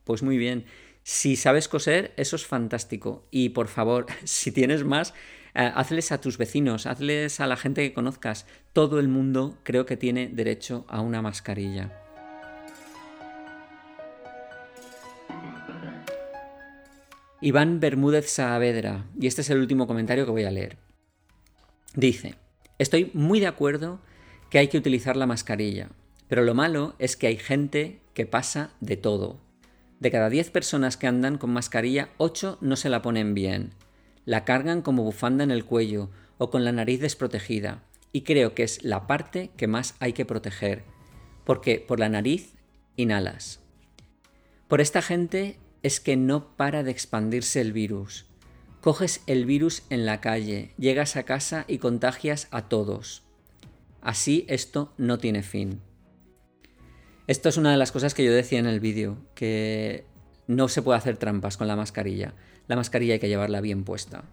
Pues 0.03 0.21
muy 0.21 0.37
bien. 0.37 0.65
Si 1.03 1.35
sabes 1.35 1.67
coser, 1.67 2.13
eso 2.15 2.37
es 2.37 2.45
fantástico. 2.45 3.27
Y 3.29 3.49
por 3.49 3.67
favor, 3.67 4.05
si 4.23 4.51
tienes 4.51 4.83
más, 4.83 5.13
eh, 5.53 5.71
hazles 5.75 6.11
a 6.11 6.21
tus 6.21 6.37
vecinos, 6.37 6.85
hazles 6.87 7.39
a 7.39 7.47
la 7.47 7.57
gente 7.57 7.81
que 7.81 7.93
conozcas. 7.93 8.47
Todo 8.71 8.99
el 8.99 9.09
mundo 9.09 9.57
creo 9.63 9.85
que 9.85 9.97
tiene 9.97 10.29
derecho 10.29 10.85
a 10.87 11.01
una 11.01 11.21
mascarilla. 11.21 11.99
Iván 17.41 17.81
Bermúdez 17.81 18.29
Saavedra, 18.29 19.05
y 19.19 19.27
este 19.27 19.41
es 19.41 19.49
el 19.49 19.59
último 19.59 19.85
comentario 19.85 20.23
que 20.23 20.31
voy 20.31 20.45
a 20.45 20.51
leer. 20.51 20.77
Dice, 21.93 22.35
estoy 22.79 23.11
muy 23.13 23.41
de 23.41 23.47
acuerdo 23.47 23.99
que 24.49 24.59
hay 24.59 24.69
que 24.69 24.77
utilizar 24.77 25.17
la 25.17 25.27
mascarilla, 25.27 25.89
pero 26.29 26.43
lo 26.43 26.53
malo 26.53 26.95
es 26.99 27.17
que 27.17 27.27
hay 27.27 27.35
gente 27.35 27.99
que 28.13 28.25
pasa 28.25 28.71
de 28.79 28.95
todo. 28.95 29.42
De 29.99 30.11
cada 30.11 30.29
10 30.29 30.51
personas 30.51 30.97
que 30.97 31.07
andan 31.07 31.37
con 31.37 31.51
mascarilla, 31.51 32.09
8 32.17 32.57
no 32.61 32.75
se 32.75 32.89
la 32.89 33.01
ponen 33.01 33.33
bien. 33.33 33.73
La 34.25 34.45
cargan 34.45 34.81
como 34.81 35.03
bufanda 35.03 35.43
en 35.43 35.51
el 35.51 35.65
cuello 35.65 36.09
o 36.37 36.49
con 36.49 36.65
la 36.65 36.71
nariz 36.71 36.99
desprotegida. 36.99 37.83
Y 38.11 38.21
creo 38.21 38.53
que 38.53 38.63
es 38.63 38.83
la 38.83 39.07
parte 39.07 39.51
que 39.57 39.67
más 39.67 39.95
hay 39.99 40.13
que 40.13 40.25
proteger. 40.25 40.83
Porque 41.45 41.79
por 41.79 41.99
la 41.99 42.09
nariz 42.09 42.53
inhalas. 42.95 43.59
Por 44.67 44.81
esta 44.81 45.01
gente 45.01 45.59
es 45.83 45.99
que 45.99 46.15
no 46.15 46.55
para 46.55 46.83
de 46.83 46.91
expandirse 46.91 47.61
el 47.61 47.73
virus. 47.73 48.25
Coges 48.81 49.21
el 49.27 49.45
virus 49.45 49.83
en 49.89 50.05
la 50.05 50.19
calle, 50.19 50.73
llegas 50.77 51.15
a 51.15 51.23
casa 51.23 51.65
y 51.67 51.77
contagias 51.77 52.47
a 52.51 52.67
todos. 52.69 53.23
Así 54.01 54.45
esto 54.49 54.93
no 54.97 55.17
tiene 55.19 55.43
fin. 55.43 55.81
Esto 57.25 57.47
es 57.47 57.55
una 57.55 57.71
de 57.71 57.77
las 57.77 57.93
cosas 57.93 58.13
que 58.13 58.25
yo 58.25 58.33
decía 58.33 58.59
en 58.59 58.65
el 58.65 58.81
vídeo, 58.81 59.17
que 59.33 60.03
no 60.47 60.67
se 60.67 60.81
puede 60.81 60.97
hacer 60.97 61.15
trampas 61.15 61.55
con 61.55 61.67
la 61.67 61.77
mascarilla. 61.77 62.33
La 62.67 62.75
mascarilla 62.75 63.13
hay 63.13 63.19
que 63.19 63.29
llevarla 63.29 63.61
bien 63.61 63.85
puesta. 63.85 64.25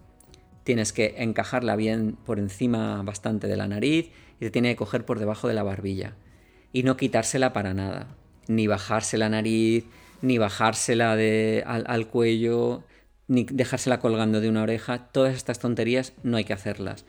Tienes 0.64 0.92
que 0.92 1.14
encajarla 1.18 1.76
bien 1.76 2.16
por 2.26 2.40
encima 2.40 3.00
bastante 3.02 3.46
de 3.46 3.56
la 3.56 3.68
nariz 3.68 4.10
y 4.40 4.44
te 4.44 4.50
tiene 4.50 4.70
que 4.70 4.76
coger 4.76 5.04
por 5.04 5.20
debajo 5.20 5.46
de 5.46 5.54
la 5.54 5.62
barbilla. 5.62 6.16
Y 6.72 6.82
no 6.82 6.96
quitársela 6.96 7.52
para 7.52 7.74
nada. 7.74 8.08
Ni 8.48 8.66
bajarse 8.66 9.18
la 9.18 9.28
nariz, 9.28 9.84
ni 10.20 10.38
bajársela 10.38 11.12
al 11.64 12.08
cuello, 12.08 12.82
ni 13.28 13.44
dejársela 13.44 14.00
colgando 14.00 14.40
de 14.40 14.48
una 14.48 14.64
oreja. 14.64 15.12
Todas 15.12 15.36
estas 15.36 15.60
tonterías 15.60 16.12
no 16.24 16.38
hay 16.38 16.44
que 16.44 16.54
hacerlas. 16.54 17.04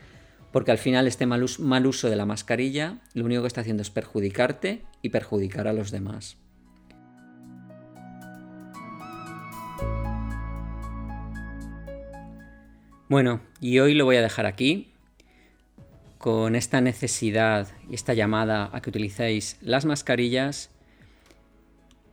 Porque 0.52 0.72
al 0.72 0.78
final 0.78 1.08
este 1.08 1.26
mal, 1.26 1.44
uso 1.44 2.10
de 2.10 2.16
la 2.16 2.26
mascarilla 2.26 2.98
lo 3.14 3.26
único 3.26 3.42
que 3.42 3.48
está 3.48 3.62
haciendo 3.62 3.82
es 3.82 3.90
perjudicarte 3.90 4.84
y 5.02 5.10
perjudicar 5.10 5.68
a 5.68 5.74
los 5.74 5.92
demás. 5.92 6.38
Bueno, 13.08 13.42
y 13.60 13.80
hoy 13.80 13.94
lo 13.94 14.06
voy 14.06 14.16
a 14.16 14.22
dejar 14.22 14.46
aquí, 14.46 14.94
con 16.18 16.56
esta 16.56 16.80
necesidad 16.80 17.68
y 17.90 17.96
esta 17.96 18.14
llamada 18.14 18.70
a 18.72 18.82
que 18.82 18.90
utilicéis 18.90 19.58
las 19.62 19.86
mascarillas. 19.86 20.70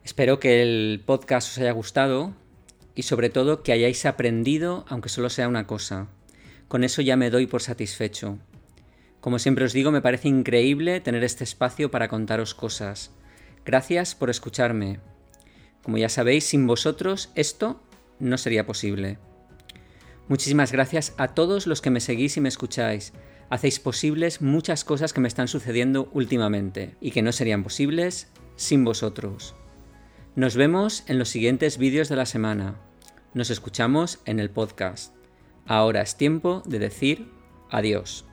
Espero 0.03 0.39
que 0.39 0.61
el 0.61 1.01
podcast 1.05 1.51
os 1.51 1.57
haya 1.59 1.71
gustado 1.71 2.33
y 2.95 3.03
sobre 3.03 3.29
todo 3.29 3.63
que 3.63 3.71
hayáis 3.71 4.05
aprendido, 4.05 4.83
aunque 4.89 5.09
solo 5.09 5.29
sea 5.29 5.47
una 5.47 5.67
cosa. 5.67 6.09
Con 6.69 6.83
eso 6.83 7.01
ya 7.01 7.17
me 7.17 7.31
doy 7.31 7.47
por 7.47 7.63
satisfecho. 7.63 8.37
Como 9.21 9.39
siempre 9.39 9.65
os 9.65 9.73
digo, 9.73 9.91
me 9.91 10.03
parece 10.03 10.29
increíble 10.29 11.01
tener 11.01 11.23
este 11.23 11.43
espacio 11.43 11.91
para 11.91 12.07
contaros 12.07 12.53
cosas. 12.53 13.11
Gracias 13.65 14.15
por 14.15 14.29
escucharme. 14.29 14.99
Como 15.83 15.97
ya 15.97 16.09
sabéis, 16.09 16.45
sin 16.45 16.67
vosotros 16.67 17.31
esto 17.35 17.81
no 18.19 18.37
sería 18.37 18.67
posible. 18.67 19.17
Muchísimas 20.27 20.71
gracias 20.71 21.13
a 21.17 21.29
todos 21.29 21.65
los 21.65 21.81
que 21.81 21.89
me 21.89 21.99
seguís 21.99 22.37
y 22.37 22.41
me 22.41 22.49
escucháis. 22.49 23.13
Hacéis 23.49 23.79
posibles 23.79 24.41
muchas 24.41 24.83
cosas 24.83 25.11
que 25.11 25.21
me 25.21 25.27
están 25.27 25.47
sucediendo 25.47 26.09
últimamente 26.13 26.95
y 27.01 27.09
que 27.09 27.23
no 27.23 27.31
serían 27.31 27.63
posibles 27.63 28.27
sin 28.55 28.85
vosotros. 28.85 29.55
Nos 30.35 30.55
vemos 30.55 31.03
en 31.07 31.17
los 31.17 31.29
siguientes 31.29 31.79
vídeos 31.79 32.09
de 32.09 32.15
la 32.15 32.27
semana. 32.27 32.75
Nos 33.33 33.49
escuchamos 33.49 34.19
en 34.25 34.39
el 34.39 34.51
podcast. 34.51 35.18
Ahora 35.69 36.01
es 36.01 36.17
tiempo 36.17 36.63
de 36.65 36.79
decir 36.79 37.31
adiós. 37.69 38.25